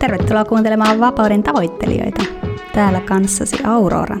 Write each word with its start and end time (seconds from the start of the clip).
Tervetuloa 0.00 0.44
kuuntelemaan 0.44 1.00
Vapauden 1.00 1.42
tavoittelijoita. 1.42 2.24
Täällä 2.74 3.00
kanssasi 3.00 3.56
Aurora. 3.64 4.16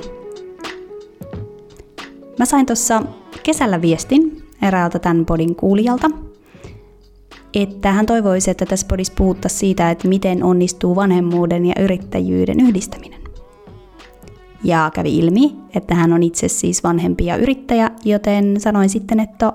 Mä 2.38 2.44
sain 2.44 2.66
tuossa 2.66 3.02
kesällä 3.42 3.82
viestin 3.82 4.42
eräältä 4.62 4.98
tämän 4.98 5.26
podin 5.26 5.56
kuulijalta, 5.56 6.10
että 7.54 7.92
hän 7.92 8.06
toivoisi, 8.06 8.50
että 8.50 8.66
tässä 8.66 8.86
podissa 8.86 9.12
puhuttaisiin 9.16 9.58
siitä, 9.58 9.90
että 9.90 10.08
miten 10.08 10.44
onnistuu 10.44 10.96
vanhemmuuden 10.96 11.66
ja 11.66 11.74
yrittäjyyden 11.80 12.60
yhdistäminen. 12.60 13.20
Ja 14.64 14.90
kävi 14.94 15.18
ilmi, 15.18 15.56
että 15.74 15.94
hän 15.94 16.12
on 16.12 16.22
itse 16.22 16.48
siis 16.48 16.84
vanhempi 16.84 17.26
ja 17.26 17.36
yrittäjä, 17.36 17.90
joten 18.04 18.60
sanoin 18.60 18.88
sitten, 18.88 19.20
että 19.20 19.52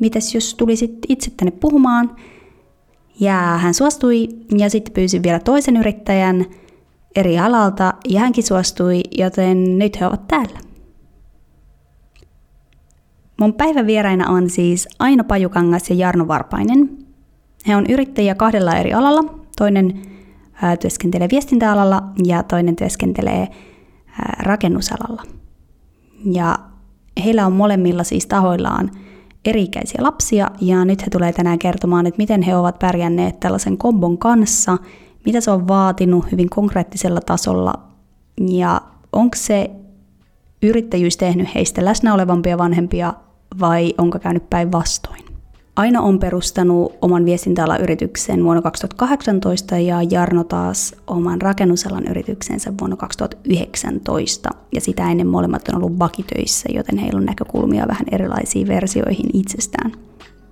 mites 0.00 0.34
jos 0.34 0.54
tulisit 0.54 0.98
itse 1.08 1.30
tänne 1.36 1.50
puhumaan– 1.50 2.10
ja 3.20 3.34
hän 3.34 3.74
suostui 3.74 4.28
ja 4.58 4.70
sitten 4.70 4.94
pyysi 4.94 5.22
vielä 5.22 5.38
toisen 5.38 5.76
yrittäjän 5.76 6.46
eri 7.16 7.38
alalta 7.38 7.94
ja 8.08 8.20
hänkin 8.20 8.44
suostui, 8.44 9.00
joten 9.18 9.78
nyt 9.78 10.00
he 10.00 10.06
ovat 10.06 10.28
täällä. 10.28 10.58
Mun 13.40 13.54
päivävieraina 13.54 14.30
on 14.30 14.50
siis 14.50 14.88
Aino 14.98 15.24
Pajukangas 15.24 15.90
ja 15.90 15.96
Jarno 15.96 16.28
Varpainen. 16.28 16.98
He 17.68 17.76
on 17.76 17.86
yrittäjiä 17.88 18.34
kahdella 18.34 18.76
eri 18.76 18.92
alalla. 18.92 19.38
Toinen 19.58 20.02
ää, 20.62 20.76
työskentelee 20.76 21.28
viestintäalalla 21.30 22.02
ja 22.24 22.42
toinen 22.42 22.76
työskentelee 22.76 23.48
ää, 24.08 24.36
rakennusalalla. 24.42 25.22
Ja 26.32 26.58
heillä 27.24 27.46
on 27.46 27.52
molemmilla 27.52 28.04
siis 28.04 28.26
tahoillaan– 28.26 28.90
eri-ikäisiä 29.46 30.02
lapsia 30.02 30.50
ja 30.60 30.84
nyt 30.84 31.02
he 31.02 31.10
tulee 31.10 31.32
tänään 31.32 31.58
kertomaan, 31.58 32.06
että 32.06 32.18
miten 32.18 32.42
he 32.42 32.56
ovat 32.56 32.78
pärjänneet 32.78 33.40
tällaisen 33.40 33.78
kombon 33.78 34.18
kanssa, 34.18 34.78
mitä 35.26 35.40
se 35.40 35.50
on 35.50 35.68
vaatinut 35.68 36.32
hyvin 36.32 36.50
konkreettisella 36.50 37.20
tasolla 37.20 37.74
ja 38.40 38.80
onko 39.12 39.36
se 39.36 39.70
yrittäjyys 40.62 41.16
tehnyt 41.16 41.54
heistä 41.54 41.84
läsnä 41.84 42.14
olevampia 42.14 42.58
vanhempia 42.58 43.14
vai 43.60 43.94
onko 43.98 44.18
käynyt 44.18 44.50
päinvastoin. 44.50 45.25
Aino 45.76 46.02
on 46.02 46.18
perustanut 46.18 46.92
oman 47.02 47.24
viestintäalan 47.24 47.80
yrityksen 47.80 48.44
vuonna 48.44 48.62
2018 48.62 49.78
ja 49.78 50.02
Jarno 50.10 50.44
taas 50.44 50.94
oman 51.06 51.42
rakennusalan 51.42 52.06
yrityksensä 52.06 52.72
vuonna 52.80 52.96
2019. 52.96 54.50
Ja 54.74 54.80
sitä 54.80 55.10
ennen 55.10 55.26
molemmat 55.26 55.68
on 55.68 55.76
ollut 55.76 55.98
vakitöissä, 55.98 56.68
joten 56.74 56.98
heillä 56.98 57.18
on 57.18 57.24
näkökulmia 57.24 57.88
vähän 57.88 58.06
erilaisiin 58.12 58.68
versioihin 58.68 59.26
itsestään. 59.32 59.92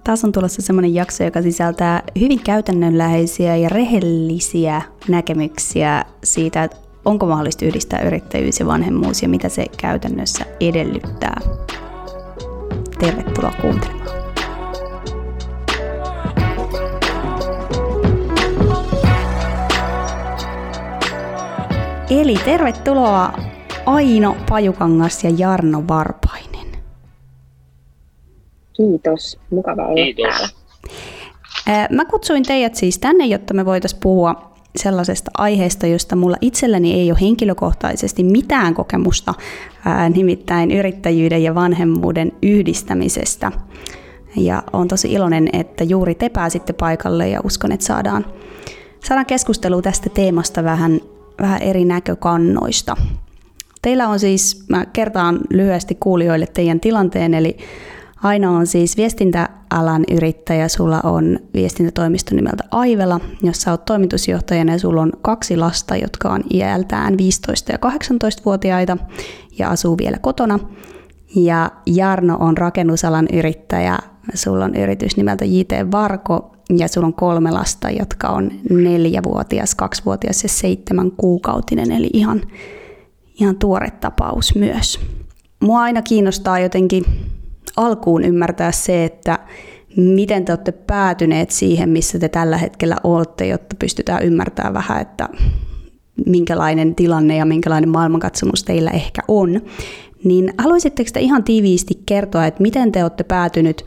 Taas 0.05 0.25
on 0.25 0.33
tulossa 0.33 0.63
semmoinen 0.63 0.95
jakso, 0.95 1.25
joka 1.25 1.43
sisältää 1.43 2.03
hyvin 2.21 2.41
käytännönläheisiä 2.41 3.57
ja 3.57 3.69
rehellisiä 3.69 4.83
näkemyksiä 5.09 6.05
siitä, 6.25 6.65
että 6.65 6.77
onko 7.05 7.27
mahdollista 7.27 7.65
yhdistää 7.65 8.03
yrittäjyys 8.03 8.61
ja 8.61 8.67
vanhemmuus 8.67 9.23
ja 9.23 9.29
mitä 9.29 9.49
se 9.49 9.67
käytännössä 9.77 10.45
edellyttää. 10.61 11.41
Tervetuloa 12.99 13.53
kuuntelemaan. 13.61 14.24
Eli 22.21 22.35
tervetuloa 22.45 23.33
Aino 23.87 24.37
Pajukangas 24.49 25.25
ja 25.25 25.31
Jarno 25.39 25.85
Varpainen. 25.89 26.67
Kiitos, 28.73 29.39
mukava 29.51 29.83
olla 29.83 29.95
Kiitos. 29.95 30.55
täällä. 31.67 31.89
Mä 31.91 32.05
kutsuin 32.05 32.43
teidät 32.43 32.75
siis 32.75 32.99
tänne, 32.99 33.27
jotta 33.27 33.55
me 33.55 33.65
voitaisiin 33.65 34.01
puhua 34.03 34.55
sellaisesta 34.77 35.31
aiheesta, 35.39 35.87
josta 35.87 36.17
mulla 36.17 36.37
itselläni 36.41 36.93
ei 36.93 37.11
ole 37.11 37.21
henkilökohtaisesti 37.21 38.25
mitään 38.25 38.75
kokemusta, 38.75 39.35
nimittäin 40.15 40.71
yrittäjyyden 40.71 41.43
ja 41.43 41.55
vanhemmuuden 41.55 42.33
yhdistämisestä. 42.43 43.53
Ja 44.37 44.63
on 44.73 44.89
tosi 44.89 45.13
iloinen, 45.13 45.49
että 45.53 45.85
juuri 45.85 46.15
te 46.15 46.29
pääsitte 46.29 46.73
paikalle 46.73 47.29
ja 47.29 47.41
uskon, 47.45 47.73
että 47.73 47.87
saadaan, 47.87 48.27
saadaan 49.05 49.27
keskustelua 49.27 49.83
tästä 49.83 50.11
teemasta 50.11 50.65
vähän 50.65 51.01
vähän 51.41 51.63
eri 51.63 51.85
näkökannoista. 51.85 52.97
Teillä 53.83 54.09
on 54.09 54.19
siis, 54.19 54.65
mä 54.69 54.87
kertaan 54.87 55.41
lyhyesti 55.51 55.95
kuulijoille 56.01 56.47
teidän 56.47 56.81
tilanteen, 56.81 57.35
eli 57.35 57.57
Aina 58.25 58.51
on 58.51 58.67
siis 58.67 58.97
viestintäalan 58.97 60.05
yrittäjä, 60.11 60.69
sulla 60.69 61.01
on 61.03 61.39
viestintätoimisto 61.55 62.35
nimeltä 62.35 62.65
Aivela, 62.71 63.21
jossa 63.43 63.71
olet 63.71 63.85
toimitusjohtajana 63.85 64.73
ja 64.73 64.79
sulla 64.79 65.03
on 65.03 65.13
kaksi 65.23 65.57
lasta, 65.57 65.97
jotka 65.97 66.29
on 66.29 66.43
iältään 66.55 67.19
15 67.19 67.73
ja 67.73 67.79
18-vuotiaita 67.87 68.97
ja 69.59 69.69
asuu 69.71 69.99
vielä 69.99 70.19
kotona. 70.19 70.59
Ja 71.37 71.71
Jarno 71.87 72.37
on 72.41 72.57
rakennusalan 72.57 73.27
yrittäjä, 73.33 73.99
sulla 74.35 74.65
on 74.65 74.75
yritys 74.75 75.17
nimeltä 75.17 75.45
JT 75.45 75.73
Varko 75.93 76.57
ja 76.79 76.89
sulla 76.89 77.07
on 77.07 77.15
kolme 77.15 77.51
lasta, 77.51 77.91
jotka 77.91 78.29
on 78.29 78.51
neljävuotias, 78.71 79.75
kaksivuotias 79.75 80.43
ja 80.43 80.49
seitsemän 80.49 81.11
kuukautinen, 81.11 81.93
eli 81.93 82.11
ihan, 82.13 82.43
ihan 83.41 83.57
tuore 83.57 83.91
tapaus 83.91 84.55
myös. 84.55 85.01
Mua 85.61 85.81
aina 85.81 86.03
kiinnostaa 86.03 86.59
jotenkin 86.59 87.05
alkuun 87.77 88.25
ymmärtää 88.25 88.73
se, 88.73 89.05
että 89.05 89.39
miten 89.97 90.45
te 90.45 90.53
olette 90.53 90.73
päätyneet 90.73 91.51
siihen, 91.51 91.89
missä 91.89 92.19
te 92.19 92.29
tällä 92.29 92.57
hetkellä 92.57 92.97
olette, 93.05 93.47
jotta 93.47 93.77
pystytään 93.79 94.23
ymmärtämään 94.23 94.75
vähän, 94.75 95.01
että 95.01 95.29
minkälainen 96.27 96.95
tilanne 96.95 97.37
ja 97.37 97.45
minkälainen 97.45 97.91
maailmankatsomus 97.91 98.65
teillä 98.65 98.91
ehkä 98.91 99.23
on. 99.29 99.61
Niin 100.25 100.55
haluaisitteko 100.59 101.11
te 101.13 101.21
ihan 101.21 101.45
tiiviisti 101.45 102.03
kertoa, 102.07 102.47
että 102.47 102.63
miten 102.63 102.93
te 102.93 103.03
olette 103.03 103.25
päätynyt 103.25 103.85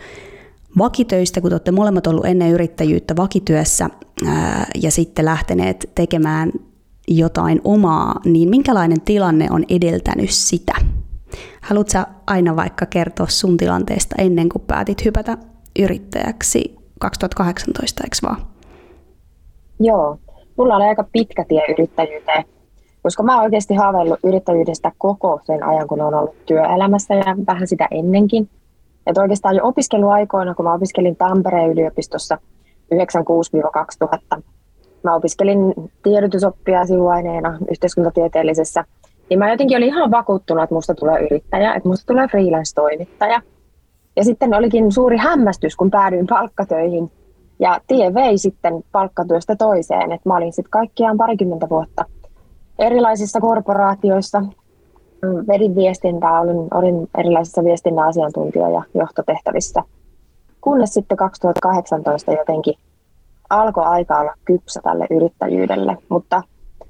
vakitöistä, 0.77 1.41
kun 1.41 1.49
te 1.49 1.53
olette 1.53 1.71
molemmat 1.71 2.07
ollut 2.07 2.25
ennen 2.25 2.51
yrittäjyyttä 2.51 3.15
vakityössä 3.15 3.89
ää, 4.27 4.67
ja 4.83 4.91
sitten 4.91 5.25
lähteneet 5.25 5.89
tekemään 5.95 6.51
jotain 7.07 7.61
omaa, 7.63 8.19
niin 8.25 8.49
minkälainen 8.49 9.01
tilanne 9.01 9.47
on 9.51 9.63
edeltänyt 9.69 10.29
sitä? 10.29 10.73
Haluatko 11.61 11.99
aina 12.27 12.55
vaikka 12.55 12.85
kertoa 12.85 13.27
sun 13.27 13.57
tilanteesta 13.57 14.15
ennen 14.17 14.49
kuin 14.49 14.63
päätit 14.67 15.05
hypätä 15.05 15.37
yrittäjäksi 15.79 16.75
2018, 16.99 18.03
eikö 18.03 18.15
vaan? 18.23 18.47
Joo, 19.79 20.19
mulla 20.57 20.75
oli 20.75 20.83
aika 20.83 21.05
pitkä 21.11 21.45
tie 21.47 21.61
yrittäjyyteen, 21.69 22.43
koska 23.03 23.23
mä 23.23 23.35
oon 23.35 23.43
oikeasti 23.43 23.73
haaveillut 23.73 24.19
yrittäjyydestä 24.23 24.91
koko 24.97 25.41
sen 25.43 25.63
ajan, 25.63 25.87
kun 25.87 26.01
on 26.01 26.13
ollut 26.13 26.45
työelämässä 26.45 27.13
ja 27.13 27.35
vähän 27.47 27.67
sitä 27.67 27.87
ennenkin. 27.91 28.49
Että 29.07 29.21
oikeastaan 29.21 29.55
jo 29.55 29.67
opiskeluaikoina, 29.67 30.55
kun 30.55 30.65
mä 30.65 30.73
opiskelin 30.73 31.15
Tampereen 31.15 31.71
yliopistossa 31.71 32.37
96-2000, 34.37 34.41
mä 35.03 35.15
opiskelin 35.15 35.73
tiedotusoppia 36.03 36.85
sivuaineena 36.85 37.57
yhteiskuntatieteellisessä, 37.71 38.85
niin 39.29 39.39
mä 39.39 39.51
jotenkin 39.51 39.77
olin 39.77 39.87
ihan 39.87 40.11
vakuuttunut, 40.11 40.63
että 40.63 40.75
musta 40.75 40.95
tulee 40.95 41.25
yrittäjä, 41.25 41.73
että 41.73 41.89
musta 41.89 42.05
tulee 42.13 42.27
freelance-toimittaja. 42.27 43.41
Ja 44.15 44.23
sitten 44.23 44.53
olikin 44.53 44.91
suuri 44.91 45.17
hämmästys, 45.17 45.75
kun 45.75 45.91
päädyin 45.91 46.27
palkkatöihin. 46.27 47.11
Ja 47.59 47.81
tie 47.87 48.13
vei 48.13 48.37
sitten 48.37 48.83
palkkatyöstä 48.91 49.55
toiseen, 49.55 50.11
että 50.11 50.29
mä 50.29 50.35
olin 50.35 50.53
sitten 50.53 50.71
kaikkiaan 50.71 51.17
parikymmentä 51.17 51.69
vuotta 51.69 52.05
erilaisissa 52.79 53.41
korporaatioissa, 53.41 54.43
vedin 55.23 55.75
viestintää, 55.75 56.41
olin, 56.41 56.67
olin 56.73 57.09
erilaisissa 57.17 57.63
viestinnän 57.63 58.07
asiantuntija- 58.07 58.69
ja 58.69 58.83
johtotehtävissä. 58.93 59.83
Kunnes 60.61 60.93
sitten 60.93 61.17
2018 61.17 62.31
jotenkin 62.31 62.73
alkoi 63.49 63.85
aika 63.85 64.19
olla 64.19 64.33
kypsä 64.45 64.79
tälle 64.83 65.07
yrittäjyydelle. 65.09 65.97
Mutta 66.09 66.43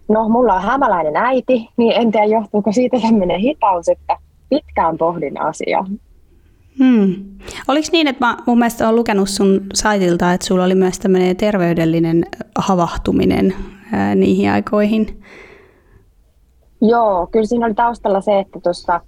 no, 0.08 0.30
mulla 0.30 0.54
on 0.54 0.62
hämäläinen 0.62 1.16
äiti, 1.16 1.70
niin 1.78 1.94
en 1.96 2.12
tiedä 2.12 2.26
johtuuko 2.26 2.72
siitä 2.72 2.98
tämmöinen 3.02 3.40
hitaus, 3.40 3.90
että 3.90 4.18
pitkään 4.50 4.98
pohdin 4.98 5.42
asiaa. 5.42 5.86
Hmm. 6.78 7.16
Oliko 7.68 7.88
niin, 7.92 8.08
että 8.08 8.26
mä 8.26 8.38
mun 8.48 8.60
mielestä 8.60 8.86
olen 8.86 8.96
lukenut 8.96 9.30
sun 9.30 9.62
saitilta, 9.74 10.34
että 10.34 10.48
sulla 10.48 10.64
oli 10.64 10.76
myös 10.76 11.00
tämmöinen 11.00 11.36
terveydellinen 11.36 12.26
havahtuminen 12.58 13.54
ää, 13.94 14.16
niihin 14.16 14.52
aikoihin? 14.52 15.24
Joo, 16.82 17.28
kyllä 17.32 17.46
siinä 17.46 17.66
oli 17.66 17.74
taustalla 17.74 18.22
se, 18.22 18.40
että 18.40 18.60
tuossa 18.64 19.02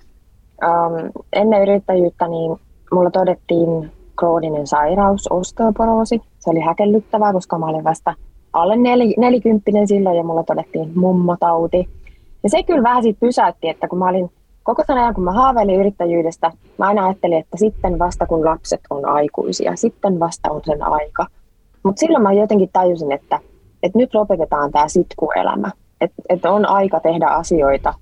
ähm, 0.64 1.08
ennen 1.34 1.62
yrittäjyyttä 1.62 2.28
niin 2.28 2.60
mulla 2.92 3.12
todettiin 3.12 3.92
krooninen 4.20 4.68
sairaus, 4.68 5.28
osteoporoosi. 5.30 6.22
Se 6.40 6.50
oli 6.50 6.60
häkellyttävää, 6.60 7.34
koska 7.34 7.60
mä 7.60 7.66
olin 7.66 7.84
vasta 7.84 8.14
alle 8.54 8.76
nel, 8.78 9.00
nelikymppinen 9.18 9.88
silloin 9.88 10.18
ja 10.18 10.24
mulla 10.24 10.44
todettiin 10.44 10.92
mummotauti. 10.96 11.90
Ja 12.44 12.50
se 12.50 12.64
kyllä 12.64 12.84
vähän 12.84 13.04
siitä 13.04 13.20
pysäytti, 13.20 13.70
että 13.70 13.88
kun 13.88 14.00
mä 14.00 14.10
olin 14.10 14.32
koko 14.64 14.84
sen 14.88 14.98
ajan, 14.98 15.14
kun 15.14 15.24
mä 15.24 15.32
haaveilin 15.32 15.80
yrittäjyydestä, 15.80 16.52
mä 16.78 16.88
aina 16.88 17.06
ajattelin, 17.06 17.38
että 17.38 17.58
sitten 17.58 18.00
vasta 18.00 18.26
kun 18.26 18.46
lapset 18.46 18.82
on 18.90 19.06
aikuisia, 19.06 19.76
sitten 19.76 20.20
vasta 20.20 20.52
on 20.52 20.62
sen 20.66 20.84
aika. 20.84 21.26
Mutta 21.84 22.00
silloin 22.00 22.24
mä 22.24 22.34
jotenkin 22.34 22.70
tajusin, 22.74 23.12
että 23.12 23.40
että 23.84 23.98
nyt 23.98 24.14
lopetetaan 24.14 24.72
tämä 24.72 24.88
sitkuelämä. 24.88 25.72
Että 26.02 26.22
et 26.30 26.46
on 26.46 26.70
aika 26.70 27.00
tehdä 27.00 27.28
asioita 27.28 27.94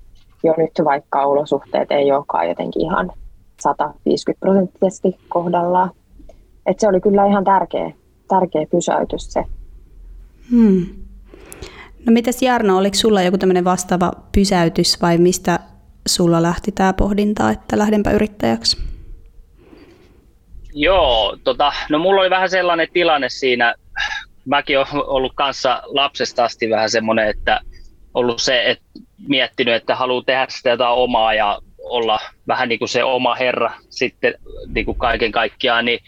jo 0.44 0.54
nyt, 0.56 0.70
vaikka 0.84 1.26
olosuhteet 1.26 1.90
ei 1.90 2.12
olekaan 2.12 2.48
jotenkin 2.48 2.82
ihan 2.82 3.12
150 3.60 4.40
prosenttisesti 4.40 5.16
kohdallaan. 5.28 5.90
Et 6.66 6.80
se 6.80 6.88
oli 6.88 7.00
kyllä 7.00 7.26
ihan 7.26 7.44
tärkeä, 7.44 7.92
tärkeä 8.28 8.66
pysäytys 8.70 9.32
se. 9.32 9.44
Hmm. 10.50 10.86
No 12.06 12.12
mitäs 12.12 12.42
Jarno, 12.42 12.78
oliko 12.78 12.94
sulla 12.94 13.22
joku 13.22 13.38
tämmöinen 13.38 13.64
vastaava 13.64 14.12
pysäytys 14.32 15.02
vai 15.02 15.18
mistä 15.18 15.58
sulla 16.06 16.42
lähti 16.42 16.72
tämä 16.72 16.92
pohdinta, 16.92 17.50
että 17.50 17.78
lähdenpä 17.78 18.10
yrittäjäksi? 18.10 18.76
Joo, 20.72 21.36
tota, 21.44 21.72
no 21.90 21.98
mulla 21.98 22.20
oli 22.20 22.30
vähän 22.30 22.50
sellainen 22.50 22.88
tilanne 22.92 23.28
siinä, 23.28 23.74
mäkin 24.44 24.78
olen 24.78 24.88
ollut 24.92 25.32
kanssa 25.34 25.82
lapsesta 25.84 26.44
asti 26.44 26.70
vähän 26.70 26.90
semmoinen, 26.90 27.28
että 27.28 27.60
ollut 28.18 28.42
se, 28.42 28.70
että 28.70 28.84
miettinyt, 29.28 29.74
että 29.74 29.96
haluaa 29.96 30.22
tehdä 30.26 30.46
sitä 30.48 30.70
jotain 30.70 30.94
omaa 30.94 31.34
ja 31.34 31.58
olla 31.78 32.18
vähän 32.48 32.68
niin 32.68 32.78
kuin 32.78 32.88
se 32.88 33.04
oma 33.04 33.34
herra 33.34 33.72
sitten 33.90 34.34
niin 34.74 34.86
kuin 34.86 34.98
kaiken 34.98 35.32
kaikkiaan, 35.32 35.84
niin 35.84 36.00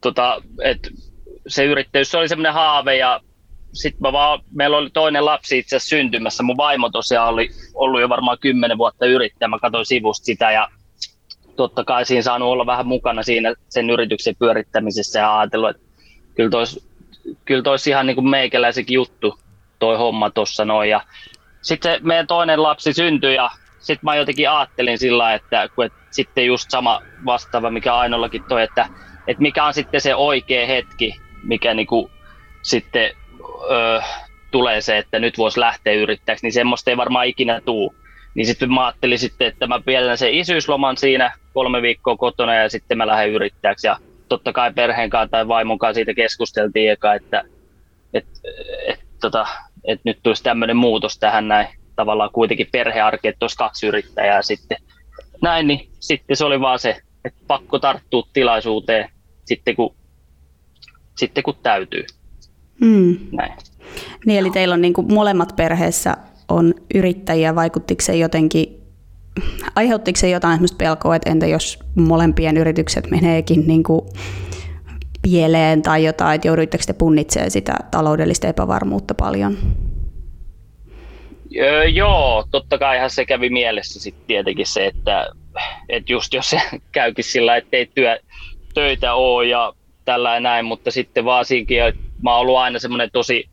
tota, 0.00 0.42
et 0.62 0.88
se 1.46 1.64
yrittäjyys 1.64 2.14
oli 2.14 2.28
semmoinen 2.28 2.52
haave 2.52 2.96
ja 2.96 3.20
sitten 3.72 4.02
mä 4.02 4.12
vaan, 4.12 4.40
meillä 4.54 4.76
oli 4.76 4.90
toinen 4.90 5.24
lapsi 5.24 5.58
itse 5.58 5.76
asiassa 5.76 5.96
syntymässä. 5.96 6.42
Mun 6.42 6.56
vaimo 6.56 6.90
tosiaan 6.90 7.28
oli 7.28 7.50
ollut 7.74 8.00
jo 8.00 8.08
varmaan 8.08 8.38
kymmenen 8.40 8.78
vuotta 8.78 9.06
yrittäjä. 9.06 9.48
Mä 9.48 9.58
katsoin 9.58 9.86
sivusta 9.86 10.24
sitä 10.24 10.50
ja 10.50 10.68
totta 11.56 11.84
kai 11.84 12.06
siinä 12.06 12.22
saanut 12.22 12.48
olla 12.48 12.66
vähän 12.66 12.86
mukana 12.86 13.22
siinä 13.22 13.54
sen 13.68 13.90
yrityksen 13.90 14.36
pyörittämisessä 14.38 15.18
ja 15.18 15.38
ajatellut, 15.38 15.70
että 15.70 15.82
kyllä 16.34 16.50
tois, 16.50 16.88
kyllä 17.44 17.62
tois 17.62 17.86
ihan 17.86 18.06
niin 18.06 18.14
kuin 18.14 18.28
meikäläisenkin 18.28 18.94
juttu 18.94 19.38
toi 19.78 19.96
homma 19.96 20.30
tuossa 20.30 20.64
noin. 20.64 20.90
Ja 20.90 21.00
sitten 21.62 22.00
meidän 22.02 22.26
toinen 22.26 22.62
lapsi 22.62 22.92
syntyi 22.92 23.34
ja 23.34 23.50
sitten 23.78 24.04
mä 24.04 24.16
jotenkin 24.16 24.50
ajattelin 24.50 24.98
sillä 24.98 25.34
että, 25.34 25.68
kun, 25.74 25.84
että 25.84 25.98
sitten 26.10 26.46
just 26.46 26.70
sama 26.70 27.02
vastaava, 27.24 27.70
mikä 27.70 27.94
Ainollakin 27.94 28.44
toi, 28.44 28.62
että, 28.62 28.88
että 29.26 29.42
mikä 29.42 29.64
on 29.64 29.74
sitten 29.74 30.00
se 30.00 30.14
oikea 30.14 30.66
hetki, 30.66 31.20
mikä 31.42 31.74
niin 31.74 31.86
kuin 31.86 32.10
sitten 32.62 33.10
ö, 33.70 34.02
tulee 34.50 34.80
se, 34.80 34.98
että 34.98 35.18
nyt 35.18 35.38
voisi 35.38 35.60
lähteä 35.60 35.92
yrittäjäksi, 35.92 36.46
niin 36.46 36.52
semmoista 36.52 36.90
ei 36.90 36.96
varmaan 36.96 37.26
ikinä 37.26 37.60
tuu. 37.64 37.94
Niin 38.34 38.46
sitten 38.46 38.72
mä 38.72 38.86
ajattelin 38.86 39.18
sitten, 39.18 39.46
että 39.46 39.66
mä 39.66 39.80
pidän 39.80 40.18
sen 40.18 40.34
isyysloman 40.34 40.96
siinä 40.96 41.32
kolme 41.54 41.82
viikkoa 41.82 42.16
kotona 42.16 42.54
ja 42.54 42.68
sitten 42.68 42.98
mä 42.98 43.06
lähden 43.06 43.32
yrittäjäksi. 43.32 43.86
Ja 43.86 43.96
totta 44.28 44.52
kai 44.52 44.72
perheen 44.72 45.10
kanssa 45.10 45.30
tai 45.30 45.48
vaimon 45.48 45.78
kanssa 45.78 45.94
siitä 45.94 46.14
keskusteltiin 46.14 46.90
eka, 46.90 47.14
että 47.14 47.44
et, 48.14 48.26
et, 48.86 49.00
tota, 49.20 49.46
et 49.86 50.00
nyt 50.04 50.18
tulisi 50.22 50.42
tämmöinen 50.42 50.76
muutos 50.76 51.18
tähän 51.18 51.48
näin 51.48 51.68
tavallaan 51.96 52.30
kuitenkin 52.32 52.68
perhearki, 52.72 53.28
että 53.28 53.44
olisi 53.44 53.56
kaksi 53.56 53.86
yrittäjää 53.86 54.42
sitten. 54.42 54.78
Näin, 55.42 55.66
niin 55.66 55.88
sitten 56.00 56.36
se 56.36 56.44
oli 56.44 56.60
vaan 56.60 56.78
se, 56.78 56.96
että 57.24 57.40
pakko 57.46 57.78
tarttua 57.78 58.28
tilaisuuteen 58.32 59.10
sitten 59.44 59.76
kun, 59.76 59.94
sitten 61.16 61.44
kun 61.44 61.54
täytyy. 61.62 62.04
Mm. 62.80 63.16
Näin. 63.32 63.52
Niin, 64.26 64.38
eli 64.38 64.50
teillä 64.50 64.74
on 64.74 64.80
niin 64.80 64.94
kuin 64.94 65.14
molemmat 65.14 65.56
perheessä 65.56 66.16
on 66.48 66.74
yrittäjiä, 66.94 67.54
vaikuttiko 67.54 68.02
se 68.02 68.16
jotenkin, 68.16 68.80
aiheuttiko 69.74 70.20
se 70.20 70.30
jotain 70.30 70.60
pelkoa, 70.78 71.16
että 71.16 71.30
entä 71.30 71.46
jos 71.46 71.78
molempien 71.94 72.56
yritykset 72.56 73.10
meneekin 73.10 73.66
niin 73.66 73.82
kuin 73.82 74.00
pieleen 75.30 75.82
tai 75.82 76.04
jotain, 76.04 76.34
että 76.34 76.48
jouduitteko 76.48 76.84
te 76.86 76.92
punnitsemaan 76.92 77.50
sitä 77.50 77.74
taloudellista 77.90 78.48
epävarmuutta 78.48 79.14
paljon? 79.14 79.58
Öö, 81.56 81.84
joo, 81.84 82.44
totta 82.50 82.78
kaihan 82.78 83.10
se 83.10 83.24
kävi 83.26 83.50
mielessä 83.50 84.00
sitten 84.00 84.26
tietenkin 84.26 84.66
se, 84.66 84.86
että, 84.86 85.26
että 85.88 86.12
just 86.12 86.34
jos 86.34 86.50
se 86.50 86.60
käykin 86.92 87.24
sillä, 87.24 87.56
että 87.56 87.76
ei 87.76 87.90
työ, 87.94 88.18
töitä 88.74 89.14
ole 89.14 89.46
ja 89.46 89.72
tällä 90.04 90.40
näin, 90.40 90.64
mutta 90.64 90.90
sitten 90.90 91.24
vaan 91.24 91.44
siinkin, 91.44 91.82
että 91.82 92.00
mä 92.22 92.30
oon 92.30 92.40
ollut 92.40 92.56
aina 92.56 92.78
semmoinen 92.78 93.10
tosi 93.12 93.44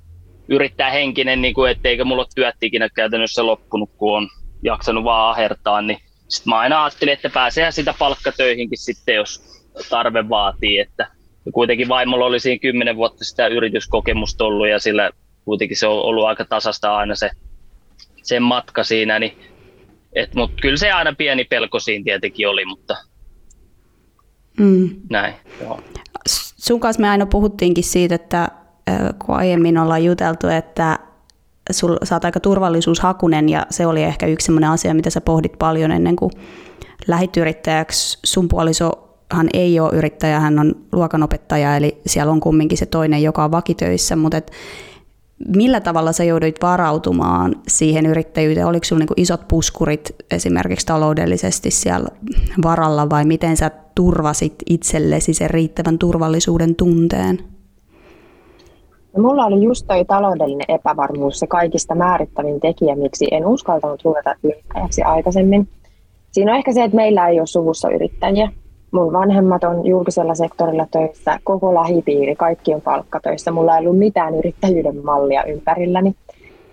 yrittää 0.50 0.92
henkinen, 0.92 1.42
niin 1.42 1.54
kuin, 1.54 1.72
etteikö 1.72 2.06
mulla 2.06 2.26
työt 2.36 2.56
ikinä 2.62 2.90
käytännössä 2.90 3.46
loppunut, 3.46 3.90
kun 3.98 4.18
on 4.18 4.28
jaksanut 4.64 5.04
vaan 5.04 5.32
ahertaa, 5.32 5.82
niin 5.82 6.00
sitten 6.28 6.52
mä 6.52 6.60
aina 6.60 6.84
ajattelin, 6.84 7.14
että 7.14 7.30
pääsee 7.30 7.72
sitä 7.72 7.94
palkkatöihinkin 8.00 8.78
sitten, 8.78 9.16
jos 9.16 9.64
tarve 9.90 10.30
vaatii, 10.30 10.80
että 10.80 11.08
kuitenkin 11.52 11.88
vaimolla 11.88 12.26
oli 12.26 12.40
siinä 12.40 12.60
kymmenen 12.60 12.96
vuotta 12.96 13.26
sitä 13.26 13.48
yrityskokemusta 13.48 14.46
ollut 14.46 14.70
ja 14.70 14.80
sillä 14.80 15.12
kuitenkin 15.46 15.78
se 15.78 15.88
on 15.88 16.02
ollut 16.02 16.26
aika 16.26 16.46
tasasta 16.46 16.98
aina 16.98 17.16
se 17.16 17.30
sen 18.24 18.44
matka 18.44 18.84
siinä, 18.84 19.20
niin 19.20 19.38
mutta 20.36 20.62
kyllä 20.62 20.78
se 20.78 20.92
aina 20.92 21.14
pieni 21.18 21.44
pelko 21.44 21.80
siinä 21.80 22.04
tietenkin 22.04 22.50
oli, 22.50 22.66
mutta 22.66 22.96
mm. 24.60 24.90
näin. 25.10 25.34
Joo. 25.62 25.80
Sun 26.58 26.80
kanssa 26.80 27.02
me 27.02 27.10
aina 27.10 27.26
puhuttiinkin 27.26 27.84
siitä, 27.84 28.16
että 28.16 28.50
kun 29.26 29.36
aiemmin 29.36 29.78
ollaan 29.78 30.04
juteltu, 30.04 30.48
että 30.48 31.00
sul, 31.72 31.98
sä 32.04 32.16
oot 32.16 32.26
aika 32.26 32.40
turvallisuushakunen 32.40 33.50
ja 33.50 33.66
se 33.70 33.86
oli 33.86 34.04
ehkä 34.04 34.28
yksi 34.28 34.46
sellainen 34.46 34.70
asia, 34.70 34.94
mitä 34.94 35.10
sä 35.10 35.22
pohdit 35.22 35.54
paljon 35.60 35.92
ennen 35.92 36.16
kuin 36.16 36.32
lähit 37.08 37.38
yrittäjäksi. 37.38 38.20
Sun 38.24 38.48
puolisohan 39.34 39.50
ei 39.54 39.80
ole 39.80 39.94
yrittäjä, 39.94 40.40
hän 40.40 40.60
on 40.60 40.76
luokanopettaja, 40.92 41.78
eli 41.78 42.02
siellä 42.06 42.32
on 42.32 42.40
kumminkin 42.40 42.78
se 42.78 42.86
toinen, 42.86 43.24
joka 43.24 43.44
on 43.44 43.52
vakitöissä, 43.52 44.16
mutta 44.16 44.38
et 44.38 44.52
millä 45.56 45.82
tavalla 45.82 46.12
sä 46.12 46.24
jouduit 46.24 46.56
varautumaan 46.62 47.56
siihen 47.68 48.06
yrittäjyyteen? 48.06 48.68
Oliko 48.68 48.84
sinulla 48.84 49.02
niinku 49.02 49.14
isot 49.18 49.48
puskurit 49.48 50.16
esimerkiksi 50.32 50.86
taloudellisesti 50.86 51.72
siellä 51.72 52.10
varalla 52.64 53.10
vai 53.10 53.26
miten 53.26 53.58
sä 53.58 53.72
turvasit 53.96 54.56
itsellesi 54.70 55.34
sen 55.34 55.50
riittävän 55.50 55.98
turvallisuuden 55.98 56.76
tunteen? 56.76 57.40
No, 59.18 59.24
mulla 59.24 59.46
oli 59.46 59.64
just 59.64 59.88
toi 59.88 60.06
taloudellinen 60.06 60.66
epävarmuus 60.68 61.40
se 61.40 61.48
kaikista 61.48 61.96
määrittävin 61.96 62.60
tekijä, 62.60 62.96
miksi 62.96 63.28
en 63.32 63.46
uskaltanut 63.46 64.04
ruveta 64.06 64.36
yrittäjäksi 64.44 65.02
aikaisemmin. 65.02 65.68
Siinä 66.32 66.52
on 66.52 66.58
ehkä 66.58 66.74
se, 66.74 66.84
että 66.84 66.96
meillä 66.96 67.28
ei 67.28 67.40
ole 67.40 67.48
suvussa 67.48 67.90
yrittäjiä. 67.90 68.50
Mun 68.94 69.14
vanhemmat 69.14 69.64
on 69.64 69.86
julkisella 69.86 70.36
sektorilla 70.36 70.88
töissä, 70.92 71.40
koko 71.44 71.74
lähipiiri, 71.74 72.36
kaikki 72.36 72.74
on 72.74 72.82
palkkatöissä. 72.82 73.52
Mulla 73.52 73.78
ei 73.78 73.88
ollut 73.88 74.00
mitään 74.00 74.36
yrittäjyyden 74.36 75.06
mallia 75.06 75.44
ympärilläni. 75.44 76.16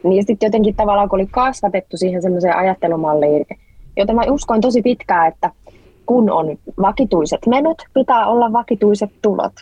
Niin 0.02 0.26
sitten 0.26 0.46
jotenkin 0.46 0.76
tavallaan, 0.76 1.08
kun 1.08 1.18
oli 1.18 1.26
kasvatettu 1.30 1.96
siihen 1.96 2.22
semmoiseen 2.22 2.56
ajattelumalliin, 2.56 3.46
jota 3.96 4.12
mä 4.12 4.22
uskoin 4.30 4.60
tosi 4.60 4.82
pitkään, 4.82 5.28
että 5.28 5.50
kun 6.06 6.30
on 6.30 6.56
vakituiset 6.82 7.46
menot, 7.46 7.78
pitää 7.94 8.26
olla 8.26 8.52
vakituiset 8.52 9.10
tulot. 9.22 9.52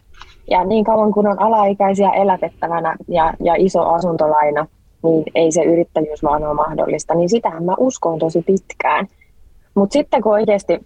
Ja 0.50 0.65
niin 0.65 0.85
kauan 0.85 1.12
kun 1.12 1.27
on 1.27 1.43
alaikäisiä 1.43 2.11
elätettävänä 2.11 2.97
ja, 3.09 3.35
ja 3.41 3.55
iso 3.57 3.83
asuntolaina, 3.83 4.67
niin 5.03 5.25
ei 5.35 5.53
se 5.53 5.62
yrittäjyys 5.62 6.23
vaan 6.23 6.45
ole 6.45 6.55
mahdollista. 6.55 7.15
Niin 7.15 7.29
sitähän 7.29 7.65
mä 7.65 7.75
uskon 7.79 8.19
tosi 8.19 8.43
pitkään. 8.43 9.07
Mutta 9.75 9.93
sitten 9.93 10.23
kun 10.23 10.33
oikeasti 10.33 10.81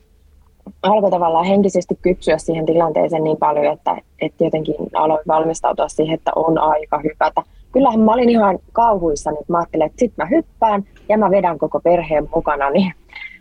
alkoi 0.83 1.11
tavallaan 1.11 1.45
henkisesti 1.45 1.99
kypsyä 2.03 2.39
siihen 2.39 2.67
tilanteeseen 2.67 3.25
niin 3.25 3.37
paljon, 3.37 3.73
että, 3.73 3.97
että 4.21 4.45
jotenkin 4.45 4.75
aloin 4.95 5.25
valmistautua 5.29 5.89
siihen, 5.89 6.15
että 6.15 6.31
on 6.37 6.59
aika 6.59 7.01
hypätä. 7.05 7.43
Kyllähän 7.73 8.01
mä 8.01 8.13
olin 8.13 8.31
ihan 8.31 8.59
kauhuissa, 8.73 9.31
että 9.31 9.45
mä 9.49 9.59
ajattelin, 9.59 9.87
että 9.87 10.01
sit 10.01 10.13
mä 10.17 10.27
hyppään 10.27 10.85
ja 11.09 11.19
mä 11.19 11.31
vedän 11.31 11.59
koko 11.59 11.81
perheen 11.81 12.29
mukana. 12.35 12.71
Niin 12.71 12.93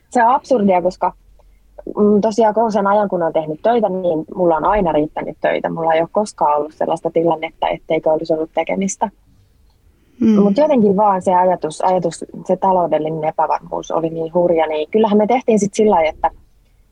se 0.10 0.24
on 0.24 0.32
absurdia, 0.32 0.82
koska 0.82 1.14
mm, 1.98 2.22
tosiaan 2.22 2.54
koko 2.54 2.72
sen 2.72 2.88
ajan, 2.88 3.10
kun 3.10 3.22
olen 3.22 3.34
tehnyt 3.34 3.62
töitä, 3.62 3.90
niin 3.90 4.26
mulla 4.36 4.58
on 4.58 4.66
aina 4.66 4.92
riittänyt 4.92 5.38
töitä. 5.42 5.70
Mulla 5.70 5.94
ei 5.94 6.02
ole 6.02 6.10
koskaan 6.12 6.58
ollut 6.58 6.74
sellaista 6.74 7.12
tilannetta, 7.12 7.68
etteikö 7.68 8.12
olisi 8.12 8.34
ollut 8.34 8.52
tekemistä. 8.54 9.10
Hmm. 10.20 10.42
Mutta 10.42 10.62
jotenkin 10.62 10.98
vaan 10.98 11.22
se 11.22 11.36
ajatus, 11.36 11.82
ajatus, 11.82 12.26
se 12.46 12.58
taloudellinen 12.58 13.24
epävarmuus 13.24 13.92
oli 13.92 14.10
niin 14.10 14.34
hurja, 14.34 14.68
niin 14.68 14.92
kyllähän 14.92 15.18
me 15.18 15.28
tehtiin 15.28 15.60
sitten 15.60 15.76
sillä 15.76 15.96
lailla, 15.96 16.10
että 16.10 16.32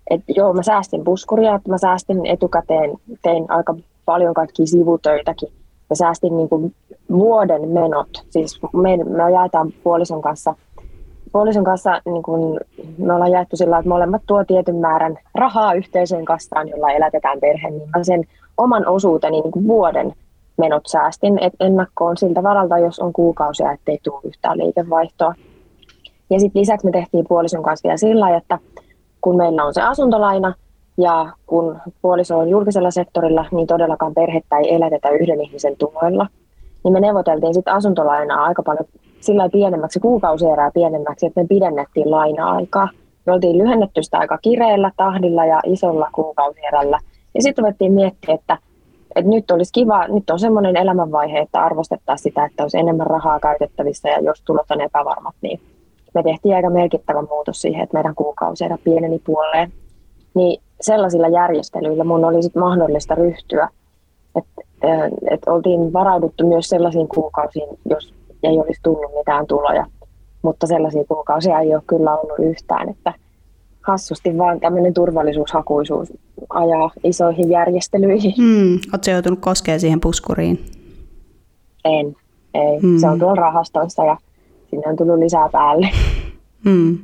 että 0.09 0.31
joo, 0.35 0.53
mä 0.53 0.63
säästin 0.63 1.03
puskuria, 1.03 1.55
että 1.55 1.69
mä 1.69 1.77
säästin 1.77 2.25
etukäteen, 2.25 2.91
tein 3.21 3.51
aika 3.51 3.75
paljon 4.05 4.33
kaikkia 4.33 4.65
sivutöitäkin. 4.65 5.49
Mä 5.89 5.95
säästin 5.95 6.37
niin 6.37 6.49
kuin 6.49 6.75
vuoden 7.09 7.69
menot. 7.69 8.09
Siis 8.29 8.59
me, 8.73 8.97
me 8.97 9.31
jaetaan 9.31 9.73
puolison 9.83 10.21
kanssa, 10.21 10.55
puolison 11.31 11.63
kanssa 11.63 12.01
niin 12.05 12.23
kuin, 12.23 12.59
me 12.97 13.13
ollaan 13.13 13.31
jaettu 13.31 13.55
sillä 13.55 13.77
että 13.77 13.89
molemmat 13.89 14.21
tuo 14.27 14.43
tietyn 14.43 14.75
määrän 14.75 15.17
rahaa 15.35 15.73
yhteiseen 15.73 16.25
kassaan, 16.25 16.69
jolla 16.69 16.91
elätetään 16.91 17.39
perhe, 17.39 17.69
niin 17.69 17.89
mä 17.97 18.03
sen 18.03 18.23
oman 18.57 18.87
osuuteni 18.87 19.41
niin 19.41 19.51
kuin 19.51 19.67
vuoden 19.67 20.13
menot 20.57 20.83
säästin 20.87 21.43
et 21.43 21.53
ennakkoon 21.59 22.17
siltä 22.17 22.43
varalta, 22.43 22.77
jos 22.77 22.99
on 22.99 23.13
kuukausia, 23.13 23.71
ettei 23.71 23.99
tule 24.03 24.21
yhtään 24.23 24.57
liikevaihtoa. 24.57 25.33
Ja 26.29 26.39
sitten 26.39 26.59
lisäksi 26.59 26.85
me 26.85 26.91
tehtiin 26.91 27.25
puolison 27.27 27.63
kanssa 27.63 27.83
vielä 27.83 27.97
sillä 27.97 28.37
että 28.37 28.59
kun 29.21 29.37
meillä 29.37 29.63
on 29.63 29.73
se 29.73 29.81
asuntolaina 29.81 30.53
ja 30.97 31.33
kun 31.47 31.79
puoliso 32.01 32.39
on 32.39 32.49
julkisella 32.49 32.91
sektorilla, 32.91 33.45
niin 33.51 33.67
todellakaan 33.67 34.13
perhettä 34.13 34.57
ei 34.57 34.73
elätetä 34.73 35.09
yhden 35.09 35.41
ihmisen 35.41 35.77
tuloilla. 35.77 36.27
niin 36.83 36.93
me 36.93 36.99
neuvoteltiin 36.99 37.53
sitten 37.53 37.73
asuntolainaa 37.73 38.43
aika 38.43 38.63
paljon 38.63 38.85
sillä 39.19 39.49
pienemmäksi, 39.49 39.99
kuukausierää 39.99 40.71
pienemmäksi, 40.73 41.25
että 41.25 41.41
me 41.41 41.47
pidennettiin 41.47 42.11
laina-aikaa. 42.11 42.89
Me 43.25 43.33
oltiin 43.33 43.57
lyhennetty 43.57 44.03
sitä 44.03 44.17
aika 44.17 44.37
kireellä 44.37 44.91
tahdilla 44.97 45.45
ja 45.45 45.59
isolla 45.65 46.09
kuukausierällä. 46.11 46.99
Ja 47.35 47.41
sitten 47.41 47.63
ruvettiin 47.63 47.93
miettiä, 47.93 48.35
että, 48.35 48.57
että 49.15 49.31
nyt 49.31 49.51
olisi 49.51 49.73
kiva, 49.73 50.07
nyt 50.07 50.29
on 50.29 50.39
semmoinen 50.39 50.77
elämänvaihe, 50.77 51.39
että 51.39 51.61
arvostettaisiin 51.61 52.23
sitä, 52.23 52.45
että 52.45 52.63
olisi 52.63 52.77
enemmän 52.77 53.07
rahaa 53.07 53.39
käytettävissä 53.39 54.09
ja 54.09 54.19
jos 54.19 54.41
tulot 54.41 54.71
on 54.71 54.81
epävarmat, 54.81 55.35
niin 55.41 55.59
me 56.13 56.23
tehtiin 56.23 56.55
aika 56.55 56.69
merkittävä 56.69 57.21
muutos 57.21 57.61
siihen, 57.61 57.83
että 57.83 57.97
meidän 57.97 58.15
kuukausierä 58.15 58.77
pieneni 58.83 59.19
puoleen. 59.19 59.73
Niin 60.33 60.61
sellaisilla 60.81 61.27
järjestelyillä 61.27 62.03
mun 62.03 62.25
oli 62.25 62.43
sit 62.43 62.55
mahdollista 62.55 63.15
ryhtyä. 63.15 63.69
Että 64.35 64.61
et 65.31 65.41
oltiin 65.47 65.93
varauduttu 65.93 66.47
myös 66.47 66.69
sellaisiin 66.69 67.07
kuukausiin, 67.07 67.69
jos 67.89 68.13
ei 68.43 68.59
olisi 68.59 68.81
tullut 68.83 69.11
mitään 69.17 69.47
tuloja. 69.47 69.85
Mutta 70.41 70.67
sellaisia 70.67 71.03
kuukausia 71.03 71.59
ei 71.59 71.75
ole 71.75 71.83
kyllä 71.87 72.17
ollut 72.17 72.39
yhtään, 72.39 72.89
että 72.89 73.13
hassusti 73.81 74.37
vaan 74.37 74.59
tämmöinen 74.59 74.93
turvallisuushakuisuus 74.93 76.13
ajaa 76.49 76.91
isoihin 77.03 77.49
järjestelyihin. 77.49 78.33
Hmm. 78.37 78.73
Oletko 78.73 79.11
joutunut 79.11 79.39
koskemaan 79.39 79.79
siihen 79.79 80.01
puskuriin? 80.01 80.65
En, 81.85 82.15
ei. 82.53 82.79
Hmm. 82.81 82.97
Se 82.97 83.07
on 83.07 83.19
tuolla 83.19 83.41
rahastoissa 83.41 84.05
ja 84.05 84.17
sinne 84.69 84.87
on 84.87 84.95
tullut 84.95 85.19
lisää 85.19 85.49
päälle. 85.51 85.89
Hmm. 86.65 86.97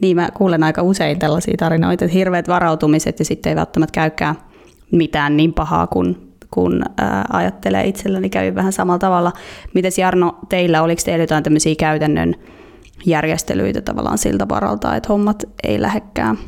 Niin 0.00 0.16
mä 0.16 0.28
kuulen 0.34 0.62
aika 0.62 0.82
usein 0.82 1.18
tällaisia 1.18 1.54
tarinoita, 1.58 2.04
että 2.04 2.14
hirveät 2.14 2.48
varautumiset 2.48 3.18
ja 3.18 3.24
sitten 3.24 3.50
ei 3.50 3.56
välttämättä 3.56 3.92
käykään 3.92 4.34
mitään 4.92 5.36
niin 5.36 5.52
pahaa 5.52 5.86
kuin, 5.86 6.32
kun 6.50 6.82
ajattelee 7.32 7.86
itselläni 7.86 8.30
käy 8.30 8.54
vähän 8.54 8.72
samalla 8.72 8.98
tavalla. 8.98 9.32
Mites 9.74 9.98
Jarno, 9.98 10.38
teillä, 10.48 10.82
oliko 10.82 11.02
teillä 11.04 11.22
jotain 11.22 11.44
tämmöisiä 11.44 11.74
käytännön 11.78 12.34
järjestelyitä 13.06 13.80
tavallaan 13.80 14.18
siltä 14.18 14.48
varalta, 14.48 14.96
että 14.96 15.08
hommat 15.08 15.44
ei 15.64 15.82
lähekkään? 15.82 16.38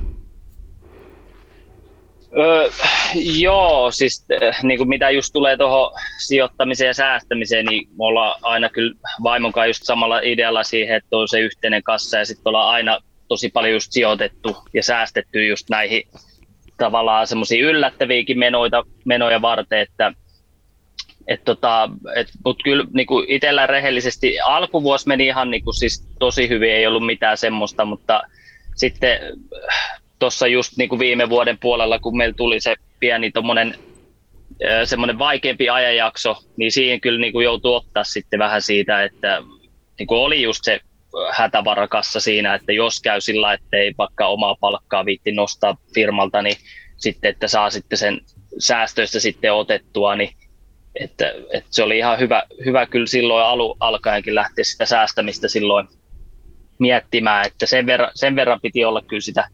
Öö, 2.37 2.71
joo, 3.41 3.91
siis 3.91 4.27
niin 4.63 4.79
kuin 4.79 4.89
mitä 4.89 5.11
just 5.11 5.33
tulee 5.33 5.57
tuohon 5.57 5.91
sijoittamiseen 6.19 6.87
ja 6.87 6.95
säästämiseen, 6.95 7.67
niin 7.67 7.89
me 7.89 8.05
ollaan 8.05 8.35
aina 8.43 8.69
kyllä 8.69 8.95
vaimon 9.23 9.53
kanssa 9.53 9.67
just 9.67 9.83
samalla 9.85 10.21
idealla 10.21 10.63
siihen, 10.63 10.97
että 10.97 11.17
on 11.17 11.29
se 11.29 11.41
yhteinen 11.41 11.83
kassa 11.83 12.19
ja 12.19 12.25
sitten 12.25 12.51
ollaan 12.51 12.75
aina 12.75 12.99
tosi 13.29 13.49
paljon 13.49 13.73
just 13.73 13.93
sijoitettu 13.93 14.57
ja 14.75 14.83
säästetty 14.83 15.47
just 15.47 15.71
näihin 15.71 16.03
tavallaan 16.79 17.27
semmoisia 17.27 17.67
yllättäviäkin 17.67 18.39
menoita, 18.39 18.85
menoja 19.05 19.43
varten, 19.43 19.79
että 19.79 20.13
et 21.27 21.45
tota, 21.45 21.91
et, 22.17 22.29
mutta 22.45 22.63
kyllä 22.65 22.85
niin 22.93 23.07
itsellä 23.29 23.67
rehellisesti 23.67 24.41
alkuvuosi 24.41 25.09
meni 25.09 25.27
ihan 25.27 25.51
niin 25.51 25.65
kuin, 25.65 25.75
siis 25.75 26.09
tosi 26.19 26.49
hyvin, 26.49 26.73
ei 26.73 26.87
ollut 26.87 27.07
mitään 27.07 27.37
semmoista, 27.37 27.85
mutta 27.85 28.23
sitten 28.75 29.19
tuossa 30.19 30.47
just 30.47 30.73
niin 30.77 30.89
kuin 30.89 30.99
viime 30.99 31.29
vuoden 31.29 31.59
puolella, 31.59 31.99
kun 31.99 32.17
meillä 32.17 32.35
tuli 32.35 32.61
se 32.61 32.75
pieni 33.01 33.31
tommonen, 33.31 33.75
semmoinen 34.85 35.19
vaikeampi 35.19 35.69
ajanjakso, 35.69 36.37
niin 36.57 36.73
siihen 36.73 37.01
kyllä 37.01 37.21
niin 37.21 37.33
kuin 37.33 37.45
joutui 37.45 37.77
ottaa 37.77 38.05
sitten 38.05 38.39
vähän 38.39 38.63
siitä, 38.63 39.05
että 39.05 39.43
niin 39.99 40.07
kuin 40.07 40.21
oli 40.21 40.43
just 40.43 40.65
se 40.65 40.81
hätävarakassa 41.33 42.21
siinä, 42.21 42.55
että 42.55 42.73
jos 42.73 43.01
käy 43.01 43.21
sillä, 43.21 43.53
että 43.53 43.77
ei 43.77 43.95
vaikka 43.99 44.27
omaa 44.27 44.57
palkkaa 44.61 45.05
viitti 45.05 45.33
nostaa 45.33 45.77
firmalta, 45.95 46.43
niin 46.43 46.57
sitten, 46.97 47.31
että 47.31 47.49
saa 47.49 47.71
sitten 47.71 47.99
sen 47.99 48.21
säästöistä 48.59 49.21
sitten 49.21 49.53
otettua, 49.53 50.17
niin 50.17 50.31
että, 50.95 51.33
että 51.51 51.69
se 51.71 51.83
oli 51.83 51.99
ihan 51.99 52.19
hyvä, 52.19 52.43
hyvä 52.65 52.87
kyllä 52.87 53.07
silloin 53.07 53.45
alu 53.45 53.77
alkaenkin 53.81 54.35
lähteä 54.35 54.65
sitä 54.65 54.87
säästämistä 54.87 55.49
silloin 55.49 55.89
miettimään, 56.79 57.47
että 57.47 57.67
sen 57.67 57.87
verran, 57.87 58.11
sen 58.15 58.37
verran 58.37 58.61
piti 58.61 58.85
olla 58.85 59.03
kyllä 59.03 59.21
sitä, 59.21 59.49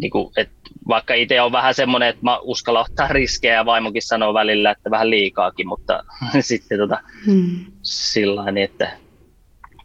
niin 0.00 0.10
kuin, 0.10 0.32
että 0.36 0.54
vaikka 0.88 1.14
itse 1.14 1.40
on 1.40 1.52
vähän 1.52 1.74
semmoinen, 1.74 2.08
että 2.08 2.22
mä 2.22 2.38
uskallan 2.38 2.84
ottaa 2.90 3.08
riskejä 3.08 3.54
ja 3.54 3.66
vaimokin 3.66 4.02
sanoo 4.02 4.34
välillä, 4.34 4.70
että 4.70 4.90
vähän 4.90 5.10
liikaakin, 5.10 5.68
mutta 5.68 6.04
sitten 6.40 6.78
tota, 6.78 7.00
hmm. 7.26 7.64
sillä 7.82 8.52
niin, 8.52 8.64
että 8.64 8.96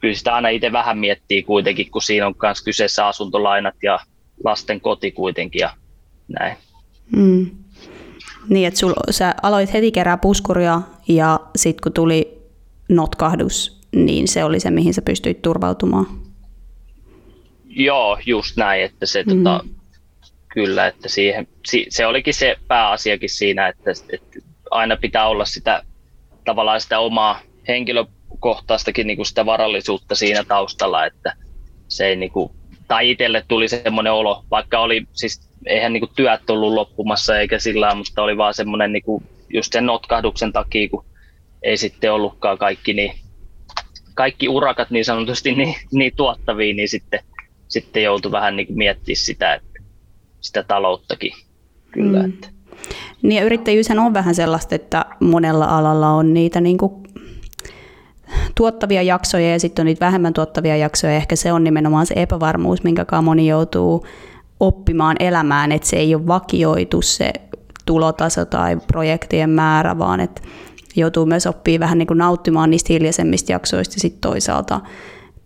kyllä 0.01 0.15
sitä 0.15 0.35
aina 0.35 0.49
itse 0.49 0.71
vähän 0.71 0.97
miettii 0.97 1.43
kuitenkin, 1.43 1.91
kun 1.91 2.01
siinä 2.01 2.27
on 2.27 2.35
myös 2.41 2.61
kyseessä 2.61 3.07
asuntolainat 3.07 3.75
ja 3.83 3.99
lasten 4.43 4.81
koti 4.81 5.11
kuitenkin 5.11 5.59
ja 5.59 5.73
näin. 6.27 6.57
Mm. 7.15 7.49
Niin, 8.49 8.67
että 8.67 8.79
sul, 8.79 8.93
sä 9.09 9.35
aloit 9.43 9.73
heti 9.73 9.91
kerää 9.91 10.17
puskuria 10.17 10.81
ja 11.07 11.39
sitten 11.55 11.83
kun 11.83 11.93
tuli 11.93 12.39
notkahdus, 12.89 13.81
niin 13.95 14.27
se 14.27 14.43
oli 14.43 14.59
se, 14.59 14.71
mihin 14.71 14.93
sä 14.93 15.01
pystyit 15.01 15.41
turvautumaan. 15.41 16.05
Joo, 17.65 18.17
just 18.25 18.57
näin, 18.57 18.83
että 18.83 19.05
se 19.05 19.23
mm. 19.23 19.37
tota, 19.37 19.63
kyllä, 20.59 20.87
että 20.87 21.09
siihen, 21.09 21.47
se 21.89 22.05
olikin 22.05 22.33
se 22.33 22.55
pääasiakin 22.67 23.29
siinä, 23.29 23.67
että, 23.67 23.91
että 24.13 24.39
aina 24.71 24.97
pitää 24.97 25.27
olla 25.27 25.45
sitä 25.45 25.83
tavallaan 26.45 26.81
sitä 26.81 26.99
omaa 26.99 27.39
henkilö, 27.67 28.05
kohtastakin 28.39 29.07
niin 29.07 29.17
kuin 29.17 29.25
sitä 29.25 29.45
varallisuutta 29.45 30.15
siinä 30.15 30.43
taustalla, 30.43 31.05
että 31.05 31.33
se 31.87 32.05
ei 32.07 32.15
niin 32.15 32.31
kuin, 32.31 32.51
tai 32.87 33.09
itselle 33.09 33.43
tuli 33.47 33.67
semmoinen 33.67 34.13
olo, 34.13 34.43
vaikka 34.51 34.79
oli, 34.79 35.07
siis 35.13 35.49
eihän 35.65 35.93
niin 35.93 36.01
kuin 36.01 36.11
työt 36.15 36.49
ollut 36.49 36.73
loppumassa 36.73 37.39
eikä 37.39 37.59
sillä 37.59 37.95
mutta 37.95 38.23
oli 38.23 38.37
vaan 38.37 38.53
semmoinen 38.53 38.93
niin 38.93 39.03
kuin, 39.03 39.23
just 39.49 39.73
sen 39.73 39.85
notkahduksen 39.85 40.53
takia, 40.53 40.89
kun 40.89 41.05
ei 41.63 41.77
sitten 41.77 42.13
ollutkaan 42.13 42.57
kaikki, 42.57 42.93
niin, 42.93 43.11
kaikki 44.13 44.49
urakat 44.49 44.89
niin 44.89 45.05
sanotusti 45.05 45.51
niin, 45.55 45.75
niin 45.91 46.11
tuottavia, 46.15 46.73
niin 46.73 46.89
sitten, 46.89 47.19
sitten 47.67 48.03
joutui 48.03 48.31
vähän 48.31 48.55
niin 48.55 48.67
miettimään 48.69 49.15
sitä, 49.15 49.53
että, 49.53 49.68
sitä 50.41 50.63
talouttakin 50.63 51.31
kyllä. 51.91 52.19
Mm. 52.19 52.29
Että. 52.29 52.47
Niin 53.21 53.37
ja 53.37 53.45
yrittäjyyshän 53.45 53.99
on 53.99 54.13
vähän 54.13 54.35
sellaista, 54.35 54.75
että 54.75 55.05
monella 55.19 55.65
alalla 55.65 56.09
on 56.09 56.33
niitä 56.33 56.61
niin 56.61 56.77
kuin 56.77 56.91
tuottavia 58.55 59.01
jaksoja 59.01 59.51
ja 59.51 59.59
sitten 59.59 59.83
on 59.83 59.85
niitä 59.85 60.05
vähemmän 60.05 60.33
tuottavia 60.33 60.77
jaksoja. 60.77 61.13
Ehkä 61.13 61.35
se 61.35 61.53
on 61.53 61.63
nimenomaan 61.63 62.05
se 62.05 62.13
epävarmuus, 62.17 62.83
minkä 62.83 63.05
moni 63.21 63.47
joutuu 63.47 64.05
oppimaan 64.59 65.15
elämään, 65.19 65.71
että 65.71 65.87
se 65.87 65.95
ei 65.95 66.15
ole 66.15 66.27
vakioitu 66.27 67.01
se 67.01 67.33
tulotaso 67.85 68.45
tai 68.45 68.77
projektien 68.87 69.49
määrä, 69.49 69.97
vaan 69.97 70.19
että 70.19 70.41
joutuu 70.95 71.25
myös 71.25 71.47
oppii 71.47 71.79
vähän 71.79 71.97
niin 71.97 72.07
kuin 72.07 72.17
nauttimaan 72.17 72.69
niistä 72.69 72.93
hiljaisemmista 72.93 73.51
jaksoista 73.51 73.95
ja 73.95 73.99
sitten 73.99 74.21
toisaalta 74.21 74.81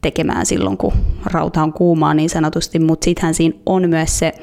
tekemään 0.02 0.46
silloin, 0.46 0.78
kun 0.78 0.94
rauta 1.26 1.64
on 1.64 1.74
kuumaa 1.74 2.14
niin 2.14 2.30
sanotusti, 2.30 2.80
mutta 2.80 3.06
sittenhän 3.06 3.34
siinä 3.34 3.58
on 3.66 3.90
myös 3.90 4.20
se 4.20 4.34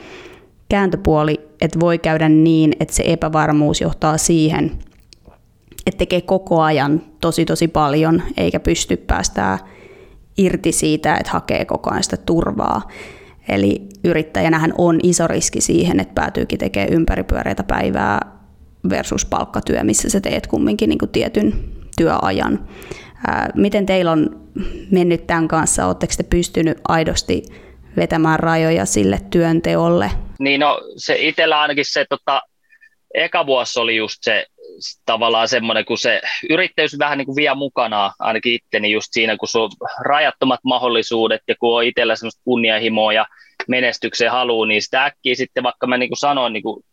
kääntöpuoli, 0.71 1.41
että 1.61 1.81
voi 1.81 1.99
käydä 1.99 2.29
niin, 2.29 2.73
että 2.81 2.95
se 2.95 3.03
epävarmuus 3.07 3.81
johtaa 3.81 4.19
siihen, 4.19 4.73
että 5.87 5.99
tekee 5.99 6.21
koko 6.21 6.61
ajan 6.63 7.03
tosi 7.21 7.45
tosi 7.45 7.69
paljon, 7.69 8.23
eikä 8.37 8.61
pysty 8.61 8.97
päästää 8.97 9.59
irti 10.39 10.73
siitä, 10.73 11.17
että 11.17 11.33
hakee 11.33 11.65
koko 11.65 11.91
ajan 11.91 12.03
sitä 12.03 12.17
turvaa. 12.17 12.89
Eli 13.49 13.89
yrittäjänähän 14.05 14.75
on 14.79 14.99
iso 15.03 15.27
riski 15.27 15.61
siihen, 15.61 16.01
että 16.01 16.15
päätyykin 16.15 16.59
tekemään 16.59 16.93
ympäripyöreitä 16.93 17.63
päivää 17.63 18.21
versus 18.91 19.25
palkkatyö, 19.25 19.85
missä 19.85 20.11
sä 20.11 20.21
teet 20.21 20.47
kumminkin 20.47 20.89
niin 20.89 20.99
kuin 20.99 21.11
tietyn 21.11 21.55
työajan. 21.97 22.67
Ää, 23.27 23.51
miten 23.55 23.87
teillä 23.87 24.13
on 24.13 24.41
mennyt 24.91 25.27
tämän 25.27 25.49
kanssa? 25.49 25.87
Oletteko 25.87 26.13
te 26.17 26.23
pystynyt 26.23 26.81
aidosti 26.89 27.43
vetämään 28.01 28.41
rajoja 28.41 28.87
sille 28.87 29.19
työnteolle? 29.31 30.11
Niin 30.39 30.61
no, 30.61 30.81
se 30.97 31.17
itsellä 31.19 31.61
ainakin 31.61 31.85
se 31.85 32.05
tota, 32.09 32.43
eka 33.15 33.47
vuosi 33.47 33.81
oli 33.81 33.97
just 33.97 34.17
se 34.21 34.47
tavallaan 35.07 35.49
semmoinen, 35.49 35.85
kun 35.85 35.99
se 35.99 36.21
yrittäjyys 36.51 36.99
vähän 36.99 37.19
niin 37.19 37.27
kuin 37.27 37.37
vie 37.37 37.55
mukanaan, 37.55 38.13
ainakin 38.19 38.55
itteni 38.55 38.93
just 38.93 39.09
siinä, 39.11 39.37
kun 39.37 39.49
on 39.55 39.71
rajattomat 40.05 40.61
mahdollisuudet 40.65 41.43
ja 41.49 41.55
kun 41.61 41.77
on 41.77 41.85
itsellä 41.85 42.17
semmoista 42.17 42.43
kunnianhimoa 42.45 43.13
ja 43.13 43.27
menestykseen 43.69 44.31
haluaa, 44.31 44.67
niin 44.67 44.83
sitä 44.83 45.05
äkkiä 45.05 45.35
sitten, 45.35 45.63
vaikka 45.63 45.87
mä 45.87 45.97
niin 45.97 46.11
kuin 46.11 46.19
sanoin 46.19 46.53
niin 46.53 46.63
kuin 46.63 46.85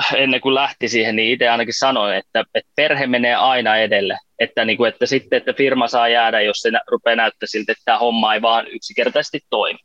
äh, 0.00 0.14
ennen 0.16 0.40
kuin 0.40 0.54
lähti 0.54 0.88
siihen, 0.88 1.16
niin 1.16 1.32
itse 1.32 1.48
ainakin 1.48 1.74
sanoin, 1.78 2.16
että, 2.16 2.44
että 2.54 2.72
perhe 2.76 3.06
menee 3.06 3.34
aina 3.34 3.76
edelle. 3.76 4.18
Että, 4.38 4.64
niin 4.64 4.76
kuin, 4.76 4.88
että 4.88 5.06
sitten, 5.06 5.36
että 5.36 5.52
firma 5.52 5.88
saa 5.88 6.08
jäädä, 6.08 6.40
jos 6.40 6.56
se 6.56 6.70
rupeaa 6.90 7.16
näyttää 7.16 7.46
siltä, 7.46 7.72
että 7.72 7.82
tämä 7.84 7.98
homma 7.98 8.34
ei 8.34 8.42
vaan 8.42 8.66
yksinkertaisesti 8.66 9.40
toimi. 9.50 9.78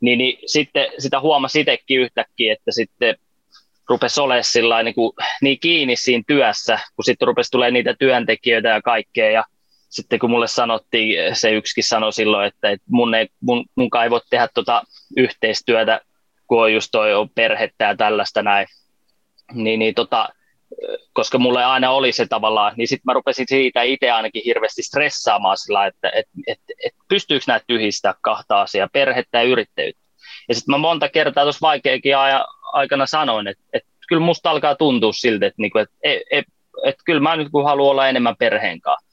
Niin, 0.00 0.18
niin 0.18 0.38
sitten 0.46 0.86
sitä 0.98 1.20
huomasi 1.20 1.60
itsekin 1.60 2.00
yhtäkkiä, 2.00 2.52
että 2.52 2.72
sitten 2.72 3.16
rupesi 3.88 4.20
olemaan 4.20 4.44
sillä 4.44 4.82
niin, 4.82 4.94
kuin, 4.94 5.12
niin 5.42 5.60
kiinni 5.60 5.96
siinä 5.96 6.22
työssä, 6.26 6.78
kun 6.96 7.04
sitten 7.04 7.28
rupesi 7.28 7.50
tulee 7.50 7.70
niitä 7.70 7.94
työntekijöitä 7.98 8.68
ja 8.68 8.82
kaikkea. 8.82 9.30
Ja 9.30 9.44
sitten 9.88 10.18
kun 10.18 10.30
mulle 10.30 10.48
sanottiin, 10.48 11.36
se 11.36 11.50
yksikin 11.50 11.84
sanoi 11.84 12.12
silloin, 12.12 12.46
että, 12.46 12.76
mun, 12.88 13.14
ei, 13.14 13.28
mun, 13.40 13.64
mun 13.74 13.88
ei 14.02 14.10
voi 14.10 14.20
tehdä 14.30 14.48
tota 14.54 14.82
yhteistyötä, 15.16 16.00
kun 16.46 16.62
on 16.62 16.72
just 16.72 16.88
toi 16.92 17.14
on 17.14 17.30
perhettä 17.30 17.84
ja 17.84 17.96
tällaista 17.96 18.42
näin. 18.42 18.66
Niin, 19.52 19.78
niin 19.78 19.94
tota, 19.94 20.28
koska 21.12 21.38
mulle 21.38 21.64
aina 21.64 21.90
oli 21.90 22.12
se 22.12 22.26
tavallaan, 22.26 22.72
niin 22.76 22.88
sitten 22.88 23.02
mä 23.04 23.12
rupesin 23.12 23.46
siitä 23.48 23.82
itse 23.82 24.10
ainakin 24.10 24.42
hirveästi 24.44 24.82
stressaamaan 24.82 25.56
sillä, 25.56 25.86
että 25.86 26.10
et, 26.14 26.26
et, 26.46 26.60
et 26.84 26.92
pystyykö 27.08 27.44
näitä 27.48 27.64
yhdistää 27.68 28.14
kahta 28.20 28.60
asiaa, 28.60 28.88
perhettä 28.92 29.38
ja 29.38 29.44
yrittäjyyttä. 29.44 30.02
Ja 30.48 30.54
sitten 30.54 30.72
mä 30.72 30.78
monta 30.78 31.08
kertaa 31.08 31.44
tuossa 31.44 31.66
vaikeakin 31.66 32.12
aikana 32.72 33.06
sanoin, 33.06 33.48
että, 33.48 33.64
että 33.72 33.88
kyllä 34.08 34.22
musta 34.22 34.50
alkaa 34.50 34.74
tuntua 34.74 35.12
siltä, 35.12 35.46
että, 35.46 35.62
niinku, 35.62 35.78
että, 35.78 35.94
että, 36.02 36.24
että, 36.30 36.52
että 36.84 37.02
kyllä 37.04 37.20
mä 37.20 37.36
nyt 37.36 37.48
kun 37.52 37.64
haluan 37.64 37.90
olla 37.90 38.08
enemmän 38.08 38.36
perheen 38.36 38.80
kanssa. 38.80 39.07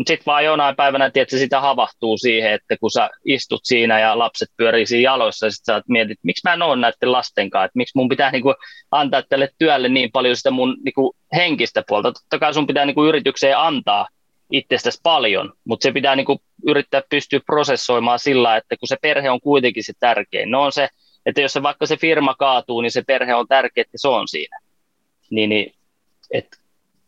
Mutta 0.00 0.10
sitten 0.10 0.26
vaan 0.26 0.44
jonain 0.44 0.76
päivänä, 0.76 1.06
että 1.14 1.38
sitä 1.38 1.60
havahtuu 1.60 2.18
siihen, 2.18 2.52
että 2.52 2.76
kun 2.80 2.90
sä 2.90 3.10
istut 3.24 3.60
siinä 3.64 4.00
ja 4.00 4.18
lapset 4.18 4.48
pyörii 4.56 4.86
siinä 4.86 5.02
jaloissa, 5.02 5.46
ja 5.46 5.50
sitten 5.50 5.74
sä 5.74 5.82
mietit, 5.88 6.10
että 6.10 6.26
miksi 6.26 6.40
mä 6.44 6.52
en 6.52 6.62
ole 6.62 6.76
näiden 6.76 7.12
lasten 7.12 7.50
kanssa, 7.50 7.64
että 7.64 7.76
miksi 7.76 7.98
mun 7.98 8.08
pitää 8.08 8.30
niinku 8.30 8.54
antaa 8.90 9.22
tälle 9.28 9.48
työlle 9.58 9.88
niin 9.88 10.12
paljon 10.12 10.36
sitä 10.36 10.50
mun 10.50 10.76
niinku 10.84 11.16
henkistä 11.34 11.82
puolta. 11.88 12.12
Totta 12.12 12.38
kai 12.38 12.54
sun 12.54 12.66
pitää 12.66 12.84
niinku 12.84 13.06
yritykseen 13.06 13.58
antaa 13.58 14.08
itsestäsi 14.50 15.00
paljon, 15.02 15.52
mutta 15.64 15.82
se 15.82 15.92
pitää 15.92 16.16
niinku 16.16 16.40
yrittää 16.66 17.02
pystyä 17.10 17.40
prosessoimaan 17.46 18.18
sillä, 18.18 18.56
että 18.56 18.76
kun 18.76 18.88
se 18.88 18.96
perhe 19.02 19.30
on 19.30 19.40
kuitenkin 19.40 19.84
se 19.84 19.92
tärkein. 20.00 20.50
No 20.50 20.62
on 20.62 20.72
se, 20.72 20.88
että 21.26 21.40
jos 21.40 21.52
se 21.52 21.62
vaikka 21.62 21.86
se 21.86 21.96
firma 21.96 22.34
kaatuu, 22.34 22.80
niin 22.80 22.92
se 22.92 23.02
perhe 23.06 23.34
on 23.34 23.48
tärkeä, 23.48 23.82
että 23.82 23.98
se 23.98 24.08
on 24.08 24.28
siinä. 24.28 24.58
Niin, 25.30 25.50
niin 25.50 25.74
että 26.30 26.56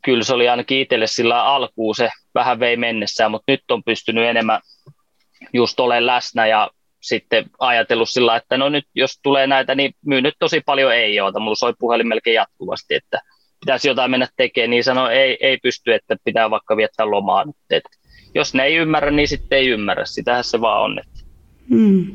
kyllä 0.04 0.25
se 0.25 0.35
oli 0.35 0.49
ainakin 0.49 0.80
itselle 0.80 1.06
sillä 1.06 1.44
alkuun 1.44 1.94
se 1.94 2.11
vähän 2.35 2.61
vei 2.61 2.76
mennessään, 2.76 3.30
mutta 3.30 3.52
nyt 3.52 3.71
on 3.71 3.85
pystynyt 3.85 4.25
enemmän 4.25 4.61
just 5.52 5.80
olemaan 5.80 6.06
läsnä 6.06 6.47
ja 6.47 6.71
sitten 7.00 7.44
ajatellut 7.59 8.09
sillä, 8.09 8.37
että 8.37 8.56
no 8.56 8.68
nyt 8.68 8.85
jos 8.94 9.18
tulee 9.23 9.47
näitä, 9.47 9.75
niin 9.75 9.94
myy 10.06 10.21
nyt 10.21 10.35
tosi 10.38 10.61
paljon 10.66 10.94
ei 10.94 11.21
ole. 11.21 11.40
Mulla 11.40 11.54
soi 11.54 11.75
puhelin 11.78 12.09
melkein 12.09 12.35
jatkuvasti, 12.35 12.94
että 12.94 13.21
pitäisi 13.61 13.88
jotain 13.88 14.11
mennä 14.11 14.28
tekemään, 14.37 14.71
niin 14.71 14.85
sanoi, 14.85 15.14
ei, 15.14 15.38
ei 15.40 15.59
pysty, 15.62 15.94
että 15.94 16.16
pitää 16.25 16.50
vaikka 16.50 16.76
viettää 16.76 17.11
lomaa 17.11 17.44
nyt. 17.44 17.56
Et 17.71 17.85
jos 18.35 18.54
ne 18.54 18.64
ei 18.64 18.76
ymmärrä, 18.76 19.11
niin 19.11 19.28
sitten 19.28 19.59
ei 19.59 19.68
ymmärrä. 19.68 20.04
Sitähän 20.04 20.44
se 20.44 20.61
vaan 20.61 20.82
on. 20.82 20.99
Että. 20.99 21.21
Hmm. 21.68 22.06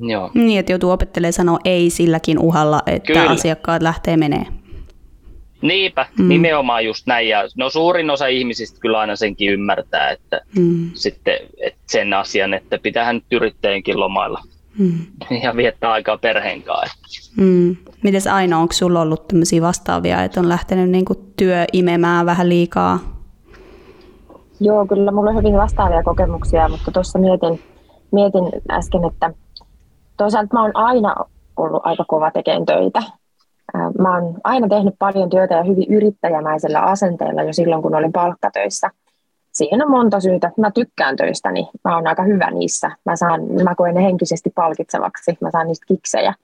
Joo. 0.00 0.30
Niin, 0.34 0.60
että 0.60 0.72
joutuu 0.72 0.90
opettelemaan 0.90 1.32
sanoa 1.32 1.58
ei 1.64 1.90
silläkin 1.90 2.38
uhalla, 2.38 2.82
että 2.86 3.06
Kyllä. 3.06 3.30
asiakkaat 3.30 3.82
lähtee 3.82 4.16
menee. 4.16 4.46
Niinpä, 5.62 6.06
mm. 6.18 6.28
nimenomaan 6.28 6.84
just 6.84 7.06
näin. 7.06 7.28
Ja 7.28 7.44
no 7.56 7.70
suurin 7.70 8.10
osa 8.10 8.26
ihmisistä 8.26 8.80
kyllä 8.80 8.98
aina 8.98 9.16
senkin 9.16 9.52
ymmärtää, 9.52 10.10
että 10.10 10.40
mm. 10.58 10.90
sitten 10.94 11.36
että 11.58 11.80
sen 11.86 12.14
asian, 12.14 12.54
että 12.54 12.78
pitää 12.82 13.12
nyt 13.12 13.24
yrittäjänkin 13.32 14.00
lomailla 14.00 14.42
mm. 14.78 14.94
ja 15.42 15.56
viettää 15.56 15.92
aikaa 15.92 16.18
perheen 16.18 16.62
kanssa. 16.62 17.32
Mm. 17.36 17.76
Mites 18.02 18.26
Aino, 18.26 18.60
onko 18.60 18.72
sulla 18.72 19.00
ollut 19.00 19.28
tämmöisiä 19.28 19.62
vastaavia, 19.62 20.24
että 20.24 20.40
on 20.40 20.48
lähtenyt 20.48 20.90
niinku 20.90 21.14
työ 21.36 21.64
imemään 21.72 22.26
vähän 22.26 22.48
liikaa? 22.48 22.98
Joo, 24.60 24.86
kyllä 24.86 25.10
mulla 25.10 25.30
on 25.30 25.36
hyvin 25.36 25.56
vastaavia 25.56 26.02
kokemuksia, 26.02 26.68
mutta 26.68 26.90
tuossa 26.90 27.18
mietin, 27.18 27.60
mietin 28.12 28.44
äsken, 28.70 29.04
että 29.04 29.32
toisaalta 30.16 30.48
mä 30.52 30.62
oon 30.62 30.76
aina 30.76 31.14
ollut 31.56 31.82
aika 31.84 32.04
kova 32.08 32.30
tekemään 32.30 32.66
töitä. 32.66 33.02
Mä 33.74 34.14
oon 34.14 34.34
aina 34.44 34.68
tehnyt 34.68 34.94
paljon 34.98 35.30
työtä 35.30 35.54
ja 35.54 35.62
hyvin 35.62 35.94
yrittäjämäisellä 35.94 36.80
asenteella 36.80 37.42
jo 37.42 37.52
silloin, 37.52 37.82
kun 37.82 37.94
olin 37.94 38.12
palkkatöissä. 38.12 38.90
Siihen 39.52 39.82
on 39.82 39.90
monta 39.90 40.20
syytä. 40.20 40.50
Mä 40.56 40.70
tykkään 40.70 41.16
töistäni. 41.16 41.68
Mä 41.84 41.96
oon 41.96 42.06
aika 42.06 42.22
hyvä 42.22 42.50
niissä. 42.50 42.90
Mä, 43.04 43.16
saan, 43.16 43.40
mä 43.64 43.74
koen 43.74 43.94
ne 43.94 44.02
henkisesti 44.02 44.50
palkitsevaksi. 44.54 45.38
Mä 45.40 45.50
saan 45.50 45.66
niistä 45.66 45.86
kiksejä. 45.86 46.34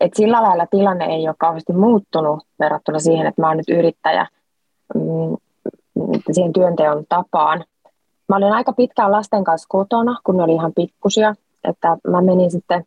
Et 0.00 0.14
sillä 0.14 0.42
lailla 0.42 0.66
tilanne 0.66 1.04
ei 1.04 1.28
ole 1.28 1.36
kauheasti 1.38 1.72
muuttunut 1.72 2.44
verrattuna 2.60 2.98
siihen, 2.98 3.26
että 3.26 3.42
mä 3.42 3.48
oon 3.48 3.56
nyt 3.56 3.68
yrittäjä 3.68 4.26
mm, 4.94 5.36
siihen 6.30 6.52
työnteon 6.52 7.04
tapaan. 7.08 7.64
Mä 8.28 8.36
olin 8.36 8.52
aika 8.52 8.72
pitkään 8.72 9.12
lasten 9.12 9.44
kanssa 9.44 9.66
kotona, 9.68 10.20
kun 10.24 10.36
ne 10.36 10.42
oli 10.42 10.54
ihan 10.54 10.72
pikkusia. 10.76 11.34
Että 11.64 11.96
mä 12.08 12.20
menin 12.20 12.50
sitten 12.50 12.84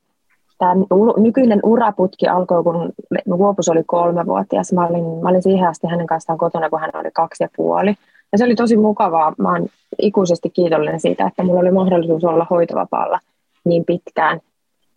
tämä 0.60 0.76
nykyinen 1.18 1.60
uraputki 1.64 2.28
alkoi, 2.28 2.64
kun 2.64 2.94
Vuopus 3.38 3.70
oli 3.70 3.84
kolmevuotias. 3.86 4.74
Mä 4.74 4.88
olin, 4.88 5.06
mä 5.24 5.30
olin 5.30 5.44
siihen 5.44 5.70
asti 5.70 5.88
hänen 5.88 6.08
kanssaan 6.08 6.40
kotona, 6.40 6.70
kun 6.70 6.80
hän 6.80 6.92
oli 6.94 7.10
kaksi 7.14 7.44
ja 7.44 7.48
puoli. 7.56 7.96
Ja 8.32 8.38
se 8.38 8.46
oli 8.46 8.56
tosi 8.56 8.78
mukavaa. 8.78 9.34
Mä 9.38 9.52
oon 9.52 9.68
ikuisesti 10.02 10.50
kiitollinen 10.50 11.00
siitä, 11.00 11.28
että 11.28 11.44
mulla 11.44 11.60
oli 11.60 11.72
mahdollisuus 11.72 12.24
olla 12.24 12.48
hoitovapaalla 12.50 13.20
niin 13.66 13.86
pitkään. 13.86 14.40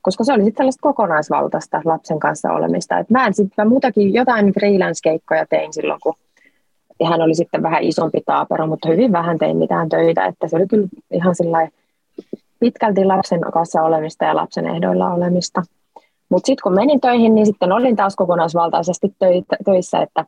Koska 0.03 0.25
se 0.25 0.33
oli 0.33 0.44
sitten 0.44 0.62
sellaista 0.62 0.83
kokonaisvaltaista 0.83 1.81
lapsen 1.85 2.20
kanssa 2.20 2.53
olemista. 2.53 2.98
Et 2.98 3.11
mä 3.11 3.27
en 3.27 3.35
sitten, 3.35 3.68
muutakin 3.68 4.14
jotain 4.14 4.53
freelance-keikkoja 4.53 5.46
tein 5.51 5.72
silloin, 5.72 6.01
kun 6.03 6.14
hän 7.11 7.22
oli 7.22 7.35
sitten 7.35 7.62
vähän 7.62 7.83
isompi 7.83 8.20
taapero, 8.27 8.66
mutta 8.66 8.88
hyvin 8.88 9.12
vähän 9.12 9.38
tein 9.38 9.57
mitään 9.57 9.88
töitä. 9.88 10.27
Että 10.27 10.48
se 10.48 10.57
oli 10.57 10.66
kyllä 10.66 10.88
ihan 11.11 11.35
sellainen 11.35 11.72
pitkälti 12.62 13.05
lapsen 13.05 13.40
kanssa 13.40 13.83
olemista 13.83 14.25
ja 14.25 14.37
lapsen 14.37 14.66
ehdoilla 14.66 15.14
olemista. 15.14 15.62
Mutta 16.29 16.46
sitten 16.46 16.62
kun 16.62 16.75
menin 16.75 17.01
töihin, 17.01 17.35
niin 17.35 17.46
sitten 17.46 17.72
olin 17.72 17.96
taas 17.96 18.16
kokonaisvaltaisesti 18.16 19.14
töissä, 19.64 20.03
että, 20.03 20.25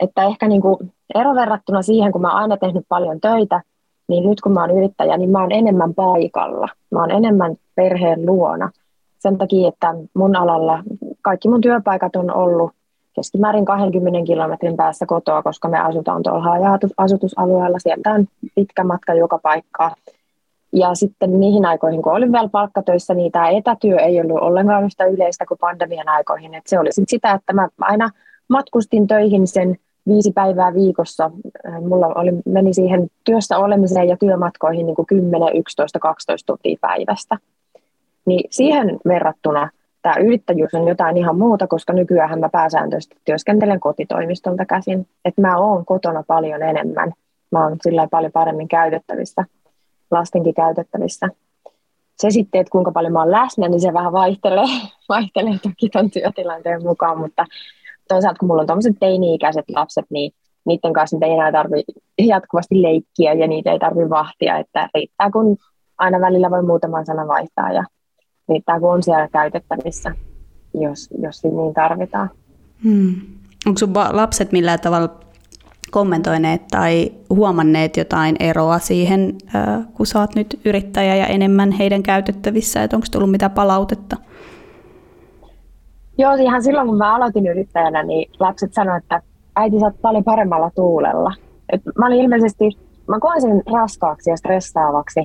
että 0.00 0.22
ehkä 0.22 0.48
niinku 0.48 0.78
ero 1.14 1.34
verrattuna 1.34 1.82
siihen, 1.82 2.12
kun 2.12 2.20
mä 2.20 2.28
oon 2.28 2.42
aina 2.42 2.56
tehnyt 2.56 2.84
paljon 2.88 3.20
töitä, 3.20 3.62
niin 4.08 4.28
nyt 4.28 4.40
kun 4.40 4.52
mä 4.52 4.60
oon 4.60 4.70
yrittäjä, 4.70 5.16
niin 5.16 5.30
mä 5.30 5.40
oon 5.40 5.52
enemmän 5.52 5.94
paikalla. 5.94 6.68
Mä 6.90 7.00
oon 7.00 7.10
enemmän 7.10 7.56
perheen 7.74 8.26
luona. 8.26 8.70
Sen 9.18 9.38
takia, 9.38 9.68
että 9.68 9.94
mun 10.14 10.36
alalla 10.36 10.82
kaikki 11.22 11.48
mun 11.48 11.60
työpaikat 11.60 12.16
on 12.16 12.34
ollut 12.34 12.72
keskimäärin 13.14 13.64
20 13.64 14.26
kilometrin 14.26 14.76
päässä 14.76 15.06
kotoa, 15.06 15.42
koska 15.42 15.68
me 15.68 15.78
asutaan 15.78 16.22
tuolla 16.22 16.42
haja-asutusalueella. 16.42 17.78
Sieltä 17.78 18.12
on 18.12 18.26
pitkä 18.54 18.84
matka 18.84 19.14
joka 19.14 19.38
paikkaa. 19.38 19.94
Ja 20.72 20.94
sitten 20.94 21.40
niihin 21.40 21.66
aikoihin, 21.66 22.02
kun 22.02 22.12
olin 22.12 22.32
vielä 22.32 22.48
palkkatöissä, 22.48 23.14
niin 23.14 23.32
tämä 23.32 23.48
etätyö 23.48 23.96
ei 23.96 24.20
ollut 24.20 24.42
ollenkaan 24.42 24.84
yhtä 24.84 25.04
yleistä 25.04 25.46
kuin 25.46 25.58
pandemian 25.58 26.08
aikoihin. 26.08 26.54
Et 26.54 26.66
se 26.66 26.78
oli 26.78 26.92
sit 26.92 27.08
sitä, 27.08 27.32
että 27.32 27.52
mä 27.52 27.68
aina 27.80 28.10
matkustin 28.48 29.06
töihin 29.06 29.46
sen 29.46 29.76
viisi 30.08 30.32
päivää 30.32 30.74
viikossa. 30.74 31.30
Äh, 31.68 31.80
mulla 31.82 32.06
oli, 32.06 32.32
meni 32.46 32.74
siihen 32.74 33.08
työssä 33.24 33.58
olemiseen 33.58 34.08
ja 34.08 34.16
työmatkoihin 34.16 34.86
niin 34.86 34.96
kuin 34.96 35.06
10, 35.06 35.56
11, 35.56 35.98
12 35.98 36.46
tuntia 36.46 36.78
päivästä. 36.80 37.38
Niin 38.26 38.48
siihen 38.50 38.98
verrattuna 39.08 39.70
tämä 40.02 40.14
yrittäjyys 40.20 40.74
on 40.74 40.88
jotain 40.88 41.16
ihan 41.16 41.38
muuta, 41.38 41.66
koska 41.66 41.92
nykyään 41.92 42.40
mä 42.40 42.48
pääsääntöisesti 42.48 43.16
työskentelen 43.24 43.80
kotitoimistolta 43.80 44.66
käsin. 44.66 45.06
Että 45.24 45.40
mä 45.40 45.58
oon 45.58 45.84
kotona 45.84 46.22
paljon 46.26 46.62
enemmän. 46.62 47.12
Mä 47.50 47.64
oon 47.64 47.76
sillä 47.82 48.08
paljon 48.10 48.32
paremmin 48.32 48.68
käytettävissä 48.68 49.44
lastenkin 50.10 50.54
käytettävissä. 50.54 51.28
Se 52.16 52.30
sitten, 52.30 52.60
että 52.60 52.70
kuinka 52.70 52.92
paljon 52.92 53.12
mä 53.12 53.20
oon 53.20 53.30
läsnä, 53.30 53.68
niin 53.68 53.80
se 53.80 53.92
vähän 53.92 54.12
vaihtelee, 54.12 54.64
vaihtelee 55.08 55.58
toki 55.62 55.88
ton 55.92 56.10
työtilanteen 56.10 56.82
mukaan, 56.82 57.18
mutta 57.18 57.44
toisaalta 58.08 58.38
kun 58.38 58.48
mulla 58.48 58.60
on 58.60 58.66
tuommoiset 58.66 58.96
teini-ikäiset 59.00 59.64
lapset, 59.74 60.04
niin 60.10 60.32
niiden 60.66 60.92
kanssa 60.92 61.16
ei 61.22 61.32
enää 61.32 61.52
tarvitse 61.52 61.92
jatkuvasti 62.18 62.82
leikkiä 62.82 63.32
ja 63.32 63.46
niitä 63.46 63.72
ei 63.72 63.78
tarvitse 63.78 64.10
vahtia, 64.10 64.58
että 64.58 64.88
riittää 64.94 65.30
kun 65.30 65.56
aina 65.98 66.20
välillä 66.20 66.50
voi 66.50 66.62
muutaman 66.62 67.06
sanan 67.06 67.28
vaihtaa 67.28 67.72
ja 67.72 67.84
riittää 68.48 68.80
kun 68.80 68.92
on 68.92 69.02
siellä 69.02 69.28
käytettävissä, 69.28 70.14
jos, 70.74 71.08
jos 71.22 71.44
niin 71.44 71.74
tarvitaan. 71.74 72.30
Hmm. 72.84 73.14
Onko 73.66 73.78
sun 73.78 73.92
lapset 74.10 74.52
millään 74.52 74.80
tavalla 74.80 75.20
kommentoineet 75.90 76.68
tai 76.70 77.12
huomanneet 77.30 77.96
jotain 77.96 78.36
eroa 78.40 78.78
siihen, 78.78 79.34
kun 79.94 80.06
sä 80.06 80.20
oot 80.20 80.34
nyt 80.34 80.60
yrittäjä 80.64 81.16
ja 81.16 81.26
enemmän 81.26 81.72
heidän 81.72 82.02
käytettävissä, 82.02 82.82
että 82.82 82.96
onko 82.96 83.06
tullut 83.12 83.30
mitä 83.30 83.48
palautetta? 83.48 84.16
Joo, 86.18 86.34
ihan 86.34 86.62
silloin 86.62 86.88
kun 86.88 86.98
mä 86.98 87.16
aloitin 87.16 87.46
yrittäjänä, 87.46 88.02
niin 88.02 88.30
lapset 88.40 88.74
sanoivat, 88.74 89.02
että 89.02 89.22
äiti 89.56 89.80
sä 89.80 89.86
oot 89.86 90.02
paljon 90.02 90.24
paremmalla 90.24 90.70
tuulella. 90.74 91.32
Et 91.72 91.82
mä 91.98 92.06
olin 92.06 92.20
ilmeisesti, 92.20 92.64
mä 93.08 93.20
koin 93.20 93.40
sen 93.40 93.62
raskaaksi 93.72 94.30
ja 94.30 94.36
stressaavaksi, 94.36 95.20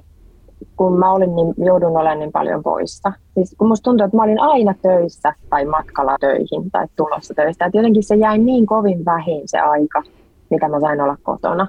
kun 0.75 0.99
mä 0.99 1.11
olin 1.11 1.35
niin, 1.35 1.53
joudun 1.57 1.97
olemaan 1.97 2.19
niin 2.19 2.31
paljon 2.31 2.63
poissa. 2.63 3.13
Siis 3.33 3.55
kun 3.57 3.67
musta 3.67 3.83
tuntui, 3.83 4.05
että 4.05 4.17
mä 4.17 4.23
olin 4.23 4.39
aina 4.39 4.73
töissä 4.81 5.33
tai 5.49 5.65
matkalla 5.65 6.17
töihin 6.19 6.71
tai 6.71 6.87
tulossa 6.95 7.33
töistä. 7.33 7.65
Että 7.65 7.77
jotenkin 7.77 8.03
se 8.03 8.15
jäi 8.15 8.37
niin 8.37 8.65
kovin 8.65 9.05
vähin 9.05 9.41
se 9.45 9.59
aika, 9.59 10.03
mitä 10.53 10.67
mä 10.67 10.79
sain 10.79 11.01
olla 11.01 11.17
kotona, 11.23 11.67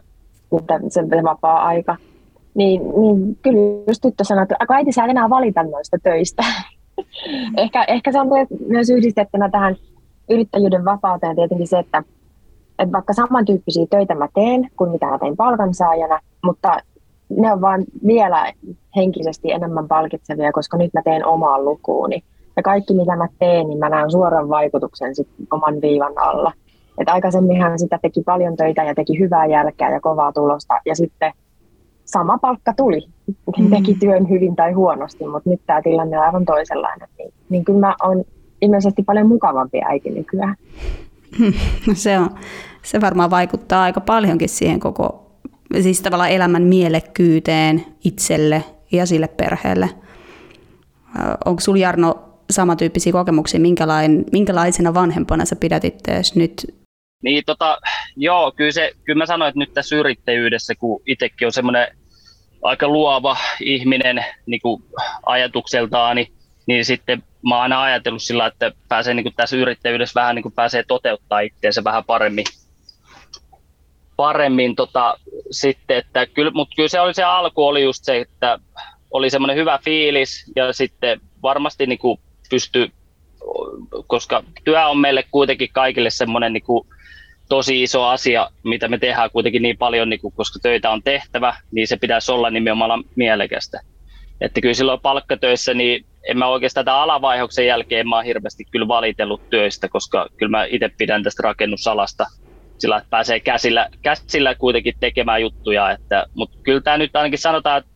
mitä 0.50 0.80
se 0.88 1.02
vapaa-aika. 1.24 1.96
Niin, 2.54 2.82
niin 2.82 3.38
kyllä 3.42 3.84
just 3.88 4.02
tyttö 4.02 4.24
sanoi, 4.24 4.42
että 4.42 4.56
äiti 4.68 4.92
sä 4.92 5.04
enää 5.04 5.30
valita 5.30 5.62
noista 5.62 5.96
töistä. 6.02 6.42
ehkä, 7.56 7.84
ehkä 7.84 8.12
se 8.12 8.20
on 8.20 8.28
myös 8.68 8.90
yhdistettynä 8.90 9.50
tähän 9.50 9.76
yrittäjyyden 10.30 10.84
vapauteen 10.84 11.36
tietenkin 11.36 11.68
se, 11.68 11.78
että, 11.78 12.02
että 12.78 12.92
vaikka 12.92 13.12
samantyyppisiä 13.12 13.86
töitä 13.90 14.14
mä 14.14 14.28
teen 14.34 14.70
kuin 14.76 14.90
mitä 14.90 15.06
mä 15.06 15.18
tein 15.18 15.36
palkansaajana, 15.36 16.20
mutta 16.44 16.76
ne 17.28 17.52
on 17.52 17.60
vaan 17.60 17.84
vielä 18.06 18.52
henkisesti 18.96 19.52
enemmän 19.52 19.88
palkitsevia, 19.88 20.52
koska 20.52 20.76
nyt 20.76 20.94
mä 20.94 21.02
teen 21.02 21.26
omaan 21.26 21.64
lukuuni. 21.64 22.24
Ja 22.56 22.62
kaikki 22.62 22.94
mitä 22.94 23.16
mä 23.16 23.28
teen, 23.38 23.68
niin 23.68 23.78
mä 23.78 23.88
näen 23.88 24.10
suoran 24.10 24.48
vaikutuksen 24.48 25.14
sit 25.14 25.28
oman 25.50 25.80
viivan 25.80 26.12
alla. 26.16 26.52
Että 26.98 27.12
aikaisemminhan 27.12 27.78
sitä 27.78 27.98
teki 28.02 28.22
paljon 28.22 28.56
töitä 28.56 28.84
ja 28.84 28.94
teki 28.94 29.18
hyvää 29.18 29.46
jälkeä 29.46 29.90
ja 29.90 30.00
kovaa 30.00 30.32
tulosta 30.32 30.74
ja 30.86 30.96
sitten 30.96 31.32
sama 32.04 32.38
palkka 32.38 32.72
tuli. 32.76 33.00
Mm. 33.58 33.70
Teki 33.70 33.94
työn 33.94 34.30
hyvin 34.30 34.56
tai 34.56 34.72
huonosti, 34.72 35.26
mutta 35.26 35.50
nyt 35.50 35.60
tämä 35.66 35.82
tilanne 35.82 36.18
on 36.18 36.24
aivan 36.24 36.44
toisenlainen. 36.44 37.08
Niin, 37.18 37.32
niin 37.48 37.64
kyllä 37.64 37.80
mä 37.80 37.94
oon 38.02 38.24
ilmeisesti 38.62 39.02
paljon 39.02 39.28
mukavampi 39.28 39.80
äiti 39.84 40.10
nykyään. 40.10 40.56
Se, 41.94 42.18
on, 42.18 42.30
se 42.82 43.00
varmaan 43.00 43.30
vaikuttaa 43.30 43.82
aika 43.82 44.00
paljonkin 44.00 44.48
siihen 44.48 44.80
koko, 44.80 45.30
siis 45.80 46.00
tavallaan 46.00 46.30
elämän 46.30 46.62
mielekkyyteen 46.62 47.84
itselle 48.04 48.64
ja 48.92 49.06
sille 49.06 49.28
perheelle. 49.28 49.88
Onko 51.44 51.60
sinulla 51.60 51.82
Jarno 51.82 52.14
samantyyppisiä 52.50 53.12
kokemuksia, 53.12 53.60
minkälain, 53.60 54.24
minkälaisena 54.32 54.94
vanhempana 54.94 55.44
sä 55.44 55.56
pidät 55.56 55.84
itseäsi 55.84 56.38
nyt? 56.38 56.83
Niin 57.24 57.42
tota, 57.46 57.78
joo, 58.16 58.52
kyllä, 58.52 58.72
se, 58.72 58.92
kyllä 59.04 59.18
mä 59.18 59.26
sanoin, 59.26 59.48
että 59.48 59.58
nyt 59.58 59.74
tässä 59.74 59.96
yrittäjyydessä, 59.96 60.74
kun 60.74 61.02
itsekin 61.06 61.46
on 61.48 61.52
semmoinen 61.52 61.96
aika 62.62 62.88
luova 62.88 63.36
ihminen 63.60 64.24
niin 64.46 64.60
kuin 64.60 64.82
ajatukseltaan, 65.26 66.16
niin, 66.16 66.32
niin 66.66 66.84
sitten 66.84 67.22
mä 67.48 67.54
oon 67.54 67.62
aina 67.62 67.82
ajatellut 67.82 68.22
sillä, 68.22 68.46
että 68.46 68.72
pääsee 68.88 69.14
niin 69.14 69.24
kuin 69.24 69.34
tässä 69.36 69.56
yrittäjyydessä 69.56 70.20
vähän 70.20 70.34
niin 70.34 70.42
kuin 70.42 70.52
pääsee 70.52 70.84
toteuttaa 70.88 71.40
itseensä 71.40 71.84
vähän 71.84 72.04
paremmin. 72.04 72.44
paremmin 74.16 74.76
tota, 74.76 75.18
sitten, 75.50 75.96
että 75.96 76.26
kyllä, 76.26 76.50
mutta 76.54 76.74
kyllä 76.76 76.88
se 76.88 77.00
oli 77.00 77.14
se 77.14 77.22
alku 77.22 77.66
oli 77.66 77.82
just 77.82 78.04
se, 78.04 78.20
että 78.20 78.58
oli 79.10 79.30
semmoinen 79.30 79.56
hyvä 79.56 79.78
fiilis 79.84 80.52
ja 80.56 80.72
sitten 80.72 81.20
varmasti 81.42 81.86
niin 81.86 81.98
kuin 81.98 82.20
pysty, 82.50 82.90
koska 84.06 84.42
työ 84.64 84.86
on 84.86 84.98
meille 84.98 85.24
kuitenkin 85.30 85.68
kaikille 85.72 86.10
semmoinen 86.10 86.52
niin 86.52 86.62
kuin 86.62 86.88
tosi 87.48 87.82
iso 87.82 88.04
asia, 88.04 88.50
mitä 88.62 88.88
me 88.88 88.98
tehdään 88.98 89.30
kuitenkin 89.30 89.62
niin 89.62 89.78
paljon, 89.78 90.08
niin 90.08 90.20
kuin, 90.20 90.34
koska 90.36 90.58
töitä 90.62 90.90
on 90.90 91.02
tehtävä, 91.02 91.56
niin 91.72 91.88
se 91.88 91.96
pitäisi 91.96 92.32
olla 92.32 92.50
nimenomaan 92.50 93.04
mielekästä. 93.16 93.80
Että 94.40 94.60
kyllä 94.60 94.74
silloin 94.74 95.00
palkkatöissä, 95.00 95.74
niin 95.74 96.06
en 96.28 96.38
mä 96.38 96.46
oikeastaan 96.46 96.84
tämän 96.84 97.00
alavaihoksen 97.00 97.66
jälkeen 97.66 98.08
mä 98.08 98.16
oon 98.16 98.24
hirveästi 98.24 98.64
kyllä 98.70 98.88
valitellut 98.88 99.50
töistä, 99.50 99.88
koska 99.88 100.26
kyllä 100.36 100.50
mä 100.50 100.64
itse 100.64 100.90
pidän 100.98 101.22
tästä 101.22 101.42
rakennusalasta 101.42 102.26
sillä, 102.78 102.96
että 102.96 103.10
pääsee 103.10 103.40
käsillä, 103.40 103.88
käsillä 104.02 104.54
kuitenkin 104.54 104.94
tekemään 105.00 105.42
juttuja. 105.42 105.90
Että, 105.90 106.26
mutta 106.34 106.56
kyllä 106.62 106.80
tämä 106.80 106.98
nyt 106.98 107.16
ainakin 107.16 107.38
sanotaan, 107.38 107.78
että 107.78 107.90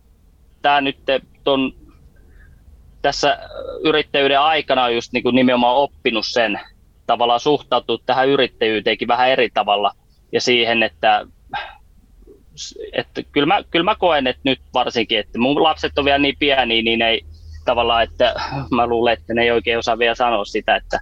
tämä 0.61 0.81
nyt 0.81 0.97
ton, 1.43 1.73
tässä 3.01 3.39
yrittäjyyden 3.83 4.39
aikana 4.39 4.83
on 4.83 4.95
just 4.95 5.13
niin 5.13 5.23
kuin 5.23 5.35
nimenomaan 5.35 5.75
oppinut 5.75 6.25
sen, 6.27 6.59
tavallaan 7.09 7.39
suhtautua 7.39 7.97
tähän 8.05 8.29
yrittäjyyteenkin 8.29 9.07
vähän 9.07 9.29
eri 9.29 9.49
tavalla 9.53 9.91
ja 10.31 10.41
siihen, 10.41 10.83
että 10.83 11.25
että 12.93 13.23
kyllä, 13.31 13.45
mä, 13.45 13.63
kyllä 13.71 13.83
mä 13.83 13.95
koen, 13.95 14.27
että 14.27 14.41
nyt 14.45 14.59
varsinkin, 14.73 15.19
että 15.19 15.39
mun 15.39 15.63
lapset 15.63 15.97
on 15.97 16.05
vielä 16.05 16.17
niin 16.17 16.35
pieniä, 16.39 16.81
niin 16.81 17.01
ei 17.01 17.21
tavallaan, 17.65 18.03
että 18.03 18.33
mä 18.71 18.87
luulen, 18.87 19.13
että 19.13 19.33
ne 19.33 19.41
ei 19.41 19.51
oikein 19.51 19.77
osaa 19.77 19.99
vielä 19.99 20.15
sanoa 20.15 20.45
sitä, 20.45 20.75
että 20.75 20.99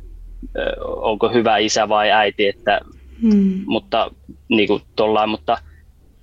onko 0.86 1.30
hyvä 1.30 1.58
isä 1.58 1.90
vai 1.90 2.12
äiti, 2.12 2.48
että, 2.48 2.80
hmm. 3.22 3.64
mutta, 3.66 4.12
niin 4.50 4.68
kuin 4.68 4.82
tollain, 4.96 5.30
mutta 5.30 5.58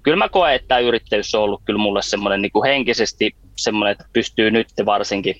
kyllä 0.02 0.16
mä 0.16 0.28
koen, 0.28 0.54
että 0.54 0.68
tämä 0.68 0.78
yrittäjyys 0.78 1.34
on 1.34 1.42
ollut 1.42 1.62
kyllä 1.64 1.78
mulle 1.78 2.02
semmoinen 2.02 2.42
niin 2.42 2.52
kuin 2.52 2.68
henkisesti 2.68 3.36
semmoinen, 3.56 3.92
että 3.92 4.04
pystyy 4.12 4.50
nyt 4.50 4.68
varsinkin 4.86 5.36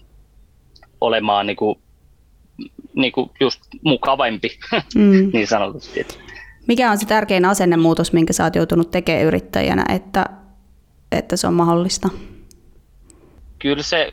olemaan 1.01 1.47
niin 1.47 1.57
kuin, 1.57 1.79
niin 2.97 3.13
kuin 3.13 3.31
just 3.41 3.61
mukavampi 3.83 4.59
mm. 4.95 5.31
niin 5.33 5.47
sanotusti. 5.47 6.07
Mikä 6.69 6.91
on 6.91 6.99
se 6.99 7.07
tärkein 7.07 7.45
asennemuutos, 7.45 8.13
minkä 8.13 8.33
sä 8.33 8.45
oot 8.45 8.57
joutunut 8.57 8.91
tekemään 8.91 9.25
yrittäjänä, 9.25 9.85
että, 9.89 10.27
että 11.13 11.37
se 11.37 11.47
on 11.47 11.55
mahdollista? 11.55 12.09
Kyllä 13.59 13.83
se 13.83 14.13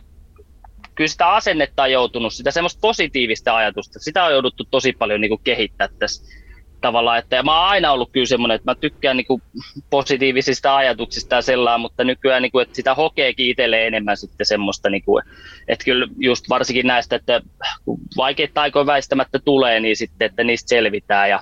kyllä 0.96 1.08
sitä 1.08 1.30
asennetta 1.30 1.84
on 1.84 1.92
joutunut, 1.92 2.34
sitä 2.34 2.52
semmoista 2.52 2.80
positiivista 2.82 3.56
ajatusta, 3.56 4.00
sitä 4.00 4.24
on 4.24 4.32
jouduttu 4.32 4.64
tosi 4.72 4.94
paljon 4.94 5.22
niin 5.22 5.30
kuin 5.30 5.42
kehittää 5.44 5.90
tässä 6.00 6.41
tavallaan, 6.82 7.20
että 7.20 7.36
ja 7.36 7.44
mä 7.44 7.60
oon 7.60 7.70
aina 7.70 7.92
ollut 7.92 8.12
kyllä 8.12 8.26
semmoinen, 8.26 8.56
että 8.56 8.72
mä 8.72 8.76
tykkään 8.76 9.18
niin 9.18 9.28
kuin 9.28 9.42
positiivisista 9.90 10.76
ajatuksista 10.76 11.36
ja 11.36 11.42
sellainen, 11.42 11.82
mutta 11.82 12.04
nykyään 12.04 12.42
niin 12.42 12.52
kuin, 12.52 12.64
että 12.64 12.76
sitä 12.76 12.96
hokeekin 12.96 13.50
itselleen 13.50 13.88
enemmän 13.88 14.18
sitten 14.18 14.46
semmoista, 14.46 14.90
niin 14.90 15.04
kuin, 15.04 15.24
että 15.68 15.86
kyllä 15.86 16.08
just 16.18 16.50
varsinkin 16.50 16.88
näistä, 16.88 17.16
että 17.16 17.42
kun 17.86 18.00
vaikeita 18.18 18.62
aikoja 18.62 18.86
väistämättä 18.86 19.40
tulee, 19.46 19.80
niin 19.80 19.98
sitten, 19.98 20.26
että 20.26 20.44
niistä 20.44 20.70
selvitään 20.70 21.30
ja 21.30 21.40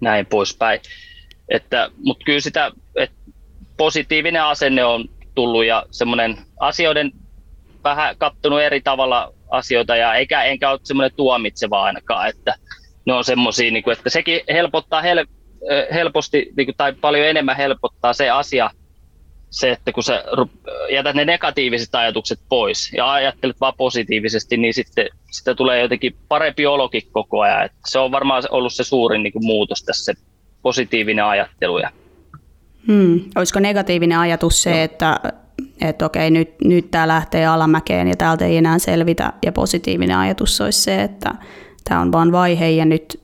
näin 0.00 0.26
poispäin. 0.26 0.80
Että, 1.48 1.90
mutta 2.04 2.24
kyllä 2.24 2.40
sitä, 2.40 2.70
että 2.96 3.16
positiivinen 3.76 4.42
asenne 4.42 4.84
on 4.84 5.04
tullut 5.34 5.64
ja 5.64 5.86
semmoinen 5.90 6.38
asioiden 6.60 7.12
vähän 7.84 8.16
kattonut 8.18 8.60
eri 8.60 8.80
tavalla 8.80 9.32
asioita 9.50 9.96
ja 9.96 10.14
eikä, 10.14 10.42
enkä 10.42 10.70
ole 10.70 10.80
semmoinen 10.82 11.16
tuomitseva 11.16 11.82
ainakaan, 11.82 12.28
että 12.28 12.54
ne 13.10 13.14
on 13.14 13.24
semmoisia, 13.24 13.70
niin 13.70 13.90
että 13.92 14.10
sekin 14.10 14.40
helpottaa 14.52 15.02
hel, 15.02 15.26
helposti 15.92 16.52
niin 16.56 16.66
kuin, 16.66 16.76
tai 16.76 16.92
paljon 16.92 17.26
enemmän 17.26 17.56
helpottaa 17.56 18.12
se 18.12 18.30
asia, 18.30 18.70
se, 19.50 19.70
että 19.70 19.92
kun 19.92 20.02
sä 20.02 20.24
jätät 20.92 21.16
ne 21.16 21.24
negatiiviset 21.24 21.94
ajatukset 21.94 22.40
pois 22.48 22.92
ja 22.92 23.12
ajattelet 23.12 23.60
vaan 23.60 23.74
positiivisesti, 23.76 24.56
niin 24.56 24.74
sitten 24.74 25.08
sitä 25.30 25.54
tulee 25.54 25.80
jotenkin 25.80 26.16
parempi 26.28 26.66
olokin 26.66 27.02
koko 27.12 27.40
ajan. 27.40 27.64
Että 27.64 27.78
se 27.88 27.98
on 27.98 28.12
varmaan 28.12 28.42
ollut 28.50 28.74
se 28.74 28.84
suurin 28.84 29.22
niin 29.22 29.32
kuin, 29.32 29.44
muutos 29.44 29.82
tässä, 29.82 30.04
se 30.04 30.20
positiivinen 30.62 31.24
ajattelu. 31.24 31.80
Hmm. 32.86 33.20
Olisiko 33.36 33.60
negatiivinen 33.60 34.18
ajatus 34.18 34.62
se, 34.62 34.70
no. 34.70 34.82
että, 34.82 35.20
että 35.80 36.06
okei, 36.06 36.30
nyt, 36.30 36.50
nyt 36.64 36.90
tämä 36.90 37.08
lähtee 37.08 37.46
alamäkeen 37.46 38.08
ja 38.08 38.16
täältä 38.16 38.44
ei 38.44 38.56
enää 38.56 38.78
selvitä, 38.78 39.32
ja 39.44 39.52
positiivinen 39.52 40.16
ajatus 40.16 40.60
olisi 40.60 40.80
se, 40.80 41.02
että 41.02 41.34
tämä 41.90 42.00
on 42.00 42.12
vain 42.12 42.32
vaihe 42.32 42.70
ja 42.70 42.84
nyt 42.84 43.20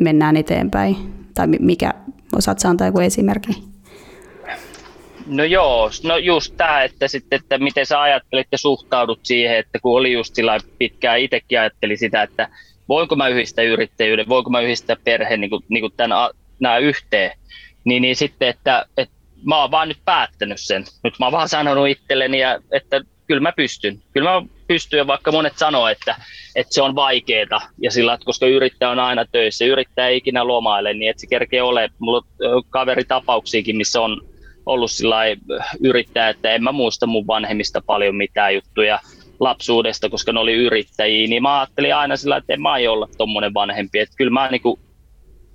mennään 0.00 0.36
eteenpäin? 0.36 0.96
Tai 1.34 1.46
mikä, 1.46 1.94
osaat 2.36 2.64
antaa 2.64 2.86
joku 2.86 3.00
esimerkki? 3.00 3.50
No 5.26 5.44
joo, 5.44 5.90
no 6.04 6.16
just 6.16 6.54
tämä, 6.56 6.82
että, 6.82 7.08
sitten, 7.08 7.40
että 7.40 7.58
miten 7.58 7.86
sä 7.86 8.02
ajattelet 8.02 8.46
ja 8.52 8.58
suhtaudut 8.58 9.20
siihen, 9.22 9.58
että 9.58 9.78
kun 9.78 9.98
oli 9.98 10.12
just 10.12 10.34
sillä 10.34 10.58
pitkään, 10.78 11.18
itsekin 11.20 11.60
ajatteli 11.60 11.96
sitä, 11.96 12.22
että 12.22 12.48
voinko 12.88 13.16
mä 13.16 13.28
yhdistää 13.28 13.64
yrittäjyyden, 13.64 14.28
voinko 14.28 14.50
mä 14.50 14.60
yhdistää 14.60 14.96
perheen 15.04 15.40
niin 15.40 15.50
kuin, 15.50 15.64
niin 15.68 15.80
kuin 15.80 15.92
tämän, 15.96 16.30
nämä 16.60 16.78
yhteen, 16.78 17.30
niin, 17.84 18.02
niin 18.02 18.16
sitten, 18.16 18.48
että, 18.48 18.86
että 18.96 19.14
mä 19.44 19.60
oon 19.60 19.70
vaan 19.70 19.88
nyt 19.88 20.00
päättänyt 20.04 20.60
sen. 20.60 20.84
Nyt 21.04 21.14
mä 21.18 21.26
oon 21.26 21.32
vaan 21.32 21.48
sanonut 21.48 21.88
itselleni, 21.88 22.38
että 22.72 23.00
kyllä 23.26 23.40
mä 23.40 23.52
pystyn. 23.56 24.02
Kyllä 24.12 24.30
mä 24.30 24.42
pystyn, 24.68 25.06
vaikka 25.06 25.32
monet 25.32 25.58
sanoo, 25.58 25.88
että, 25.88 26.16
että 26.56 26.74
se 26.74 26.82
on 26.82 26.94
vaikeaa, 26.94 27.60
ja 27.82 27.90
sillä, 27.90 28.14
että 28.14 28.24
koska 28.24 28.46
yrittäjä 28.46 28.90
on 28.90 28.98
aina 28.98 29.24
töissä, 29.32 29.64
yrittäjä 29.64 30.08
ei 30.08 30.16
ikinä 30.16 30.46
lomaile, 30.46 30.94
niin 30.94 31.10
että 31.10 31.20
se 31.20 31.26
kerkee 31.26 31.62
ole. 31.62 31.88
Mulla 31.98 32.22
on 32.54 32.62
kaveritapauksiakin, 32.70 33.76
missä 33.76 34.00
on 34.00 34.20
ollut 34.66 34.90
sillä 34.90 35.16
yrittäjä, 35.84 36.28
että 36.28 36.50
en 36.50 36.62
mä 36.62 36.72
muista 36.72 37.06
mun 37.06 37.26
vanhemmista 37.26 37.82
paljon 37.86 38.16
mitään 38.16 38.54
juttuja 38.54 39.00
lapsuudesta, 39.40 40.08
koska 40.08 40.32
ne 40.32 40.40
oli 40.40 40.54
yrittäjiä, 40.54 41.28
niin 41.28 41.42
mä 41.42 41.60
ajattelin 41.60 41.94
aina 41.94 42.16
sillä, 42.16 42.36
että 42.36 42.52
en 42.52 42.62
mä 42.62 42.72
aio 42.72 42.92
olla 42.92 43.08
tommonen 43.18 43.54
vanhempi, 43.54 43.98
että 43.98 44.16
kyllä 44.16 44.30
mä 44.30 44.48
niinku 44.48 44.78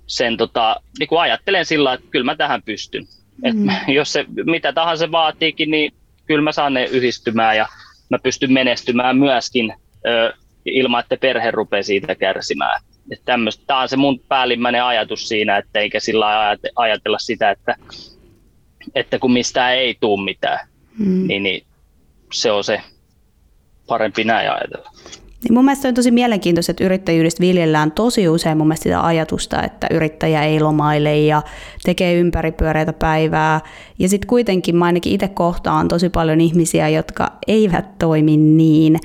sen 0.06 0.36
tota, 0.36 0.76
niinku 0.98 1.16
ajattelen 1.16 1.66
sillä, 1.66 1.92
että 1.92 2.06
kyllä 2.10 2.24
mä 2.24 2.36
tähän 2.36 2.62
pystyn. 2.62 3.04
Mm. 3.42 3.68
Et 3.68 3.74
jos 3.98 4.12
se 4.12 4.24
mitä 4.46 4.72
tahansa 4.72 5.12
vaatiikin, 5.12 5.70
niin 5.70 5.92
kyllä 6.26 6.42
mä 6.42 6.52
saan 6.52 6.74
ne 6.74 6.84
yhdistymään 6.84 7.56
ja 7.56 7.68
mä 8.10 8.18
pystyn 8.18 8.52
menestymään 8.52 9.18
myöskin 9.18 9.74
ö, 10.06 10.32
ilman, 10.64 11.00
että 11.00 11.16
perhe 11.16 11.50
rupeaa 11.50 11.82
siitä 11.82 12.14
kärsimään. 12.14 12.80
Tämä 13.24 13.80
on 13.80 13.88
se 13.88 13.96
mun 13.96 14.20
päällimmäinen 14.28 14.84
ajatus 14.84 15.28
siinä, 15.28 15.56
että 15.56 15.80
eikä 15.80 16.00
sillä 16.00 16.56
ajatella 16.76 17.18
sitä, 17.18 17.50
että, 17.50 17.76
että 18.94 19.18
kun 19.18 19.32
mistään 19.32 19.74
ei 19.74 19.96
tule 20.00 20.24
mitään, 20.24 20.68
mm. 20.98 21.26
niin, 21.26 21.42
niin 21.42 21.66
se 22.32 22.50
on 22.50 22.64
se 22.64 22.80
parempi 23.86 24.24
näin 24.24 24.50
ajatella. 24.50 24.90
Niin 25.44 25.54
mun 25.54 25.64
mielestä 25.64 25.88
on 25.88 25.94
tosi 25.94 26.10
mielenkiintoista, 26.10 26.70
että 26.70 26.84
yrittäjyydestä 26.84 27.40
viljellään 27.40 27.92
tosi 27.92 28.28
usein 28.28 28.58
mun 28.58 28.66
mielestä 28.66 28.82
sitä 28.82 29.06
ajatusta, 29.06 29.62
että 29.62 29.86
yrittäjä 29.90 30.42
ei 30.42 30.60
lomaile 30.60 31.18
ja 31.18 31.42
tekee 31.84 32.14
ympäripyöreitä 32.14 32.92
päivää. 32.92 33.60
Ja 33.98 34.08
sitten 34.08 34.28
kuitenkin 34.28 34.76
mä 34.76 34.84
ainakin 34.84 35.12
itse 35.12 35.28
kohtaan 35.28 35.88
tosi 35.88 36.08
paljon 36.08 36.40
ihmisiä, 36.40 36.88
jotka 36.88 37.32
eivät 37.46 37.98
toimi 37.98 38.36
niin. 38.36 38.98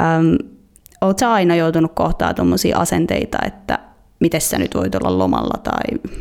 Öm, 0.00 0.56
Oletko 1.00 1.26
aina 1.26 1.56
joutunut 1.56 1.92
kohtaa 1.94 2.34
tuommoisia 2.34 2.78
asenteita, 2.78 3.38
että 3.46 3.78
miten 4.20 4.40
sä 4.40 4.58
nyt 4.58 4.74
voit 4.74 4.94
olla 4.94 5.18
lomalla? 5.18 5.60
Tai... 5.62 6.12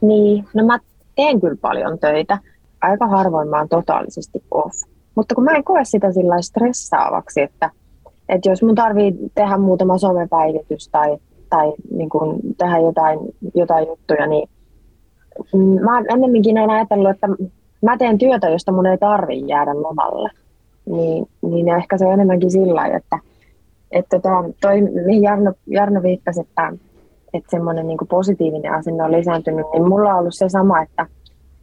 Niin, 0.00 0.44
no 0.54 0.66
mä 0.66 0.78
teen 1.16 1.40
kyllä 1.40 1.56
paljon 1.60 1.98
töitä. 1.98 2.38
Aika 2.80 3.06
harvoin 3.06 3.48
mä 3.48 3.58
oon 3.58 3.68
totaalisesti 3.68 4.42
off. 4.50 4.74
Mutta 5.14 5.34
kun 5.34 5.44
mä 5.44 5.50
en 5.50 5.64
koe 5.64 5.84
sitä 5.84 6.12
sillä 6.12 6.42
stressaavaksi, 6.42 7.40
että 7.40 7.70
että 8.34 8.48
jos 8.50 8.62
mun 8.62 8.74
tarvii 8.74 9.14
tehdä 9.34 9.58
muutama 9.58 9.98
somepäivitys 9.98 10.88
tai 10.88 11.18
tai 11.50 11.72
niin 11.90 12.08
kuin 12.08 12.40
tehdä 12.58 12.78
jotain, 12.78 13.18
jotain 13.54 13.88
juttuja, 13.88 14.26
niin 14.26 14.48
mä 15.84 16.02
ennemminkin 16.14 16.58
olen 16.58 16.70
ajatellut, 16.70 17.10
että 17.10 17.26
mä 17.82 17.96
teen 17.96 18.18
työtä, 18.18 18.48
josta 18.48 18.72
mun 18.72 18.86
ei 18.86 18.98
tarvi 18.98 19.48
jäädä 19.48 19.74
lomalle. 19.74 20.30
Niin, 20.86 21.26
niin 21.42 21.68
ehkä 21.68 21.98
se 21.98 22.06
on 22.06 22.12
enemmänkin 22.12 22.50
sillä 22.50 22.86
että, 22.86 23.18
että 23.90 24.16
tota, 24.16 24.44
toi, 24.60 24.80
mihin 24.80 25.22
Jarno, 25.22 25.52
Jarno 25.66 26.02
viittasi, 26.02 26.40
että, 26.40 26.72
että 27.34 27.50
semmoinen 27.50 27.86
niin 27.86 27.98
positiivinen 28.10 28.72
asenne 28.72 29.02
on 29.02 29.12
lisääntynyt, 29.12 29.66
niin 29.72 29.88
mulla 29.88 30.12
on 30.14 30.18
ollut 30.18 30.34
se 30.34 30.48
sama, 30.48 30.82
että, 30.82 31.06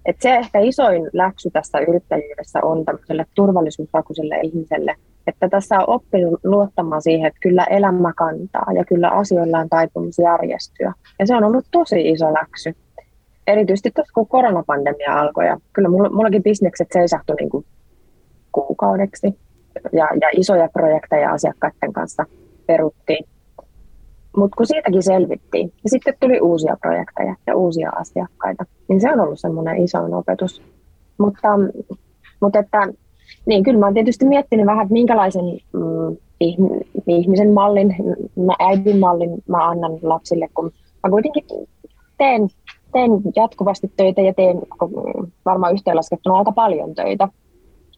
että 0.05 0.21
se 0.21 0.35
ehkä 0.35 0.59
isoin 0.59 1.09
läksy 1.13 1.49
tässä 1.49 1.79
yrittäjyydessä 1.79 2.59
on 2.63 2.85
tämmöiselle 2.85 3.25
turvallisuushakuiselle 3.35 4.39
ihmiselle, 4.43 4.95
että 5.27 5.49
tässä 5.49 5.79
on 5.79 5.83
oppinut 5.87 6.39
luottamaan 6.43 7.01
siihen, 7.01 7.27
että 7.27 7.39
kyllä 7.41 7.63
elämä 7.63 8.13
kantaa 8.13 8.73
ja 8.75 8.85
kyllä 8.85 9.09
asioilla 9.09 9.59
on 9.59 9.69
taipumus 9.69 10.19
järjestyä. 10.19 10.93
Ja 11.19 11.27
se 11.27 11.35
on 11.35 11.43
ollut 11.43 11.65
tosi 11.71 12.09
iso 12.09 12.33
läksy. 12.33 12.75
Erityisesti 13.47 13.91
tuossa 13.91 14.13
kun 14.13 14.27
koronapandemia 14.27 15.19
alkoi 15.19 15.45
ja 15.45 15.57
kyllä 15.73 15.89
mulla, 15.89 16.09
mullakin 16.09 16.43
bisnekset 16.43 16.87
seisahtui 16.93 17.35
niin 17.35 17.49
kuin 17.49 17.65
kuukaudeksi 18.51 19.39
ja, 19.91 20.09
ja 20.21 20.29
isoja 20.31 20.69
projekteja 20.73 21.31
asiakkaiden 21.31 21.93
kanssa 21.93 22.25
peruttiin. 22.67 23.25
Mutta 24.37 24.55
kun 24.57 24.67
siitäkin 24.67 25.03
selvittiin, 25.03 25.73
ja 25.83 25.89
sitten 25.89 26.13
tuli 26.19 26.41
uusia 26.41 26.77
projekteja 26.81 27.35
ja 27.47 27.55
uusia 27.55 27.89
asiakkaita, 27.89 28.65
niin 28.87 29.01
se 29.01 29.11
on 29.11 29.19
ollut 29.19 29.39
semmoinen 29.39 29.77
iso 29.77 29.97
opetus. 30.17 30.61
Mutta, 31.17 31.47
mutta 32.41 32.59
että, 32.59 32.87
niin 33.45 33.63
kyllä 33.63 33.79
mä 33.79 33.85
oon 33.85 33.93
tietysti 33.93 34.25
miettinyt 34.25 34.65
vähän, 34.65 34.81
että 34.81 34.93
minkälaisen 34.93 35.45
mm, 35.73 36.17
ihmisen 37.07 37.53
mallin, 37.53 37.95
mä 38.35 38.53
äidin 38.59 38.99
mallin 38.99 39.43
mä 39.47 39.69
annan 39.69 39.91
lapsille, 40.01 40.49
kun 40.53 40.71
mä 41.03 41.09
kuitenkin 41.09 41.43
teen, 42.17 42.49
teen 42.93 43.11
jatkuvasti 43.35 43.91
töitä 43.97 44.21
ja 44.21 44.33
teen 44.33 44.61
varmaan 45.45 45.73
yhteenlaskettuna 45.73 46.37
aika 46.37 46.51
paljon 46.51 46.95
töitä. 46.95 47.27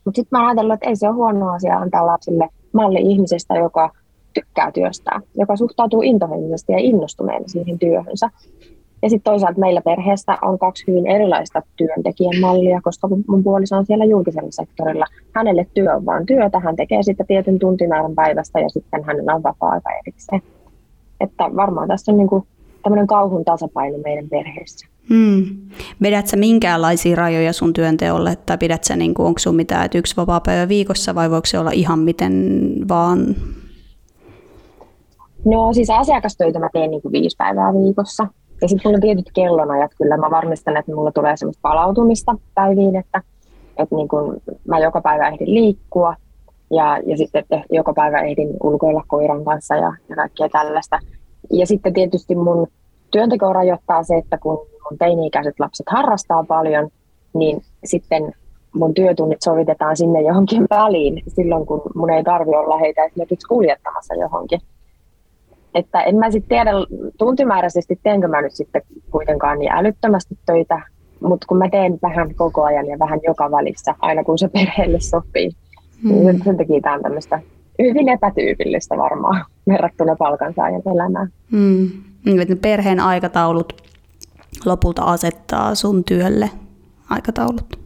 Mutta 0.05 0.19
sitten 0.19 0.39
mä 0.39 0.47
ajatellut, 0.47 0.73
että 0.73 0.89
ei 0.89 0.95
se 0.95 1.07
ole 1.07 1.15
huono 1.15 1.49
asia 1.49 1.77
antaa 1.77 2.05
lapsille 2.05 2.49
malli 2.73 2.99
ihmisestä, 3.01 3.53
joka 3.53 3.89
tykkää 4.33 4.71
työstään, 4.71 5.21
joka 5.35 5.55
suhtautuu 5.55 6.01
intohimoisesti 6.01 6.71
ja 6.71 6.79
innostuneena 6.79 7.47
siihen 7.47 7.79
työhönsä. 7.79 8.29
Ja 9.01 9.09
sitten 9.09 9.31
toisaalta 9.31 9.59
meillä 9.59 9.81
perheessä 9.81 10.37
on 10.41 10.59
kaksi 10.59 10.83
hyvin 10.87 11.07
erilaista 11.07 11.61
työntekijän 11.75 12.41
mallia, 12.41 12.81
koska 12.83 13.09
mun 13.27 13.43
puoliso 13.43 13.75
on 13.75 13.85
siellä 13.85 14.05
julkisella 14.05 14.51
sektorilla. 14.51 15.05
Hänelle 15.35 15.67
työ 15.73 15.95
on 15.95 16.05
vaan 16.05 16.25
työtä, 16.25 16.59
hän 16.59 16.75
tekee 16.75 17.03
sitten 17.03 17.27
tietyn 17.27 17.59
tuntimäärän 17.59 18.15
päivästä 18.15 18.59
ja 18.59 18.69
sitten 18.69 19.03
hänellä 19.03 19.35
on 19.35 19.43
vapaa-aika 19.43 19.89
erikseen. 19.91 20.41
Että 21.19 21.43
varmaan 21.55 21.87
tässä 21.87 22.11
on 22.11 22.17
niin 22.17 22.27
kuin 22.27 22.43
tämmöinen 22.83 23.07
kauhun 23.07 23.45
tasapaino 23.45 23.97
meidän 23.97 24.29
perheessä. 24.29 24.87
Hmm. 25.09 25.45
Vedät 26.01 26.27
sä 26.27 26.37
minkäänlaisia 26.37 27.15
rajoja 27.15 27.53
sun 27.53 27.73
työnteolle, 27.73 28.35
tai 28.45 28.57
pidät 28.57 28.83
sä, 28.83 28.95
niin 28.95 29.13
kuin, 29.13 29.25
onko 29.25 29.39
sun 29.39 29.55
mitään, 29.55 29.85
että 29.85 29.97
yksi 29.97 30.17
vapaa 30.17 30.41
päivä 30.45 30.67
viikossa, 30.67 31.15
vai 31.15 31.31
voiko 31.31 31.45
se 31.45 31.59
olla 31.59 31.71
ihan 31.71 31.99
miten 31.99 32.65
vaan? 32.89 33.35
No 35.45 35.73
siis 35.73 35.89
asiakastöitä 35.89 36.59
mä 36.59 36.69
teen 36.73 36.91
niin 36.91 37.01
kuin 37.01 37.11
viisi 37.11 37.35
päivää 37.37 37.73
viikossa. 37.73 38.27
Ja 38.61 38.67
sitten 38.67 38.89
mulla 38.89 38.97
on 38.97 39.01
tietyt 39.01 39.31
kellonajat, 39.33 39.91
kyllä 39.97 40.17
mä 40.17 40.31
varmistan, 40.31 40.77
että 40.77 40.95
mulla 40.95 41.11
tulee 41.11 41.37
semmoista 41.37 41.61
palautumista 41.61 42.35
päiviin, 42.55 42.95
että, 42.95 43.21
että 43.77 43.95
niin 43.95 44.07
kun 44.07 44.41
mä 44.67 44.79
joka 44.79 45.01
päivä 45.01 45.27
ehdin 45.27 45.53
liikkua 45.53 46.15
ja, 46.71 46.99
ja 47.05 47.17
sitten 47.17 47.39
että 47.41 47.61
joka 47.69 47.93
päivä 47.93 48.19
ehdin 48.19 48.49
ulkoilla 48.63 49.03
koiran 49.07 49.45
kanssa 49.45 49.75
ja, 49.75 49.93
ja 50.09 50.15
kaikkea 50.15 50.49
tällaista. 50.49 50.99
Ja 51.51 51.65
sitten 51.65 51.93
tietysti 51.93 52.35
mun 52.35 52.67
työnteko 53.11 53.53
rajoittaa 53.53 54.03
se, 54.03 54.17
että 54.17 54.37
kun 54.37 54.57
mun 54.57 54.97
teini-ikäiset 54.97 55.59
lapset 55.59 55.85
harrastaa 55.89 56.43
paljon, 56.43 56.89
niin 57.33 57.61
sitten 57.85 58.33
mun 58.75 58.93
työtunnit 58.93 59.41
sovitetaan 59.41 59.97
sinne 59.97 60.21
johonkin 60.21 60.63
väliin 60.69 61.23
silloin, 61.27 61.65
kun 61.65 61.81
mun 61.95 62.09
ei 62.09 62.23
tarvi 62.23 62.55
olla 62.55 62.77
heitä 62.77 63.03
esimerkiksi 63.03 63.47
kuljettamassa 63.47 64.15
johonkin. 64.15 64.59
Että 65.75 66.01
en 66.01 66.15
mä 66.15 66.31
sitten 66.31 66.49
tiedä 66.49 66.71
tuntimääräisesti, 67.17 67.99
teenkö 68.03 68.27
mä 68.27 68.41
nyt 68.41 68.55
sitten 68.55 68.81
kuitenkaan 69.11 69.59
niin 69.59 69.71
älyttömästi 69.71 70.37
töitä, 70.45 70.81
mutta 71.19 71.45
kun 71.47 71.57
mä 71.57 71.69
teen 71.69 71.99
vähän 72.01 72.35
koko 72.35 72.63
ajan 72.63 72.87
ja 72.87 72.99
vähän 72.99 73.19
joka 73.27 73.51
välissä, 73.51 73.95
aina 73.99 74.23
kun 74.23 74.37
se 74.37 74.47
perheelle 74.47 74.99
sopii, 74.99 75.49
mm. 76.03 76.11
niin 76.11 76.31
hmm. 76.31 76.43
sen 76.43 76.57
takia 76.57 76.81
tämä 76.81 76.95
on 76.95 77.01
tämmöistä 77.01 77.39
hyvin 77.79 78.09
epätyypillistä 78.09 78.97
varmaan 78.97 79.45
verrattuna 79.71 80.15
palkansaajan 80.15 80.81
elämään. 80.93 81.27
Mm. 81.51 81.89
Niin, 82.25 82.57
perheen 82.57 82.99
aikataulut 82.99 83.73
lopulta 84.65 85.03
asettaa 85.03 85.75
sun 85.75 86.03
työlle 86.03 86.49
aikataulut? 87.09 87.79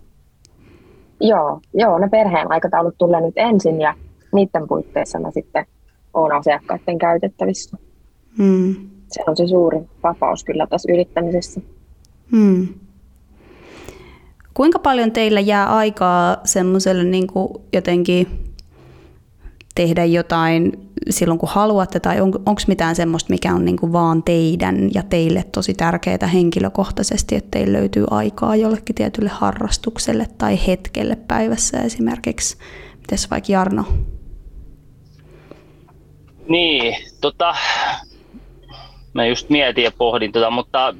Joo, 1.22 1.60
joo, 1.74 1.98
ne 1.98 2.10
perheen 2.10 2.52
aikataulut 2.52 2.96
tulee 2.98 3.22
nyt 3.22 3.34
ensin 3.36 3.82
ja 3.82 3.93
niiden 4.34 4.67
puitteissa 4.67 5.19
mä 5.19 5.32
sitten 5.32 5.65
olen 6.13 6.38
asiakkaiden 6.38 6.97
käytettävissä. 6.97 7.78
Mm. 8.38 8.76
Se 9.12 9.23
on 9.28 9.38
se 9.38 9.47
suuri 9.47 9.80
vapaus 10.04 10.43
kyllä 10.43 10.67
tässä 10.67 10.91
yrittämisessä. 10.93 11.62
Mm. 12.32 12.67
Kuinka 14.54 14.80
paljon 14.80 15.12
teillä 15.12 15.39
jää 15.39 15.76
aikaa 15.76 16.38
semmoiselle 16.43 17.04
niin 17.04 17.28
jotenkin 17.73 18.28
tehdä 19.76 20.06
jotain 20.06 20.89
silloin, 21.10 21.39
kun 21.39 21.49
haluatte, 21.49 21.99
tai 21.99 22.21
on, 22.21 22.34
onko 22.45 22.62
mitään 22.67 22.95
semmoista, 22.95 23.34
mikä 23.34 23.54
on 23.54 23.65
niin 23.65 23.78
kuin 23.78 23.93
vaan 23.93 24.23
teidän 24.23 24.89
ja 24.93 25.04
teille 25.04 25.43
tosi 25.52 25.73
tärkeää 25.73 26.28
henkilökohtaisesti, 26.34 27.36
että 27.36 27.52
teillä 27.52 27.78
löytyy 27.78 28.06
aikaa 28.12 28.56
jollekin 28.56 28.95
tietylle 28.95 29.30
harrastukselle 29.30 30.28
tai 30.38 30.60
hetkelle 30.67 31.15
päivässä 31.15 31.82
esimerkiksi. 31.82 32.58
Mites 32.99 33.32
vaikka 33.32 33.52
Jarno? 33.52 33.86
Niin, 36.48 36.96
tota, 37.22 37.56
mä 39.14 39.26
just 39.26 39.50
mietin 39.50 39.84
ja 39.84 39.92
pohdin 39.98 40.32
tota, 40.32 40.50
mutta 40.52 40.96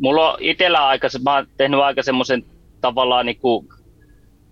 mulla 0.00 0.32
on 0.32 0.36
itsellä 0.40 0.86
aika, 0.86 1.08
mä 1.24 1.34
oon 1.34 1.46
tehnyt 1.56 1.80
aika 1.80 2.02
semmoisen 2.02 2.44
tavallaan 2.80 3.26
niin 3.26 3.38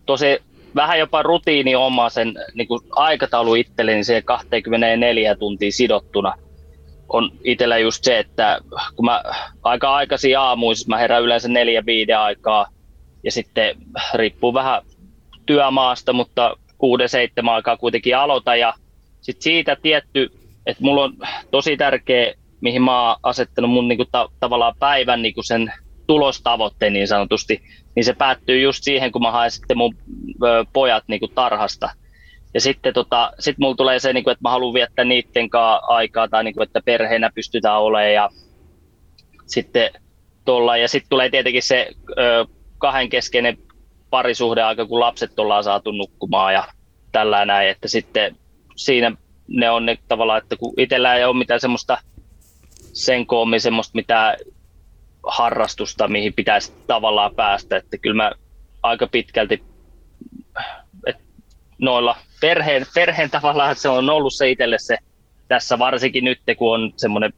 tosi 0.06 0.38
vähän 0.74 0.98
jopa 0.98 1.22
rutiini 1.22 1.74
oma 1.74 2.08
sen 2.08 2.34
niin 2.54 2.68
aikataulu 2.90 3.54
itselleni 3.54 4.04
se 4.04 4.22
24 4.22 5.34
tuntia 5.34 5.72
sidottuna. 5.72 6.34
On 7.08 7.30
itsellä 7.44 7.78
just 7.78 8.04
se, 8.04 8.18
että 8.18 8.58
kun 8.96 9.04
mä 9.04 9.22
aika 9.62 9.94
aikaisin 9.94 10.38
aamuissa, 10.38 10.88
mä 10.88 10.98
herään 10.98 11.22
yleensä 11.22 11.48
neljä 11.48 11.86
viiden 11.86 12.18
aikaa 12.18 12.66
ja 13.24 13.32
sitten 13.32 13.76
riippuu 14.14 14.54
vähän 14.54 14.82
työmaasta, 15.46 16.12
mutta 16.12 16.56
kuuden 16.78 17.08
seitsemän 17.08 17.54
aikaa 17.54 17.76
kuitenkin 17.76 18.16
aloita 18.16 18.56
ja 18.56 18.74
sitten 19.26 19.42
siitä 19.42 19.76
tietty, 19.82 20.30
että 20.66 20.84
mulla 20.84 21.04
on 21.04 21.16
tosi 21.50 21.76
tärkeä, 21.76 22.34
mihin 22.60 22.82
mä 22.82 23.08
oon 23.08 23.16
asettanut 23.22 23.70
mun 23.70 23.88
niinku 23.88 24.04
ta- 24.12 24.28
tavallaan 24.40 24.74
päivän 24.78 25.22
niinku 25.22 25.42
sen 25.42 25.72
tulostavoitteen 26.06 26.92
niin 26.92 27.08
sanotusti, 27.08 27.62
niin 27.94 28.04
se 28.04 28.12
päättyy 28.12 28.60
just 28.60 28.78
siihen, 28.82 29.12
kun 29.12 29.22
mä 29.22 29.30
haen 29.30 29.50
sitten 29.50 29.78
mun 29.78 29.94
ö, 30.44 30.64
pojat 30.72 31.04
niinku 31.08 31.28
tarhasta. 31.28 31.90
Ja 32.54 32.60
sitten 32.60 32.94
tota, 32.94 33.32
sit 33.38 33.58
mulla 33.58 33.76
tulee 33.76 33.98
se, 33.98 34.12
niinku, 34.12 34.30
että 34.30 34.42
mä 34.42 34.50
haluan 34.50 34.74
viettää 34.74 35.04
niiden 35.04 35.50
kanssa 35.50 35.86
aikaa 35.86 36.28
tai 36.28 36.44
niinku, 36.44 36.62
että 36.62 36.80
perheenä 36.84 37.30
pystytään 37.34 37.80
olemaan 37.80 38.12
ja 38.12 38.28
sitten 39.46 39.90
tuolla. 40.44 40.76
Ja 40.76 40.88
sitten 40.88 41.10
tulee 41.10 41.30
tietenkin 41.30 41.62
se 41.62 41.88
ö, 42.18 42.46
kahden 42.78 43.08
keskeinen 43.08 43.58
parisuhdeaika, 44.10 44.86
kun 44.86 45.00
lapset 45.00 45.38
ollaan 45.38 45.64
saatu 45.64 45.92
nukkumaan 45.92 46.54
ja 46.54 46.64
tällä 47.12 47.44
näin, 47.44 47.68
että 47.68 47.88
sitten 47.88 48.36
siinä 48.76 49.12
ne 49.48 49.70
on 49.70 49.86
ne 49.86 49.98
tavallaan, 50.08 50.42
että 50.42 50.56
kun 50.56 50.74
itsellä 50.76 51.14
ei 51.14 51.24
ole 51.24 51.38
mitään 51.38 51.60
semmoista 51.60 51.98
sen 52.92 53.26
koommin 53.26 53.60
semmoista 53.60 53.92
mitään 53.94 54.36
harrastusta, 55.26 56.08
mihin 56.08 56.32
pitäisi 56.32 56.72
tavallaan 56.86 57.34
päästä, 57.34 57.76
että 57.76 57.98
kyllä 57.98 58.22
mä 58.22 58.32
aika 58.82 59.06
pitkälti 59.06 59.64
noilla 61.78 62.16
perheen, 62.40 62.86
perheen 62.94 63.30
tavallaan, 63.30 63.76
se 63.76 63.88
on 63.88 64.10
ollut 64.10 64.34
se 64.34 64.50
itselle 64.50 64.78
se 64.78 64.98
tässä 65.48 65.78
varsinkin 65.78 66.24
nyt, 66.24 66.40
kun 66.58 66.74
on 66.74 66.92
semmoinen, 66.96 67.32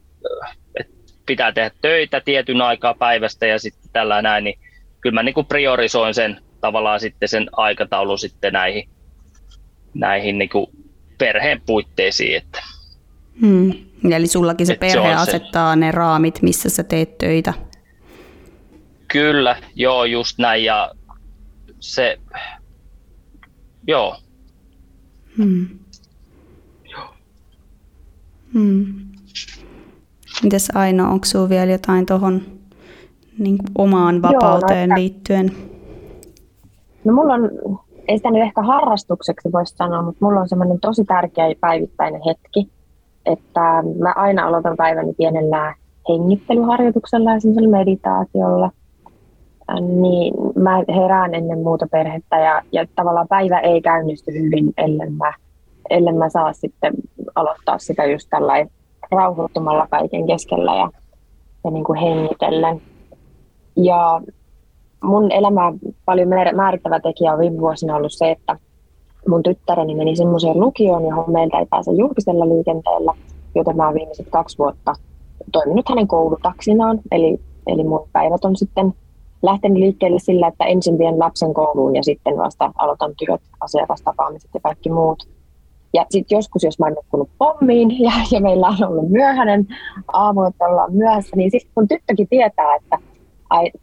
että 0.79 0.93
pitää 1.25 1.51
tehdä 1.51 1.71
töitä 1.81 2.21
tietyn 2.21 2.61
aikaa 2.61 2.93
päivästä 2.93 3.47
ja 3.47 3.59
sitten 3.59 3.89
tällä 3.93 4.21
näin, 4.21 4.43
niin 4.43 4.59
kyllä 5.01 5.13
mä 5.13 5.23
niin 5.23 5.33
kuin 5.33 5.45
priorisoin 5.45 6.13
sen 6.13 6.41
tavallaan 6.61 6.99
sitten 6.99 7.29
sen 7.29 7.49
aikataulun 7.51 8.19
sitten 8.19 8.53
näihin, 8.53 8.89
näihin 9.93 10.37
niin 10.37 10.49
kuin 10.49 10.67
perheen 11.19 11.61
puitteisiin. 11.65 12.37
Että. 12.37 12.59
Hmm. 13.41 13.73
Eli 14.11 14.27
sullakin 14.27 14.67
se 14.67 14.75
perhe 14.75 15.07
se 15.07 15.13
asettaa 15.13 15.73
se. 15.73 15.79
ne 15.79 15.91
raamit, 15.91 16.41
missä 16.41 16.69
sä 16.69 16.83
teet 16.83 17.17
töitä. 17.17 17.53
Kyllä, 19.07 19.55
joo, 19.75 20.05
just 20.05 20.37
näin. 20.37 20.63
Ja 20.63 20.91
se, 21.79 22.19
joo. 23.87 24.17
Hmm. 25.37 25.67
Joo. 26.91 27.13
Hmm. 28.53 28.85
Mites 30.43 30.71
Aino, 30.75 31.11
onko 31.11 31.25
sinulla 31.25 31.49
vielä 31.49 31.71
jotain 31.71 32.05
tuohon 32.05 32.59
niin 33.37 33.57
omaan 33.75 34.21
vapauteen 34.21 34.89
Joo, 34.89 34.95
no, 34.95 35.01
liittyen? 35.01 35.51
No 37.05 37.13
mulla 37.13 37.33
on, 37.33 37.49
ei 38.09 38.17
sitä 38.17 38.31
nyt 38.31 38.41
ehkä 38.41 38.61
harrastukseksi 38.61 39.51
voisi 39.53 39.75
sanoa, 39.75 40.01
mutta 40.01 40.25
mulla 40.25 40.39
on 40.39 40.49
semmoinen 40.49 40.79
tosi 40.79 41.05
tärkeä 41.05 41.45
päivittäinen 41.61 42.21
hetki, 42.27 42.69
että 43.25 43.83
mä 43.99 44.13
aina 44.15 44.47
aloitan 44.47 44.77
päiväni 44.77 45.13
pienellä 45.13 45.75
hengittelyharjoituksella 46.09 47.31
ja 47.31 47.39
semmoisella 47.39 47.77
meditaatiolla. 47.77 48.71
Niin 49.79 50.33
mä 50.55 50.83
herään 50.95 51.35
ennen 51.35 51.59
muuta 51.59 51.87
perhettä 51.91 52.39
ja, 52.39 52.61
ja 52.71 52.85
tavallaan 52.95 53.27
päivä 53.27 53.59
ei 53.59 53.81
käynnisty 53.81 54.31
hyvin, 54.31 54.73
ellen 54.77 55.13
mä, 55.13 55.33
ellen 55.89 56.17
mä 56.17 56.29
saa 56.29 56.53
sitten 56.53 56.93
aloittaa 57.35 57.77
sitä 57.77 58.05
just 58.05 58.27
tällainen 58.29 58.69
rauhoittumalla 59.11 59.87
kaiken 59.87 60.27
keskellä 60.27 60.75
ja, 60.75 60.89
ja 61.63 61.71
niin 61.71 61.83
kuin 61.83 61.99
hengitellen. 61.99 62.81
Ja 63.75 64.21
mun 65.03 65.31
elämä 65.31 65.73
paljon 66.05 66.29
määrittävä 66.55 66.99
tekijä 66.99 67.33
on 67.33 67.39
viime 67.39 67.57
vuosina 67.57 67.95
ollut 67.95 68.13
se, 68.13 68.31
että 68.31 68.57
mun 69.27 69.43
tyttäreni 69.43 69.95
meni 69.95 70.15
semmoiseen 70.15 70.59
lukioon, 70.59 71.05
johon 71.05 71.31
meiltä 71.31 71.59
ei 71.59 71.65
pääse 71.65 71.91
julkisella 71.91 72.49
liikenteellä, 72.49 73.13
joten 73.55 73.77
mä 73.77 73.85
oon 73.85 73.95
viimeiset 73.95 74.27
kaksi 74.29 74.57
vuotta 74.57 74.95
toiminut 75.51 75.89
hänen 75.89 76.07
koulutaksinaan. 76.07 76.99
Eli, 77.11 77.39
eli 77.67 77.83
mun 77.83 78.07
päivät 78.13 78.45
on 78.45 78.55
sitten 78.55 78.93
lähtenyt 79.41 79.77
liikkeelle 79.77 80.19
sillä, 80.19 80.47
että 80.47 80.65
ensin 80.65 80.97
vien 80.97 81.19
lapsen 81.19 81.53
kouluun 81.53 81.95
ja 81.95 82.03
sitten 82.03 82.37
vasta 82.37 82.71
aloitan 82.77 83.13
työt, 83.17 83.41
asiakastapaamiset 83.59 84.49
ja 84.53 84.59
kaikki 84.59 84.89
muut. 84.89 85.27
Ja 85.93 86.05
sitten 86.09 86.35
joskus, 86.35 86.63
jos 86.63 86.79
mä 86.79 86.85
oon 86.85 86.93
nukkunut 86.93 87.29
pommiin 87.37 88.03
ja, 88.03 88.11
ja 88.31 88.41
meillä 88.41 88.67
on 88.67 88.89
ollut 88.89 89.09
myöhäinen 89.09 89.67
aamu, 90.13 90.43
että 90.43 90.65
ollaan 90.65 90.93
myöhässä, 90.93 91.35
niin 91.35 91.51
sitten 91.51 91.71
mun 91.75 91.87
tyttökin 91.87 92.27
tietää, 92.27 92.75
että 92.75 92.97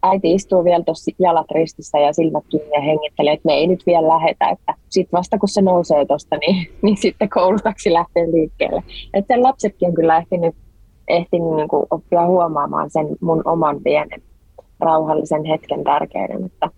äiti 0.02 0.34
istuu 0.34 0.64
vielä 0.64 0.84
tuossa 0.84 1.10
jalat 1.18 1.50
ristissä 1.50 1.98
ja 1.98 2.12
silmät 2.12 2.44
kiinni 2.48 2.74
ja 2.74 2.80
hengittelee, 2.80 3.32
että 3.32 3.46
me 3.46 3.52
ei 3.52 3.66
nyt 3.66 3.86
vielä 3.86 4.08
lähetä, 4.08 4.48
että 4.48 4.74
sitten 4.88 5.18
vasta 5.18 5.38
kun 5.38 5.48
se 5.48 5.62
nousee 5.62 6.06
tuosta, 6.06 6.36
niin, 6.36 6.66
niin 6.82 6.96
sitten 6.96 7.28
koulutaksi 7.28 7.92
lähtee 7.92 8.32
liikkeelle. 8.32 8.82
Että 9.14 9.34
sen 9.34 9.42
lapsetkin 9.42 9.88
on 9.88 9.94
kyllä 9.94 10.18
ehtinyt, 10.18 10.54
ehtinyt 11.08 11.56
niin 11.56 11.68
kuin 11.68 11.86
oppia 11.90 12.26
huomaamaan 12.26 12.90
sen 12.90 13.06
mun 13.20 13.42
oman 13.44 13.82
pienen 13.82 14.22
rauhallisen 14.80 15.44
hetken 15.44 15.84
tärkeyden, 15.84 16.44
että, 16.44 16.70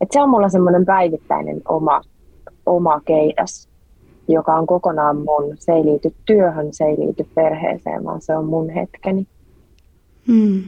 että 0.00 0.12
se 0.12 0.22
on 0.22 0.30
mulla 0.30 0.48
semmoinen 0.48 0.84
päivittäinen 0.84 1.62
oma, 1.68 2.00
oma 2.66 3.00
keidas, 3.00 3.68
joka 4.28 4.54
on 4.54 4.66
kokonaan 4.66 5.16
mun. 5.16 5.56
Se 5.58 5.72
ei 5.72 5.84
liity 5.84 6.14
työhön, 6.24 6.68
se 6.72 6.84
ei 6.84 6.96
liity 6.98 7.26
perheeseen, 7.34 8.04
vaan 8.04 8.20
se 8.20 8.36
on 8.36 8.44
mun 8.44 8.70
hetkeni. 8.70 9.26
Hmm. 10.26 10.62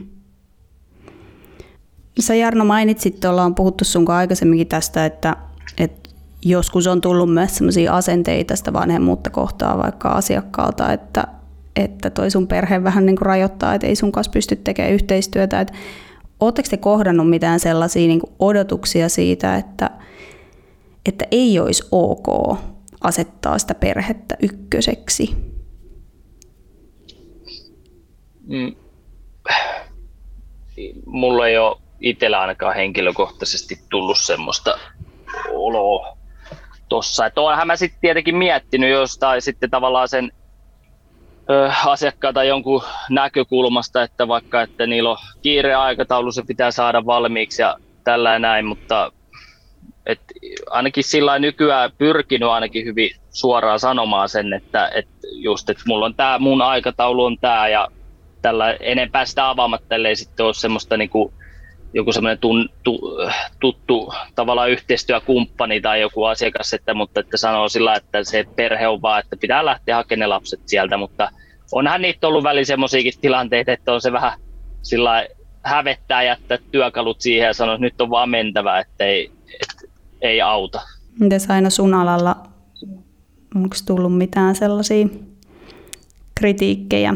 Sä 2.19 2.35
Jarno 2.35 2.65
mainitsit, 2.65 3.25
ollaan 3.25 3.55
puhuttu 3.55 3.85
sun 3.85 4.11
aikaisemminkin 4.11 4.67
tästä, 4.67 5.05
että, 5.05 5.37
että 5.77 6.09
joskus 6.45 6.87
on 6.87 7.01
tullut 7.01 7.33
myös 7.33 7.55
sellaisia 7.55 7.95
asenteita 7.95 8.55
sitä 8.55 8.73
vanhemmuutta 8.73 9.29
kohtaa 9.29 9.77
vaikka 9.77 10.09
asiakkaalta, 10.09 10.93
että, 10.93 11.27
että 11.75 12.09
toi 12.09 12.31
sun 12.31 12.47
perhe 12.47 12.83
vähän 12.83 13.05
niin 13.05 13.15
kuin 13.15 13.25
rajoittaa, 13.25 13.73
että 13.73 13.87
ei 13.87 13.95
sun 13.95 14.11
kanssa 14.11 14.31
pysty 14.31 14.55
tekemään 14.55 14.93
yhteistyötä. 14.93 15.61
Että 15.61 15.73
Oletteko 16.43 16.67
te 16.69 16.77
kohdannut 16.77 17.29
mitään 17.29 17.59
sellaisia 17.59 18.07
niin 18.07 18.21
odotuksia 18.39 19.09
siitä, 19.09 19.55
että, 19.55 19.89
että 21.05 21.25
ei 21.31 21.59
olisi 21.59 21.83
ok 21.91 22.57
asettaa 23.01 23.59
sitä 23.59 23.75
perhettä 23.75 24.35
ykköseksi? 24.41 25.35
Mm. 28.47 28.75
Mulla 31.05 31.47
ei 31.47 31.57
ole 31.57 31.77
itsellä 32.03 32.41
ainakaan 32.41 32.75
henkilökohtaisesti 32.75 33.75
tullut 33.89 34.17
semmoista 34.17 34.79
oloa 35.49 36.17
tossa. 36.89 37.25
Että 37.25 37.41
mä 37.65 37.75
sitten 37.75 38.01
tietenkin 38.01 38.35
miettinyt 38.35 38.91
jostain 38.91 39.41
sitten 39.41 39.69
tavallaan 39.69 40.07
sen 40.07 40.31
ö, 41.49 41.71
asiakkaata 41.85 42.43
jonkun 42.43 42.83
näkökulmasta, 43.09 44.03
että 44.03 44.27
vaikka 44.27 44.61
että 44.61 44.87
niillä 44.87 45.09
on 45.11 45.17
kiire 45.41 45.75
aikataulu, 45.75 46.31
se 46.31 46.43
pitää 46.47 46.71
saada 46.71 47.05
valmiiksi 47.05 47.61
ja 47.61 47.75
tällä 48.03 48.33
ja 48.33 48.39
näin, 48.39 48.65
mutta 48.65 49.11
et 50.05 50.19
ainakin 50.69 51.03
sillä 51.03 51.39
nykyään 51.39 51.91
pyrkinyt 51.97 52.49
ainakin 52.49 52.85
hyvin 52.85 53.09
suoraan 53.29 53.79
sanomaan 53.79 54.29
sen, 54.29 54.53
että, 54.53 54.91
että 54.95 55.27
just, 55.31 55.69
että 55.69 55.83
mulla 55.87 56.05
on 56.05 56.15
tämä, 56.15 56.39
mun 56.39 56.61
aikataulu 56.61 57.25
on 57.25 57.37
tämä 57.41 57.67
ja 57.67 57.87
tällä 58.41 58.73
enempää 58.79 59.25
sitä 59.25 59.49
avaamatta, 59.49 59.95
ellei 59.95 60.15
sitten 60.15 60.45
ole 60.45 60.53
semmoista 60.53 60.97
niinku 60.97 61.33
joku 61.93 62.13
semmoinen 62.13 62.37
tun, 62.37 62.69
tu, 62.83 62.99
tuttu 63.59 64.13
tavallaan 64.35 64.71
yhteistyökumppani 64.71 65.81
tai 65.81 66.01
joku 66.01 66.23
asiakas, 66.23 66.73
että, 66.73 66.93
mutta 66.93 67.19
että 67.19 67.37
sanoo 67.37 67.69
sillä, 67.69 67.95
että 67.95 68.23
se 68.23 68.45
perhe 68.55 68.87
on 68.87 69.01
vaan, 69.01 69.19
että 69.19 69.37
pitää 69.37 69.65
lähteä 69.65 69.95
hakemaan 69.95 70.19
ne 70.19 70.27
lapset 70.27 70.59
sieltä, 70.65 70.97
mutta 70.97 71.31
onhan 71.71 72.01
niitä 72.01 72.27
ollut 72.27 72.43
väliin 72.43 72.65
semmoisiakin 72.65 73.13
tilanteita, 73.21 73.71
että 73.71 73.93
on 73.93 74.01
se 74.01 74.11
vähän 74.11 74.39
sillä 74.81 75.27
hävettää 75.63 76.23
jättää 76.23 76.57
työkalut 76.71 77.21
siihen 77.21 77.47
ja 77.47 77.53
sanoa, 77.53 77.75
että 77.75 77.85
nyt 77.85 78.01
on 78.01 78.09
vaan 78.09 78.29
mentävä, 78.29 78.79
että 78.79 79.05
ei, 79.05 79.31
et, 79.61 79.89
ei 80.21 80.41
auta. 80.41 80.81
Mites 81.19 81.51
aina 81.51 81.69
sun 81.69 81.93
alalla, 81.93 82.35
onko 83.55 83.75
tullut 83.87 84.17
mitään 84.17 84.55
sellaisia 84.55 85.07
kritiikkejä? 86.35 87.15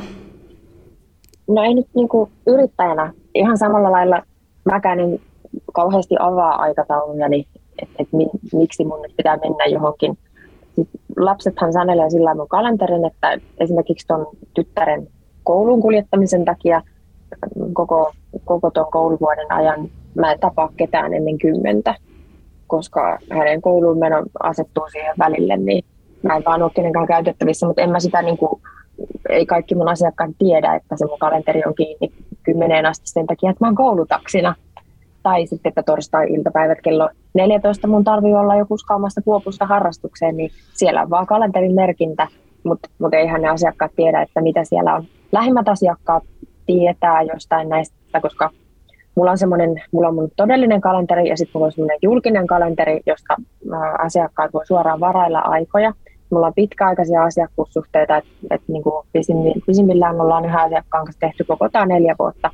No 1.47 1.63
ei 1.63 1.73
nyt 1.73 1.87
niinku 1.95 2.31
yrittäjänä 2.47 3.13
ihan 3.35 3.57
samalla 3.57 3.91
lailla 3.91 4.21
mäkään 4.67 4.99
en 4.99 5.19
kauheasti 5.73 6.15
avaa 6.19 6.61
aikatauluja, 6.61 7.29
niin 7.29 7.47
että 7.81 7.95
et, 7.99 8.07
mi, 8.11 8.27
miksi 8.53 8.85
mun 8.85 9.01
nyt 9.01 9.15
pitää 9.17 9.37
mennä 9.37 9.65
johonkin. 9.65 10.17
Lapsethan 11.17 11.73
sanelee 11.73 12.09
sillä 12.09 12.35
mun 12.35 12.47
kalenterin, 12.47 13.05
että 13.05 13.37
esimerkiksi 13.57 14.07
tuon 14.07 14.27
tyttären 14.53 15.07
kouluun 15.43 15.81
kuljettamisen 15.81 16.45
takia 16.45 16.81
koko, 17.73 18.11
koko 18.45 18.71
tuon 18.71 18.91
kouluvuoden 18.91 19.51
ajan 19.51 19.89
mä 20.15 20.31
en 20.31 20.39
tapaa 20.39 20.69
ketään 20.77 21.13
ennen 21.13 21.37
kymmentä, 21.37 21.95
koska 22.67 23.19
hänen 23.29 23.61
kouluun 23.61 23.99
meno 23.99 24.23
asettuu 24.43 24.83
siihen 24.91 25.15
välille, 25.19 25.57
niin 25.57 25.85
mä 26.23 26.35
en 26.35 26.43
vaan 26.45 26.63
ole 26.63 26.71
kenenkään 26.75 27.07
käytettävissä, 27.07 27.67
mutta 27.67 27.81
en 27.81 27.89
mä 27.89 27.99
sitä 27.99 28.21
niin 28.21 28.37
kuin, 28.37 28.61
ei 29.29 29.45
kaikki 29.45 29.75
mun 29.75 29.89
asiakkaat 29.89 30.31
tiedä, 30.39 30.75
että 30.75 30.97
se 30.97 31.05
mun 31.05 31.19
kalenteri 31.19 31.61
on 31.65 31.75
kiinni 31.75 32.11
kymmeneen 32.47 32.85
asti 32.85 33.07
sen 33.07 33.27
takia, 33.27 33.49
että 33.49 33.65
mä 33.65 33.67
oon 33.67 33.75
koulutaksina. 33.75 34.55
Tai 35.23 35.47
sitten, 35.47 35.69
että 35.69 35.83
torstai-iltapäivät 35.83 36.77
kello 36.83 37.09
14 37.33 37.87
mun 37.87 38.03
tarvii 38.03 38.33
olla 38.35 38.55
joku 38.55 38.77
skaamassa 38.77 39.21
Kuopusta 39.21 39.65
harrastukseen, 39.65 40.37
niin 40.37 40.51
siellä 40.73 41.01
on 41.01 41.09
vaan 41.09 41.27
kalenterin 41.27 41.75
merkintä, 41.75 42.27
mutta 42.63 42.89
mut 42.99 43.13
eihän 43.13 43.41
ne 43.41 43.47
asiakkaat 43.47 43.91
tiedä, 43.95 44.21
että 44.21 44.41
mitä 44.41 44.63
siellä 44.63 44.95
on. 44.95 45.03
Lähimmät 45.31 45.69
asiakkaat 45.69 46.23
tietää 46.65 47.21
jostain 47.21 47.69
näistä, 47.69 48.21
koska 48.21 48.49
mulla 49.15 49.31
on 49.31 49.37
semmoinen, 49.37 49.83
mulla 49.91 50.07
on 50.07 50.15
mun 50.15 50.29
todellinen 50.35 50.81
kalenteri 50.81 51.29
ja 51.29 51.37
sitten 51.37 51.51
mulla 51.53 51.65
on 51.65 51.71
semmoinen 51.71 51.99
julkinen 52.01 52.47
kalenteri, 52.47 52.99
josta 53.05 53.35
asiakkaat 53.99 54.53
voi 54.53 54.65
suoraan 54.65 54.99
varailla 54.99 55.39
aikoja. 55.39 55.93
Mulla 56.29 56.47
on 56.47 56.53
pitkäaikaisia 56.53 57.23
asiakkuussuhteita, 57.23 58.17
että 58.17 58.29
et 58.51 58.61
niinku 58.67 59.05
pisimmillään 59.65 60.21
ollaan 60.21 60.45
yhä 60.45 60.61
asiakkaan 60.61 61.05
kanssa 61.05 61.19
tehty 61.19 61.43
koko 61.43 61.69
tämä 61.69 61.85
neljä 61.85 62.15
vuotta 62.19 62.49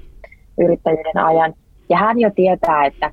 yrittäjyyden 0.62 1.18
ajan. 1.18 1.54
Ja 1.90 1.98
hän 1.98 2.20
jo 2.20 2.32
tietää, 2.36 2.86
että, 2.86 3.12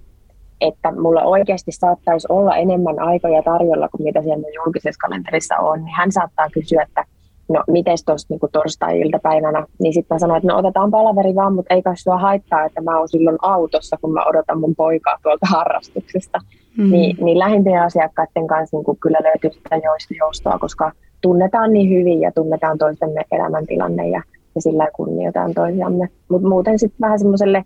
että 0.60 0.92
mulla 0.92 1.22
oikeasti 1.22 1.72
saattaisi 1.72 2.26
olla 2.30 2.56
enemmän 2.56 3.00
aikoja 3.00 3.42
tarjolla 3.42 3.88
kuin 3.88 4.02
mitä 4.02 4.22
siellä 4.22 4.48
julkisessa 4.54 4.98
kalenterissa 5.00 5.56
on. 5.56 5.84
Niin 5.84 5.94
hän 5.96 6.12
saattaa 6.12 6.50
kysyä, 6.50 6.82
että 6.82 7.04
no 7.50 7.64
miten 7.68 7.96
tuossa 8.06 8.26
niin 8.30 8.52
torstai-iltapäivänä, 8.52 9.66
niin 9.82 9.94
sitten 9.94 10.14
mä 10.14 10.18
sanoin, 10.18 10.38
että 10.38 10.52
no 10.52 10.58
otetaan 10.58 10.90
palaveri 10.90 11.34
vaan, 11.34 11.54
mutta 11.54 11.74
ei 11.74 11.82
kai 11.82 11.96
sua 11.96 12.18
haittaa, 12.18 12.64
että 12.64 12.80
mä 12.80 12.98
oon 12.98 13.08
silloin 13.08 13.38
autossa, 13.42 13.96
kun 14.00 14.12
mä 14.12 14.24
odotan 14.24 14.60
mun 14.60 14.74
poikaa 14.76 15.16
tuolta 15.22 15.46
harrastuksesta. 15.46 16.38
Mm. 16.78 16.90
Niin, 16.90 17.16
niin 17.20 17.38
lähimpien 17.38 17.82
asiakkaiden 17.82 18.46
kanssa 18.46 18.76
niin 18.76 18.96
kyllä 19.00 19.18
löytyy 19.22 19.50
sitä 19.52 19.80
joustoa, 20.18 20.58
koska 20.58 20.92
tunnetaan 21.20 21.72
niin 21.72 21.90
hyvin 21.90 22.20
ja 22.20 22.32
tunnetaan 22.32 22.78
toistemme 22.78 23.24
elämäntilanne 23.32 24.08
ja, 24.08 24.22
ja 24.54 24.60
sillä 24.60 24.88
kunnioitetaan 24.92 25.54
toisiamme. 25.54 26.08
Mutta 26.28 26.48
muuten 26.48 26.78
sitten 26.78 27.00
vähän 27.00 27.18
semmoiselle 27.18 27.64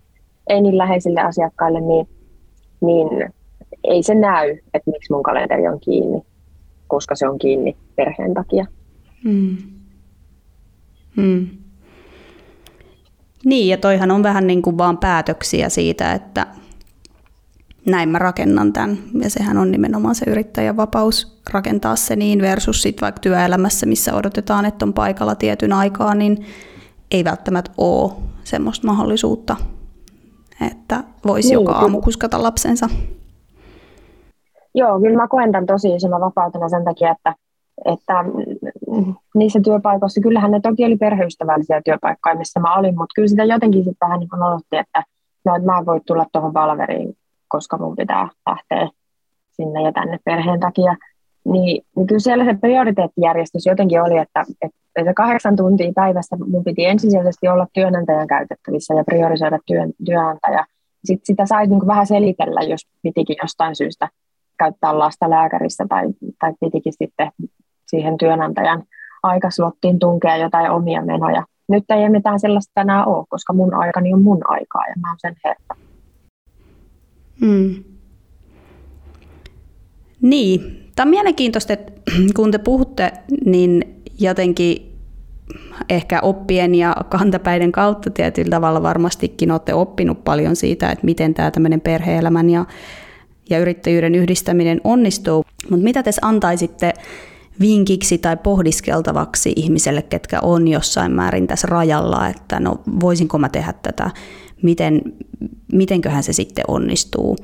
ei 0.49 0.61
niin 0.61 0.77
läheisille 0.77 1.21
asiakkaille, 1.21 1.81
niin, 1.81 2.07
niin 2.81 3.33
ei 3.83 4.03
se 4.03 4.15
näy, 4.15 4.57
että 4.73 4.91
miksi 4.91 5.13
mun 5.13 5.23
kalenteri 5.23 5.67
on 5.67 5.79
kiinni, 5.79 6.21
koska 6.87 7.15
se 7.15 7.27
on 7.27 7.39
kiinni 7.39 7.77
perheen 7.95 8.33
takia. 8.33 8.65
Mm. 9.23 9.57
Mm. 11.15 11.47
Niin, 13.45 13.67
ja 13.67 13.77
toihan 13.77 14.11
on 14.11 14.23
vähän 14.23 14.47
niin 14.47 14.61
kuin 14.61 14.77
vaan 14.77 14.97
päätöksiä 14.97 15.69
siitä, 15.69 16.13
että 16.13 16.47
näin 17.85 18.09
mä 18.09 18.19
rakennan 18.19 18.73
tämän. 18.73 18.97
Ja 19.21 19.29
sehän 19.29 19.57
on 19.57 19.71
nimenomaan 19.71 20.15
se 20.15 20.25
yrittäjän 20.29 20.77
vapaus 20.77 21.41
rakentaa 21.53 21.95
se 21.95 22.15
niin 22.15 22.41
versus 22.41 22.81
sit 22.81 23.01
vaikka 23.01 23.19
työelämässä, 23.19 23.85
missä 23.85 24.13
odotetaan, 24.13 24.65
että 24.65 24.85
on 24.85 24.93
paikalla 24.93 25.35
tietyn 25.35 25.73
aikaa, 25.73 26.15
niin 26.15 26.45
ei 27.11 27.23
välttämättä 27.23 27.71
ole 27.77 28.11
semmoista 28.43 28.87
mahdollisuutta, 28.87 29.55
että 30.67 31.03
voisi 31.27 31.47
Niin, 31.49 31.53
joka 31.53 31.71
kyllä. 31.71 31.81
aamu 31.81 32.01
kuskata 32.01 32.43
lapsensa. 32.43 32.89
Joo, 34.75 34.99
kyllä 34.99 35.17
mä 35.17 35.27
koen 35.27 35.51
tämän 35.51 35.65
tosi 35.65 35.95
isona 35.95 36.19
vapautena 36.19 36.69
sen 36.69 36.83
takia, 36.83 37.11
että, 37.11 37.35
että 37.85 38.13
niissä 39.35 39.59
työpaikoissa, 39.63 40.21
kyllähän 40.21 40.51
ne 40.51 40.59
toki 40.59 40.85
oli 40.85 40.97
perheystävällisiä 40.97 41.81
työpaikkoja, 41.85 42.35
missä 42.35 42.59
mä 42.59 42.75
olin, 42.75 42.95
mutta 42.97 43.13
kyllä 43.15 43.27
sitä 43.27 43.43
jotenkin 43.43 43.83
sitten 43.83 44.07
vähän 44.07 44.19
niin 44.19 44.29
kuin 44.29 44.43
olotti, 44.43 44.77
että 44.77 45.03
no, 45.45 45.55
että 45.55 45.65
mä 45.65 45.77
en 45.77 45.85
voi 45.85 46.01
tulla 46.07 46.25
tuohon 46.31 46.53
palveriin, 46.53 47.17
koska 47.47 47.77
mun 47.77 47.95
pitää 47.95 48.29
lähteä 48.49 48.89
sinne 49.51 49.81
ja 49.81 49.91
tänne 49.91 50.19
perheen 50.25 50.59
takia. 50.59 50.95
Niin, 51.45 51.85
niin 51.95 52.07
kyllä 52.07 52.19
siellä 52.19 52.45
se 52.45 52.53
prioriteettijärjestys 52.61 53.65
jotenkin 53.65 54.01
oli, 54.01 54.17
että, 54.17 54.43
että 54.95 55.13
kahdeksan 55.13 55.55
tuntia 55.55 55.91
päivässä 55.95 56.37
mun 56.51 56.63
piti 56.63 56.85
ensisijaisesti 56.85 57.47
olla 57.47 57.67
työnantajan 57.73 58.27
käytettävissä 58.27 58.93
ja 58.93 59.03
priorisoida 59.03 59.59
työn, 59.65 59.93
työnantaja. 60.05 60.65
Sitten 61.05 61.25
sitä 61.25 61.45
sai 61.45 61.67
niin 61.67 61.87
vähän 61.87 62.07
selitellä, 62.07 62.61
jos 62.61 62.81
pitikin 63.01 63.35
jostain 63.41 63.75
syystä 63.75 64.09
käyttää 64.59 64.99
lasta 64.99 65.29
lääkärissä 65.29 65.85
tai, 65.89 66.05
tai 66.39 66.53
pitikin 66.59 66.93
sitten 66.93 67.31
siihen 67.87 68.17
työnantajan 68.17 68.83
aikaslottiin 69.23 69.99
tunkea 69.99 70.37
jotain 70.37 70.71
omia 70.71 71.01
menoja. 71.01 71.43
Nyt 71.69 71.83
ei 71.89 72.09
mitään 72.09 72.39
sellaista 72.39 72.81
enää 72.81 73.05
ole, 73.05 73.25
koska 73.29 73.53
mun 73.53 73.73
aikani 73.73 74.13
on 74.13 74.21
mun 74.21 74.41
aikaa 74.47 74.81
ja 74.87 74.93
mä 75.01 75.09
oon 75.09 75.17
sen 75.19 75.35
herra. 75.43 75.85
Mm. 77.41 77.83
Niin, 80.21 80.89
tämä 80.95 81.05
on 81.05 81.09
mielenkiintoista, 81.09 81.73
että 81.73 81.93
kun 82.35 82.51
te 82.51 82.57
puhutte, 82.57 83.11
niin 83.45 84.01
jotenkin 84.19 84.95
ehkä 85.89 86.19
oppien 86.21 86.75
ja 86.75 86.95
kantapäiden 87.09 87.71
kautta 87.71 88.09
tietyllä 88.09 88.49
tavalla 88.49 88.83
varmastikin 88.83 89.51
olette 89.51 89.73
oppinut 89.73 90.23
paljon 90.23 90.55
siitä, 90.55 90.91
että 90.91 91.05
miten 91.05 91.33
tämä 91.33 91.51
tämmöinen 91.51 91.81
perhe-elämän 91.81 92.49
ja, 92.49 92.65
ja 93.49 93.59
yrittäjyyden 93.59 94.15
yhdistäminen 94.15 94.81
onnistuu. 94.83 95.45
Mutta 95.69 95.83
mitä 95.83 96.03
te 96.03 96.11
antaisitte 96.21 96.93
vinkiksi 97.59 98.17
tai 98.17 98.37
pohdiskeltavaksi 98.37 99.53
ihmiselle, 99.55 100.01
ketkä 100.01 100.39
on 100.41 100.67
jossain 100.67 101.11
määrin 101.11 101.47
tässä 101.47 101.67
rajalla, 101.71 102.27
että 102.27 102.59
no 102.59 102.81
voisinko 102.99 103.37
mä 103.37 103.49
tehdä 103.49 103.73
tätä, 103.73 104.11
miten, 104.61 105.01
mitenköhän 105.71 106.23
se 106.23 106.33
sitten 106.33 106.65
onnistuu, 106.67 107.35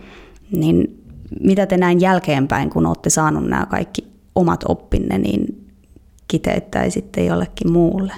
niin 0.52 1.04
mitä 1.40 1.66
te 1.66 1.78
näin 1.78 2.02
jälkeenpäin, 2.02 2.70
kun 2.70 2.86
olette 2.86 3.10
saanut 3.10 3.48
nämä 3.48 3.66
kaikki 3.66 4.08
omat 4.36 4.64
oppinne, 4.68 5.18
niin 5.18 5.68
kiteyttäisitte 6.28 7.24
jollekin 7.24 7.72
muulle? 7.72 8.14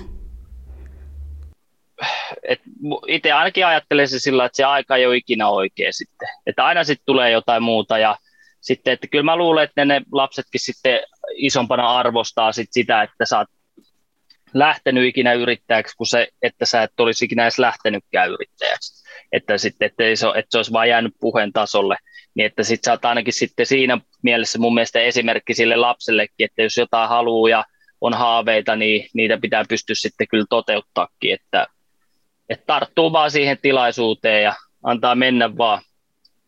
Itse 3.07 3.31
ainakin 3.31 3.65
ajattelen 3.65 4.07
se 4.07 4.19
sillä, 4.19 4.45
että 4.45 4.55
se 4.55 4.63
aika 4.63 4.95
ei 4.95 5.05
ole 5.05 5.17
ikinä 5.17 5.47
oikea 5.47 5.91
sitten. 5.91 6.27
Että 6.47 6.65
aina 6.65 6.83
sitten 6.83 7.05
tulee 7.05 7.31
jotain 7.31 7.63
muuta 7.63 7.97
ja 7.97 8.17
sitten, 8.61 8.93
että 8.93 9.07
kyllä 9.07 9.23
mä 9.23 9.35
luulen, 9.35 9.63
että 9.63 9.85
ne 9.85 10.01
lapsetkin 10.11 10.61
sitten 10.61 10.99
isompana 11.36 11.97
arvostaa 11.97 12.51
sit 12.51 12.67
sitä, 12.71 13.01
että 13.03 13.25
sä 13.25 13.38
oot 13.38 13.47
lähtenyt 14.53 15.05
ikinä 15.05 15.34
yrittäjäksi, 15.34 15.97
kuin 15.97 16.07
se, 16.07 16.27
että 16.41 16.65
sä 16.65 16.84
et 16.84 16.99
olisi 16.99 17.25
ikinä 17.25 17.43
edes 17.43 17.59
lähtenytkään 17.59 18.29
yrittäjäksi. 18.29 19.03
Että, 19.31 19.57
sitten, 19.57 19.86
että, 19.86 20.03
se, 20.15 20.27
että 20.27 20.47
se 20.49 20.57
olisi 20.57 20.73
vain 20.73 20.89
jäänyt 20.89 21.13
puheen 21.19 21.53
tasolle. 21.53 21.97
Niin 22.36 22.45
että 22.45 22.63
sit 22.63 22.84
sä 22.84 22.91
oot 22.91 23.05
ainakin 23.05 23.34
sitten 23.34 23.65
siinä 23.65 23.97
mielessä 24.21 24.59
mun 24.59 24.73
mielestä 24.73 24.99
esimerkki 24.99 25.53
sille 25.53 25.75
lapsellekin, 25.75 26.45
että 26.45 26.61
jos 26.61 26.77
jotain 26.77 27.09
haluaa 27.09 27.49
ja 27.49 27.63
on 28.01 28.13
haaveita, 28.13 28.75
niin 28.75 29.09
niitä 29.13 29.38
pitää 29.38 29.63
pystyä 29.69 29.95
sitten 29.95 30.27
kyllä 30.27 30.45
toteuttaakin, 30.49 31.34
että, 31.34 31.67
että 32.49 32.65
tarttuu 32.65 33.11
vaan 33.11 33.31
siihen 33.31 33.57
tilaisuuteen 33.61 34.43
ja 34.43 34.53
antaa 34.84 35.15
mennä 35.15 35.57
vaan. 35.57 35.81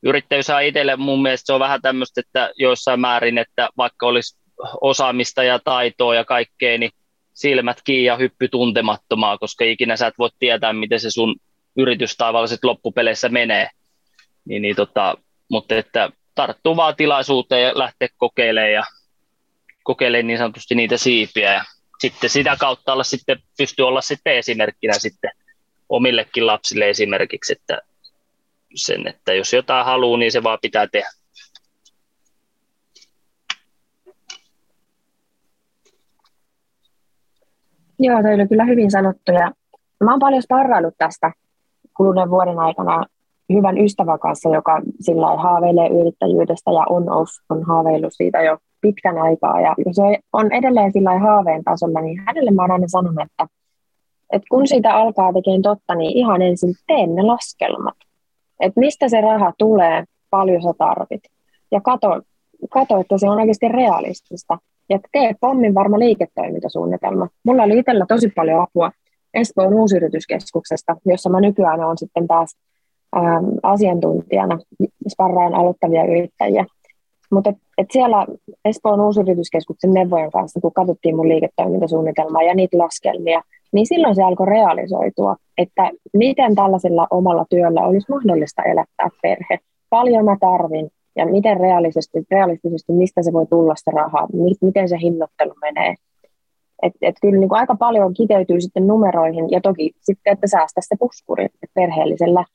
Yrittäjyys 0.04 0.50
on 0.50 0.64
itselle 0.64 0.96
mun 0.96 1.22
mielestä 1.22 1.46
se 1.46 1.54
on 1.54 1.60
vähän 1.60 1.82
tämmöistä, 1.82 2.22
että 2.22 2.52
joissain 2.56 3.00
määrin, 3.00 3.38
että 3.38 3.70
vaikka 3.78 4.08
olisi 4.08 4.38
osaamista 4.82 5.44
ja 5.44 5.60
taitoa 5.60 6.16
ja 6.16 6.26
kaikkea, 6.26 6.78
niin 6.78 6.92
silmät 7.34 7.82
kiinni 7.84 8.04
ja 8.04 8.16
hyppy 8.16 8.48
tuntemattomaa, 8.48 9.38
koska 9.38 9.66
ikinä 9.66 9.98
sä 9.98 10.08
et 10.08 10.14
voi 10.20 10.30
tietää, 10.40 10.74
miten 10.74 11.00
se 11.00 11.12
sun 11.12 11.36
yritys 11.78 12.18
tavalliset 12.18 12.64
loppupeleissä 12.64 13.30
menee. 13.30 13.70
Niin, 14.46 14.62
niin 14.62 14.76
tota, 14.76 15.18
mutta 15.52 15.76
että 15.76 16.10
tarttuu 16.36 16.76
vaan 16.76 16.96
tilaisuuteen 16.96 17.64
ja 17.64 17.72
lähteä 17.76 18.08
kokeilemaan 18.18 18.72
ja 18.72 18.84
kokeilemaan 19.84 20.28
niin 20.28 20.38
sanotusti 20.38 20.76
niitä 20.76 20.98
siipiä 20.98 21.54
ja 21.54 21.64
sitten 22.00 22.30
sitä 22.30 22.56
kautta 22.60 22.94
olla 22.94 23.04
sitten, 23.04 23.40
pystyy 23.58 23.88
olla 23.88 24.02
sitten 24.02 24.38
esimerkkinä 24.38 24.94
sitten 24.98 25.32
omillekin 25.90 26.48
lapsille 26.48 26.90
esimerkiksi, 26.90 27.54
että 27.54 27.82
sen, 28.76 29.08
että 29.08 29.34
jos 29.34 29.54
jotain 29.54 29.86
haluaa, 29.86 30.18
niin 30.20 30.32
se 30.32 30.44
vaan 30.44 30.60
pitää 30.62 30.88
tehdä. 30.88 31.10
Joo, 38.00 38.22
toi 38.22 38.34
oli 38.34 38.48
kyllä 38.48 38.66
hyvin 38.66 38.92
sanottu. 38.92 39.32
Ja 39.32 39.52
mä 40.04 40.12
oon 40.12 40.20
paljon 40.20 40.42
sparraillut 40.42 40.94
tästä 40.98 41.32
kuluneen 41.98 42.30
vuoden 42.30 42.60
aikana 42.60 43.06
hyvän 43.54 43.78
ystävän 43.78 44.20
kanssa, 44.20 44.50
joka 44.50 44.82
sillä 45.00 45.38
haaveilee 45.38 45.90
yrittäjyydestä 45.90 46.72
ja 46.72 46.84
on 46.90 47.10
off 47.10 47.32
on 47.50 47.64
haaveillut 47.64 48.14
siitä 48.14 48.42
jo 48.42 48.58
pitkän 48.82 49.18
aikaa. 49.18 49.62
Ja 49.62 49.76
jos 49.86 49.96
on 50.34 50.52
edelleen 50.52 50.94
sillä 50.94 51.20
haaveen 51.20 51.64
tasolla, 51.64 52.02
niin 52.02 52.22
hänelle 52.26 52.52
mä 52.52 52.62
oon 52.62 52.72
aina 52.72 52.88
sanonut, 52.88 53.26
että, 53.26 53.48
että 54.32 54.48
kun 54.50 54.68
siitä 54.68 54.96
alkaa 54.96 55.34
tekemään 55.34 55.62
totta, 55.62 55.96
niin 55.96 56.18
ihan 56.18 56.42
ensin 56.42 56.74
tee 56.88 57.08
ne 57.08 57.22
laskelmat. 57.22 57.98
Että 58.60 58.80
mistä 58.80 59.10
se 59.10 59.22
raha 59.22 59.54
tulee, 59.58 60.04
paljon 60.30 60.62
sä 60.62 60.74
tarvit. 60.78 61.24
Ja 61.72 61.82
kato, 61.82 62.22
kato, 62.70 62.98
että 62.98 63.18
se 63.18 63.30
on 63.30 63.40
oikeasti 63.40 63.68
realistista. 63.68 64.58
Ja 64.90 65.00
tee 65.12 65.36
pommin 65.42 65.74
varma 65.74 66.00
liiketoimintasuunnitelma. 66.00 67.28
Mulla 67.44 67.64
oli 67.64 67.80
itsellä 67.80 68.06
tosi 68.08 68.30
paljon 68.30 68.62
apua 68.62 68.92
Espoon 69.34 69.74
uusyrityskeskuksesta, 69.74 70.96
jossa 71.06 71.30
mä 71.30 71.42
nykyään 71.42 71.84
olen 71.84 71.98
sitten 71.98 72.28
taas 72.28 72.58
ähm, 73.18 73.46
asiantuntijana, 73.64 74.60
sparraan 75.10 75.54
aloittavia 75.54 76.04
yrittäjiä. 76.06 76.66
Mutta 77.32 77.50
et, 77.50 77.58
et 77.78 77.88
siellä 77.92 78.28
Espoon 78.66 79.02
uusyrityskeskuksen 79.02 79.94
neuvojen 79.94 80.32
kanssa, 80.32 80.62
kun 80.62 80.74
katsottiin 80.74 81.16
mun 81.16 81.30
liiketoimintasuunnitelmaa 81.30 82.44
ja 82.44 82.56
niitä 82.56 82.78
laskelmia, 82.78 83.42
niin 83.74 83.88
silloin 83.88 84.16
se 84.16 84.24
alkoi 84.24 84.48
realisoitua, 84.48 85.36
että 85.58 85.92
miten 86.14 86.56
tällaisella 86.56 87.08
omalla 87.10 87.46
työllä 87.50 87.82
olisi 87.82 88.12
mahdollista 88.12 88.64
elättää 88.64 89.10
perhe. 89.22 89.60
Paljon 89.90 90.26
mä 90.26 90.38
tarvin 90.40 90.90
ja 91.16 91.26
miten 91.26 91.60
realistisesti, 91.60 92.26
realistisesti 92.32 92.94
mistä 92.94 93.24
se 93.24 93.34
voi 93.34 93.46
tulla 93.46 93.74
se 93.78 93.92
raha, 93.92 94.28
miten 94.62 94.90
se 94.90 94.98
hinnoittelu 95.02 95.54
menee. 95.62 95.96
Et, 96.84 96.94
et 97.02 97.16
kyllä 97.22 97.40
niin 97.40 97.50
kuin 97.50 97.60
aika 97.60 97.76
paljon 97.76 98.14
kiteytyy 98.14 98.62
sitten 98.62 98.88
numeroihin 98.88 99.52
ja 99.52 99.62
toki 99.62 99.92
sitten, 100.02 100.34
että 100.34 100.48
säästä 100.48 100.82
se 100.84 100.96
puskuri 101.00 101.48
perheellisellä. 101.74 102.46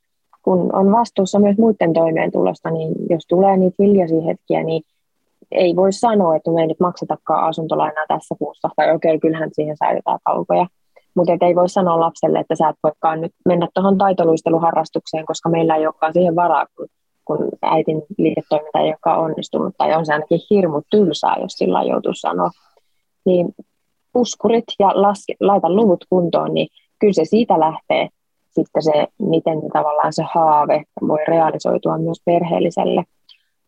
Kun 0.42 0.76
on 0.76 0.92
vastuussa 0.92 1.38
myös 1.38 1.58
muiden 1.58 1.92
toimeentulosta, 1.92 2.70
niin 2.70 2.94
jos 3.10 3.26
tulee 3.28 3.56
niitä 3.56 3.76
hiljaisia 3.78 4.20
hetkiä, 4.20 4.62
niin 4.62 4.82
ei 5.52 5.76
voi 5.76 5.92
sanoa, 5.92 6.36
että 6.36 6.50
me 6.50 6.60
ei 6.60 6.66
nyt 6.66 6.80
maksetakaan 6.80 7.48
asuntolainaa 7.48 8.04
tässä 8.08 8.34
kuussa, 8.38 8.68
tai 8.76 8.94
okei, 8.94 9.14
okay, 9.14 9.18
kyllähän 9.20 9.50
siihen 9.52 9.76
saa 9.76 9.92
jotain 9.92 10.18
taukoja. 10.24 10.66
Mutta 11.14 11.46
ei 11.46 11.54
voi 11.54 11.68
sanoa 11.68 12.00
lapselle, 12.00 12.38
että 12.38 12.54
sä 12.54 12.68
et 12.68 12.76
voikaan 12.82 13.20
nyt 13.20 13.32
mennä 13.44 13.68
tuohon 13.74 13.98
taitoluisteluharrastukseen, 13.98 15.26
koska 15.26 15.48
meillä 15.48 15.76
ei 15.76 15.86
olekaan 15.86 16.12
siihen 16.12 16.36
varaa, 16.36 16.66
kun, 16.76 16.86
kun 17.24 17.38
äitin 17.62 18.02
liiketoiminta 18.18 18.78
ei 18.78 18.86
olekaan 18.86 19.18
onnistunut, 19.18 19.74
tai 19.78 19.94
on 19.94 20.06
se 20.06 20.12
ainakin 20.12 20.40
hirmu 20.50 20.82
tylsää, 20.90 21.36
jos 21.40 21.52
sillä 21.52 21.82
joutuu 21.82 22.14
sanoa. 22.14 22.50
Niin 23.24 23.54
puskurit 24.12 24.64
ja 24.78 25.02
laske, 25.02 25.34
laita 25.40 25.74
luvut 25.74 26.04
kuntoon, 26.10 26.54
niin 26.54 26.68
kyllä 26.98 27.12
se 27.12 27.24
siitä 27.24 27.60
lähtee 27.60 28.08
sitten 28.50 28.82
se, 28.82 29.06
miten 29.18 29.58
tavallaan 29.72 30.12
se 30.12 30.22
haave 30.34 30.82
voi 31.08 31.24
realisoitua 31.28 31.98
myös 31.98 32.22
perheelliselle. 32.24 33.04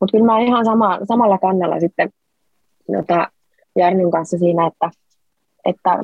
Mutta 0.01 0.13
kyllä 0.13 0.33
mä 0.33 0.41
ihan 0.41 0.65
sama, 0.65 0.99
samalla 1.05 1.39
kannalla 1.39 1.81
sitten 1.81 2.11
jota 2.89 3.29
Järnyn 3.79 4.11
kanssa 4.11 4.39
siinä, 4.39 4.67
että, 4.67 4.91
että 5.65 5.99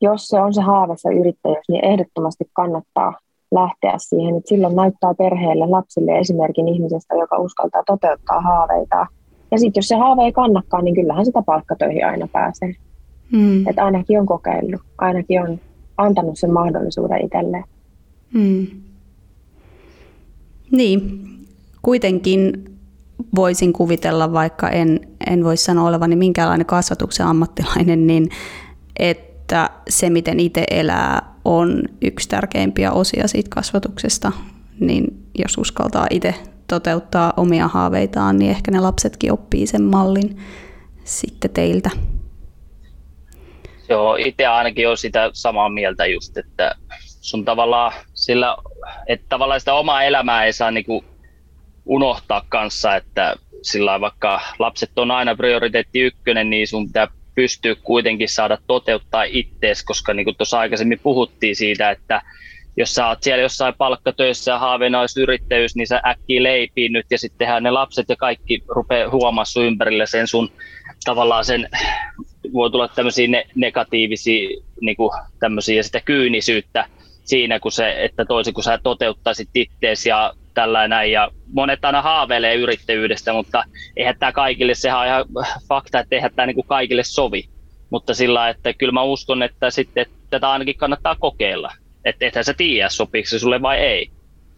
jos 0.00 0.28
se 0.28 0.40
on 0.40 0.54
se 0.54 0.60
haave 0.62 0.94
se 0.96 1.08
yrittäjyys, 1.08 1.68
niin 1.68 1.84
ehdottomasti 1.84 2.44
kannattaa 2.52 3.18
lähteä 3.50 3.94
siihen, 3.98 4.36
että 4.36 4.48
silloin 4.48 4.76
näyttää 4.76 5.14
perheelle, 5.14 5.66
lapsille 5.66 6.18
esimerkin 6.18 6.68
ihmisestä, 6.68 7.14
joka 7.14 7.38
uskaltaa 7.38 7.82
toteuttaa 7.86 8.40
haaveita. 8.40 9.06
Ja 9.50 9.58
sitten 9.58 9.78
jos 9.78 9.88
se 9.88 9.96
haave 9.96 10.22
ei 10.22 10.32
kannakaan, 10.32 10.84
niin 10.84 10.94
kyllähän 10.94 11.26
sitä 11.26 11.42
palkkatöihin 11.42 12.06
aina 12.06 12.28
pääsee. 12.32 12.74
Mm. 13.32 13.68
Että 13.68 13.84
ainakin 13.84 14.20
on 14.20 14.26
kokeillut, 14.26 14.80
ainakin 14.98 15.42
on 15.42 15.60
antanut 15.96 16.38
sen 16.38 16.52
mahdollisuuden 16.52 17.24
itselleen. 17.24 17.64
Mm. 18.34 18.66
Niin, 20.70 21.20
kuitenkin 21.82 22.64
voisin 23.34 23.72
kuvitella, 23.72 24.32
vaikka 24.32 24.68
en, 24.68 25.00
en 25.30 25.44
voi 25.44 25.56
sanoa 25.56 25.88
olevani 25.88 26.16
minkäänlainen 26.16 26.66
kasvatuksen 26.66 27.26
ammattilainen, 27.26 28.06
niin 28.06 28.28
että 28.98 29.70
se, 29.88 30.10
miten 30.10 30.40
itse 30.40 30.64
elää 30.70 31.29
on 31.44 31.82
yksi 32.02 32.28
tärkeimpiä 32.28 32.92
osia 32.92 33.28
siitä 33.28 33.50
kasvatuksesta, 33.50 34.32
niin 34.80 35.28
jos 35.38 35.58
uskaltaa 35.58 36.06
itse 36.10 36.34
toteuttaa 36.68 37.32
omia 37.36 37.68
haaveitaan, 37.68 38.38
niin 38.38 38.50
ehkä 38.50 38.70
ne 38.70 38.80
lapsetkin 38.80 39.32
oppii 39.32 39.66
sen 39.66 39.82
mallin 39.82 40.38
sitten 41.04 41.50
teiltä. 41.50 41.90
Joo, 43.88 44.16
itse 44.16 44.46
ainakin 44.46 44.88
on 44.88 44.96
sitä 44.96 45.30
samaa 45.32 45.68
mieltä 45.68 46.06
just, 46.06 46.36
että 46.36 46.74
sun 47.20 47.44
tavallaan 47.44 47.92
sillä, 48.14 48.56
että 49.06 49.26
tavallaan 49.28 49.60
sitä 49.60 49.74
omaa 49.74 50.02
elämää 50.02 50.44
ei 50.44 50.52
saa 50.52 50.70
niinku 50.70 51.04
unohtaa 51.86 52.42
kanssa, 52.48 52.96
että 52.96 53.34
sillä 53.62 54.00
vaikka 54.00 54.40
lapset 54.58 54.98
on 54.98 55.10
aina 55.10 55.36
prioriteetti 55.36 56.00
ykkönen, 56.00 56.50
niin 56.50 56.68
sun 56.68 56.86
pitää 56.86 57.08
pystyä 57.40 57.74
kuitenkin 57.82 58.28
saada 58.28 58.58
toteuttaa 58.66 59.22
ittees, 59.22 59.84
koska 59.84 60.14
niin 60.14 60.24
kuin 60.24 60.36
tuossa 60.36 60.58
aikaisemmin 60.58 61.00
puhuttiin 61.02 61.56
siitä, 61.56 61.90
että 61.90 62.22
jos 62.76 62.94
sä 62.94 63.08
oot 63.08 63.22
siellä 63.22 63.42
jossain 63.42 63.74
palkkatöissä 63.78 64.50
ja 64.50 64.58
haaveena 64.58 65.00
olisi 65.00 65.20
yrittäjyys, 65.20 65.76
niin 65.76 65.86
sä 65.86 66.00
äkkiä 66.06 66.42
leipiin 66.42 66.92
nyt 66.92 67.06
ja 67.10 67.18
sittenhän 67.18 67.62
ne 67.62 67.70
lapset 67.70 68.08
ja 68.08 68.16
kaikki 68.16 68.62
rupeaa 68.68 69.10
huomaa 69.10 69.44
sun 69.44 69.64
ympärille 69.64 70.06
sen 70.06 70.26
sun 70.26 70.52
tavallaan 71.04 71.44
sen, 71.44 71.68
voi 72.52 72.70
tulla 72.70 72.88
tämmöisiä 72.88 73.28
ne, 73.28 73.44
negatiivisia 73.54 74.48
niin 74.80 74.96
kuin 74.96 75.10
tämmöisiä 75.38 75.76
ja 75.76 75.84
sitä 75.84 76.00
kyynisyyttä 76.00 76.86
siinä, 77.24 77.60
kun 77.60 77.72
se, 77.72 78.04
että 78.04 78.24
toisin 78.24 78.54
kun 78.54 78.64
sä 78.64 78.78
toteuttaisit 78.82 79.48
ittees 79.54 80.06
ja 80.06 80.32
tällainen 80.54 81.12
ja 81.12 81.30
monet 81.52 81.84
aina 81.84 82.02
haaveilee 82.02 82.54
yrittäjyydestä, 82.54 83.32
mutta 83.32 83.64
eihän 83.96 84.16
tämä 84.18 84.32
kaikille, 84.32 84.74
sehän 84.74 84.98
on 84.98 85.06
ihan 85.06 85.24
fakta, 85.68 85.98
että 85.98 86.14
eihän 86.14 86.30
tämä 86.36 86.46
niin 86.46 86.66
kaikille 86.66 87.04
sovi. 87.04 87.44
Mutta 87.90 88.14
sillä 88.14 88.48
että 88.48 88.72
kyllä 88.72 88.92
mä 88.92 89.02
uskon, 89.02 89.42
että 89.42 89.70
sitten 89.70 90.02
että 90.02 90.14
tätä 90.30 90.50
ainakin 90.50 90.76
kannattaa 90.76 91.16
kokeilla. 91.16 91.72
Että 92.04 92.26
ethän 92.26 92.44
sä 92.44 92.54
tiedä, 92.54 92.88
sopiiko 92.88 93.28
se 93.28 93.38
sulle 93.38 93.62
vai 93.62 93.78
ei. 93.78 94.10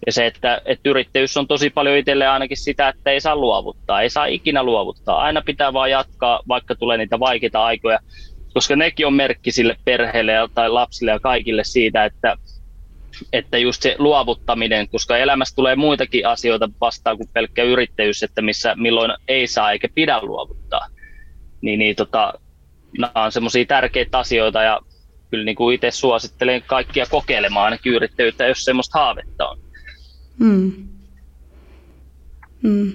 Ja 0.06 0.12
se, 0.12 0.26
että, 0.26 0.62
että 0.64 0.90
yrittäjyys 0.90 1.36
on 1.36 1.48
tosi 1.48 1.70
paljon 1.70 1.96
itselle 1.96 2.26
ainakin 2.26 2.56
sitä, 2.56 2.88
että 2.88 3.10
ei 3.10 3.20
saa 3.20 3.36
luovuttaa, 3.36 4.02
ei 4.02 4.10
saa 4.10 4.26
ikinä 4.26 4.62
luovuttaa. 4.62 5.20
Aina 5.20 5.42
pitää 5.42 5.72
vaan 5.72 5.90
jatkaa, 5.90 6.40
vaikka 6.48 6.74
tulee 6.74 6.98
niitä 6.98 7.20
vaikeita 7.20 7.64
aikoja, 7.64 7.98
koska 8.54 8.76
nekin 8.76 9.06
on 9.06 9.14
merkki 9.14 9.52
sille 9.52 9.76
perheelle 9.84 10.32
tai 10.54 10.70
lapsille 10.70 11.10
ja 11.10 11.20
kaikille 11.20 11.64
siitä, 11.64 12.04
että 12.04 12.36
että 13.32 13.58
just 13.58 13.82
se 13.82 13.96
luovuttaminen, 13.98 14.88
koska 14.88 15.16
elämässä 15.16 15.54
tulee 15.56 15.76
muitakin 15.76 16.26
asioita 16.26 16.70
vastaan 16.80 17.16
kuin 17.16 17.28
pelkkä 17.32 17.62
yrittäjyys, 17.62 18.22
että 18.22 18.42
missä 18.42 18.74
milloin 18.76 19.12
ei 19.28 19.46
saa 19.46 19.72
eikä 19.72 19.88
pidä 19.94 20.20
luovuttaa. 20.22 20.88
Niin, 21.60 21.78
niin 21.78 21.96
tota, 21.96 22.34
nämä 22.98 23.12
on 23.14 23.32
semmoisia 23.32 23.64
tärkeitä 23.64 24.18
asioita 24.18 24.62
ja 24.62 24.80
kyllä 25.30 25.44
niin 25.44 25.56
kuin 25.56 25.74
itse 25.74 25.90
suosittelen 25.90 26.62
kaikkia 26.66 27.06
kokeilemaan 27.10 27.64
ainakin 27.64 27.92
yrittäjyyttä, 27.92 28.46
jos 28.46 28.64
semmoista 28.64 28.98
haavetta 28.98 29.48
on. 29.48 29.58
Mm. 30.38 30.72
Mm. 32.62 32.92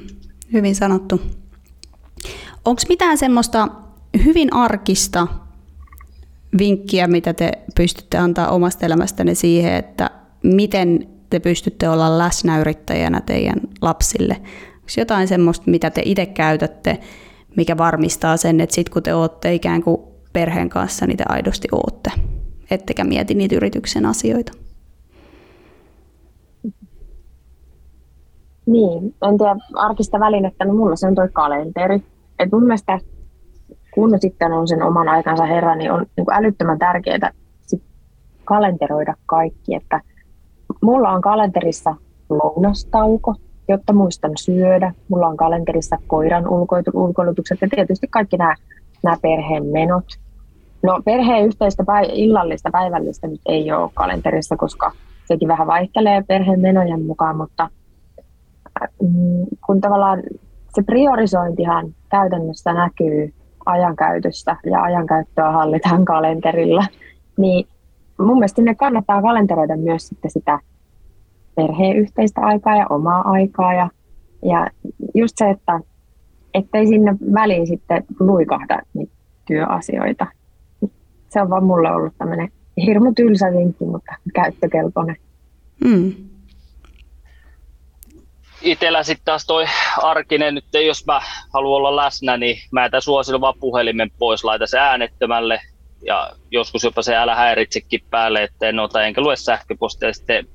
Hyvin 0.53 0.76
sanottu. 0.76 1.22
Onko 2.65 2.82
mitään 2.89 3.18
semmoista 3.18 3.68
hyvin 4.24 4.53
arkista 4.53 5.28
vinkkiä, 6.60 7.08
mitä 7.08 7.34
te 7.34 7.52
pystytte 7.76 8.18
antaa 8.18 8.50
omasta 8.50 8.86
elämästänne 8.86 9.34
siihen, 9.34 9.74
että 9.74 10.10
miten 10.43 11.08
te 11.30 11.39
pystytte 11.39 11.89
olla 11.89 12.18
läsnä 12.18 12.60
yrittäjänä 12.60 13.22
teidän 13.22 13.62
lapsille? 13.82 14.34
Onko 14.76 14.93
jotain 14.98 15.28
semmoista, 15.28 15.72
mitä 15.72 15.89
te 15.89 16.02
itse 16.06 16.26
käytätte, 16.26 17.00
mikä 17.58 17.78
varmistaa 17.78 18.38
sen, 18.38 18.62
että 18.62 18.76
sitten 18.76 18.93
kun 18.93 19.04
te 19.04 19.14
olette 19.14 19.54
ikään 19.54 19.84
kuin 19.84 20.02
perheen 20.34 20.70
kanssa, 20.70 21.06
niin 21.06 21.18
te 21.18 21.24
aidosti 21.30 21.68
ootte, 21.72 22.12
ettekä 22.72 23.04
mieti 23.04 23.34
niitä 23.34 23.56
yrityksen 23.56 24.06
asioita? 24.06 24.52
Niin, 28.66 29.16
en 29.30 29.38
tiedä 29.38 29.56
arkista 29.76 30.20
välinettä, 30.20 30.66
no 30.66 30.74
mulla 30.74 30.95
se 30.95 31.08
on 31.08 31.16
toi 31.16 31.30
kalenteri. 31.34 32.04
Et 32.39 32.52
mun 32.52 32.64
mielestä 32.64 33.00
kun 33.98 34.22
sitten 34.22 34.54
on 34.54 34.68
sen 34.68 34.84
oman 34.84 35.10
aikansa 35.10 35.45
herra, 35.45 35.76
niin 35.76 35.91
on 35.91 36.06
niin 36.18 36.26
kuin 36.26 36.36
älyttömän 36.36 36.80
tärkeää 36.80 37.32
sit 37.62 37.84
kalenteroida 38.45 39.14
kaikki. 39.26 39.76
Että 39.76 40.02
mulla 40.82 41.10
on 41.10 41.22
kalenterissa 41.22 41.95
lounastauko, 42.30 43.36
jotta 43.68 43.93
muistan 43.93 44.32
syödä. 44.36 44.93
Mulla 45.10 45.28
on 45.28 45.38
kalenterissa 45.38 45.98
koiran 46.08 46.43
ulkoilutukset 46.93 47.62
ja 47.62 47.68
tietysti 47.70 48.08
kaikki 48.08 48.38
nämä, 48.38 48.56
nämä 49.04 49.18
perheen 49.22 49.66
menot. 49.66 50.06
No 50.84 51.02
perheen 51.06 51.45
yhteistä 51.45 51.84
päiv- 51.84 52.12
illallista, 52.14 52.70
päivällistä 52.72 53.28
nyt 53.28 53.41
ei 53.45 53.72
ole 53.72 53.91
kalenterissa, 53.93 54.58
koska 54.58 54.91
sekin 55.26 55.48
vähän 55.48 55.68
vaihtelee 55.68 56.24
perheen 56.28 56.60
menojen 56.60 57.06
mukaan, 57.06 57.38
mutta 57.38 57.70
mm, 59.02 59.45
kun 59.66 59.82
tavallaan 59.82 60.24
se 60.76 60.84
priorisointihan 60.84 61.95
käytännössä 62.10 62.74
näkyy 62.74 63.34
ajankäytöstä 63.68 64.57
ja 64.65 64.82
ajankäyttöä 64.82 65.51
hallitaan 65.51 66.05
kalenterilla, 66.05 66.86
niin 67.38 67.68
mun 68.20 68.38
mielestä 68.38 68.61
ne 68.61 68.76
kannattaa 68.76 69.22
kalenteroida 69.22 69.78
myös 69.78 70.07
sitten 70.07 70.32
sitä 70.32 70.59
perheen 71.55 71.97
yhteistä 71.97 72.41
aikaa 72.41 72.76
ja 72.76 72.88
omaa 72.89 73.22
aikaa 73.32 73.74
ja, 73.74 73.89
ja 74.43 74.68
just 75.15 75.34
se, 75.38 75.49
että 75.49 75.80
ettei 76.53 76.88
sinne 76.88 77.15
väliin 77.34 77.68
sitten 77.68 78.03
luikahda 78.20 78.82
niitä 78.93 79.13
työasioita. 79.47 80.28
Se 81.30 81.41
on 81.41 81.49
vaan 81.49 81.63
mulle 81.63 81.91
ollut 81.91 82.13
tämmöinen 82.18 82.49
hirmu 82.86 83.13
tylsä 83.13 83.51
vinkki, 83.51 83.86
mutta 83.86 84.15
käyttökelpoinen. 84.34 85.15
Mm 85.86 86.13
itellä 88.68 89.03
sitten 89.03 89.26
taas 89.26 89.45
toi 89.45 89.65
arkinen, 90.03 90.55
nyt 90.55 90.65
jos 90.86 91.05
mä 91.05 91.22
haluan 91.53 91.78
olla 91.78 91.95
läsnä, 91.95 92.38
niin 92.38 92.57
mä 92.72 92.84
jätän 92.84 93.01
suosin 93.01 93.41
vaan 93.41 93.59
puhelimen 93.59 94.11
pois, 94.20 94.43
laita 94.43 94.68
se 94.68 94.80
äänettömälle 94.80 95.61
ja 96.05 96.32
joskus 96.51 96.84
jopa 96.84 97.01
se 97.01 97.15
älä 97.15 97.36
häiritsekin 97.36 98.01
päälle, 98.09 98.43
että 98.43 98.70
en 98.70 98.80
ota 98.80 99.03
enkä 99.03 99.22
lue 99.22 99.36
sähköpostia. 99.36 100.13
Sitten 100.13 100.47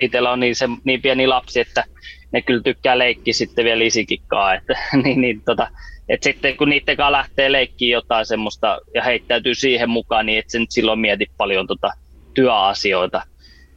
itsellä 0.00 0.32
on 0.32 0.40
niin, 0.40 0.56
se, 0.56 0.68
niin 0.84 1.02
pieni 1.02 1.26
lapsi, 1.26 1.60
että 1.60 1.84
ne 2.32 2.42
kyllä 2.42 2.62
tykkää 2.62 2.98
leikkiä 2.98 3.34
sitten 3.34 3.64
vielä 3.64 3.84
isikikkaa. 3.84 4.54
Että, 4.54 4.74
niin, 5.04 5.20
niin, 5.20 5.42
tota, 5.44 5.68
että 6.08 6.24
sitten 6.24 6.56
kun 6.56 6.68
niiden 6.68 6.96
kanssa 6.96 7.12
lähtee 7.12 7.52
leikkiä 7.52 7.92
jotain 7.92 8.26
semmoista 8.26 8.78
ja 8.94 9.02
heittäytyy 9.02 9.54
siihen 9.54 9.90
mukaan, 9.90 10.26
niin 10.26 10.38
et 10.38 10.50
sen 10.50 10.66
silloin 10.68 10.98
mieti 10.98 11.26
paljon 11.36 11.66
tota 11.66 11.90
työasioita. 12.34 13.22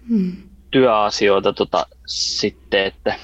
Hmm 0.09 0.52
työasioita 0.73 1.53
tota, 1.53 1.85
sitten, 2.07 2.85
että, 2.85 3.15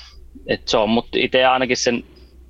että 0.48 0.72
se 0.72 0.78
on, 0.78 0.90
mutta 0.90 1.18
itse 1.18 1.46
ainakin 1.46 1.78
sen 1.78 2.04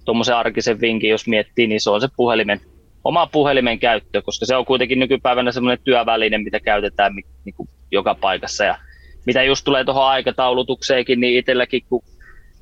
tuommoisen 0.06 0.36
arkisen 0.36 0.82
vinkin, 0.82 1.10
jos 1.10 1.28
miettii, 1.28 1.68
niin 1.68 1.82
se 1.82 1.90
on 1.90 2.02
se 2.02 2.08
puhelimen, 2.16 2.62
oma 3.04 3.28
puhelimen 3.28 3.80
käyttö, 3.80 4.22
koska 4.22 4.46
se 4.46 4.56
on 4.56 4.66
kuitenkin 4.66 5.00
nykypäivänä 5.00 5.52
semmoinen 5.52 5.84
työväline, 5.84 6.38
mitä 6.38 6.60
käytetään 6.60 7.16
niin 7.46 7.56
kuin 7.56 7.70
joka 7.92 8.16
paikassa. 8.16 8.64
Ja 8.64 8.78
mitä 9.26 9.44
just 9.44 9.66
tulee 9.66 9.84
tuohon 9.84 10.06
aikataulutukseenkin, 10.06 11.20
niin 11.20 11.40
itselläkin, 11.40 11.82
kun 11.90 12.04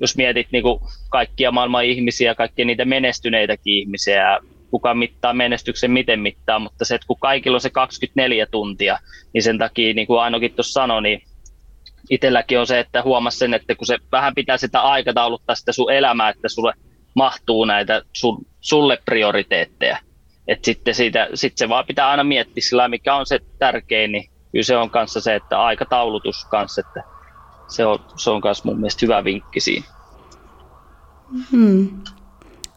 jos 0.00 0.16
mietit 0.16 0.46
niin 0.52 0.62
kuin 0.62 0.80
kaikkia 1.10 1.50
maailman 1.50 1.84
ihmisiä, 1.84 2.34
kaikkia 2.34 2.64
niitä 2.64 2.84
menestyneitäkin 2.84 3.78
ihmisiä, 3.78 4.38
kuka 4.70 4.94
mittaa 4.94 5.32
menestyksen, 5.32 5.90
miten 5.90 6.20
mittaa, 6.20 6.58
mutta 6.58 6.84
se, 6.84 6.94
että 6.94 7.06
kun 7.06 7.16
kaikilla 7.20 7.56
on 7.56 7.60
se 7.60 7.70
24 7.70 8.46
tuntia, 8.46 8.98
niin 9.34 9.42
sen 9.42 9.58
takia, 9.58 9.94
niin 9.94 10.06
kuin 10.06 10.20
Ainokin 10.20 10.52
tuossa 10.52 10.72
sanoi, 10.72 11.02
niin 11.02 11.22
itselläkin 12.10 12.58
on 12.58 12.66
se, 12.66 12.80
että 12.80 13.02
huomas 13.02 13.38
sen, 13.38 13.54
että 13.54 13.74
kun 13.74 13.86
se 13.86 13.98
vähän 14.12 14.34
pitää 14.34 14.56
sitä 14.56 14.80
aikatauluttaa 14.80 15.56
sitä 15.56 15.72
sun 15.72 15.92
elämää, 15.92 16.28
että 16.28 16.48
sulle 16.48 16.72
mahtuu 17.14 17.64
näitä 17.64 18.02
sun, 18.12 18.46
sulle 18.60 18.98
prioriteetteja. 19.04 19.98
että 20.48 20.64
sitten 20.64 20.94
siitä, 20.94 21.28
sit 21.34 21.52
se 21.56 21.68
vaan 21.68 21.84
pitää 21.86 22.08
aina 22.08 22.24
miettiä 22.24 22.62
sillä 22.62 22.88
mikä 22.88 23.14
on 23.14 23.26
se 23.26 23.38
tärkein, 23.58 24.12
niin 24.12 24.30
kyllä 24.52 24.64
se 24.64 24.76
on 24.76 24.90
kanssa 24.90 25.20
se, 25.20 25.34
että 25.34 25.62
aikataulutus 25.62 26.44
kanssa, 26.44 26.80
että 26.80 27.02
se 27.68 27.86
on, 27.86 27.98
se 28.16 28.30
on 28.30 28.40
kanssa 28.40 28.64
mun 28.64 28.76
mielestä 28.76 29.06
hyvä 29.06 29.24
vinkki 29.24 29.60
siinä. 29.60 29.86
Hmm. 31.50 31.88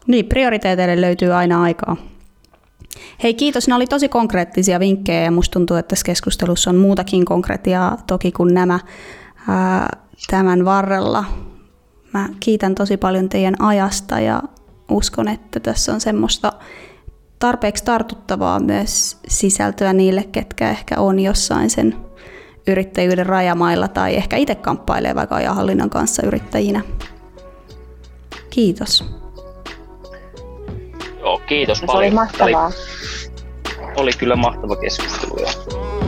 Niin, 0.06 0.26
prioriteeteille 0.26 1.00
löytyy 1.00 1.32
aina 1.32 1.62
aikaa. 1.62 1.96
Hei 3.22 3.34
kiitos, 3.34 3.68
nämä 3.68 3.76
oli 3.76 3.86
tosi 3.86 4.08
konkreettisia 4.08 4.80
vinkkejä 4.80 5.22
ja 5.22 5.30
musta 5.30 5.52
tuntuu, 5.52 5.76
että 5.76 5.88
tässä 5.88 6.04
keskustelussa 6.04 6.70
on 6.70 6.76
muutakin 6.76 7.24
konkretiaa 7.24 7.96
toki 8.06 8.32
kuin 8.32 8.54
nämä 8.54 8.80
tämän 10.30 10.64
varrella. 10.64 11.24
Mä 12.14 12.28
kiitän 12.40 12.74
tosi 12.74 12.96
paljon 12.96 13.28
teidän 13.28 13.62
ajasta 13.62 14.20
ja 14.20 14.42
uskon, 14.90 15.28
että 15.28 15.60
tässä 15.60 15.92
on 15.92 16.00
semmoista 16.00 16.52
tarpeeksi 17.38 17.84
tartuttavaa 17.84 18.60
myös 18.60 19.18
sisältöä 19.28 19.92
niille, 19.92 20.24
ketkä 20.32 20.70
ehkä 20.70 21.00
on 21.00 21.18
jossain 21.18 21.70
sen 21.70 21.96
yrittäjyyden 22.66 23.26
rajamailla 23.26 23.88
tai 23.88 24.16
ehkä 24.16 24.36
itse 24.36 24.54
kamppailee 24.54 25.14
vaikka 25.14 25.36
ajanhallinnan 25.36 25.90
kanssa 25.90 26.26
yrittäjinä. 26.26 26.80
Kiitos. 28.50 29.04
Joo, 31.20 31.40
kiitos 31.46 31.78
Se 31.78 31.86
paljon. 31.86 32.04
oli 32.04 32.14
mahtavaa. 32.14 32.66
Oli, 32.66 32.74
oli 33.96 34.12
kyllä 34.12 34.36
mahtava 34.36 34.76
keskustelu. 34.76 35.36
Jo. 35.40 36.01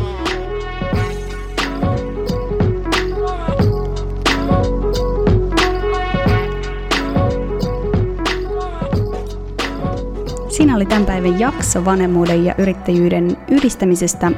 Siinä 10.56 10.76
oli 10.76 10.86
tämän 10.86 11.06
päivän 11.06 11.40
jakso 11.40 11.84
vanhemmuuden 11.84 12.44
ja 12.44 12.54
yrittäjyyden 12.58 13.36
yhdistämisestä. 13.48 14.32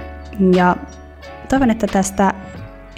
Ja 0.57 0.77
toivon, 1.49 1.71
että 1.71 1.87
tästä 1.87 2.35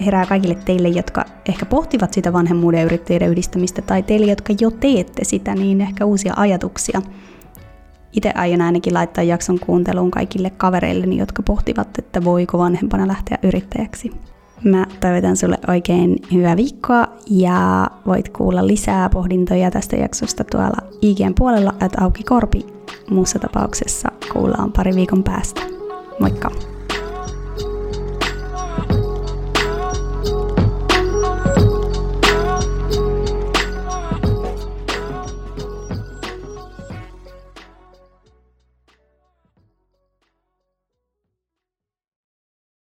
herää 0.04 0.26
kaikille 0.26 0.54
teille, 0.54 0.88
jotka 0.88 1.24
ehkä 1.48 1.66
pohtivat 1.66 2.12
sitä 2.12 2.32
vanhemmuuden 2.32 2.78
ja 2.78 2.84
yrittäjyyden 2.84 3.28
yhdistämistä, 3.30 3.82
tai 3.82 4.02
teille, 4.02 4.26
jotka 4.26 4.52
jo 4.60 4.70
teette 4.70 5.24
sitä, 5.24 5.54
niin 5.54 5.80
ehkä 5.80 6.04
uusia 6.04 6.34
ajatuksia. 6.36 7.02
Itse 8.12 8.32
aion 8.34 8.60
ainakin 8.60 8.94
laittaa 8.94 9.24
jakson 9.24 9.58
kuunteluun 9.58 10.10
kaikille 10.10 10.50
kavereilleni, 10.50 11.18
jotka 11.18 11.42
pohtivat, 11.42 11.98
että 11.98 12.24
voiko 12.24 12.58
vanhempana 12.58 13.06
lähteä 13.06 13.38
yrittäjäksi. 13.42 14.10
Mä 14.64 14.86
toivotan 15.00 15.36
sulle 15.36 15.58
oikein 15.68 16.16
hyvää 16.32 16.56
viikkoa 16.56 17.06
ja 17.30 17.90
voit 18.06 18.28
kuulla 18.28 18.66
lisää 18.66 19.08
pohdintoja 19.08 19.70
tästä 19.70 19.96
jaksosta 19.96 20.44
tuolla 20.44 20.88
IGN 21.02 21.34
puolella, 21.38 21.74
että 21.80 22.04
auki 22.04 22.22
korpi. 22.22 22.66
Muussa 23.10 23.38
tapauksessa 23.38 24.08
kuullaan 24.32 24.72
pari 24.72 24.94
viikon 24.94 25.22
päästä. 25.22 25.60
Moikka! 26.20 26.77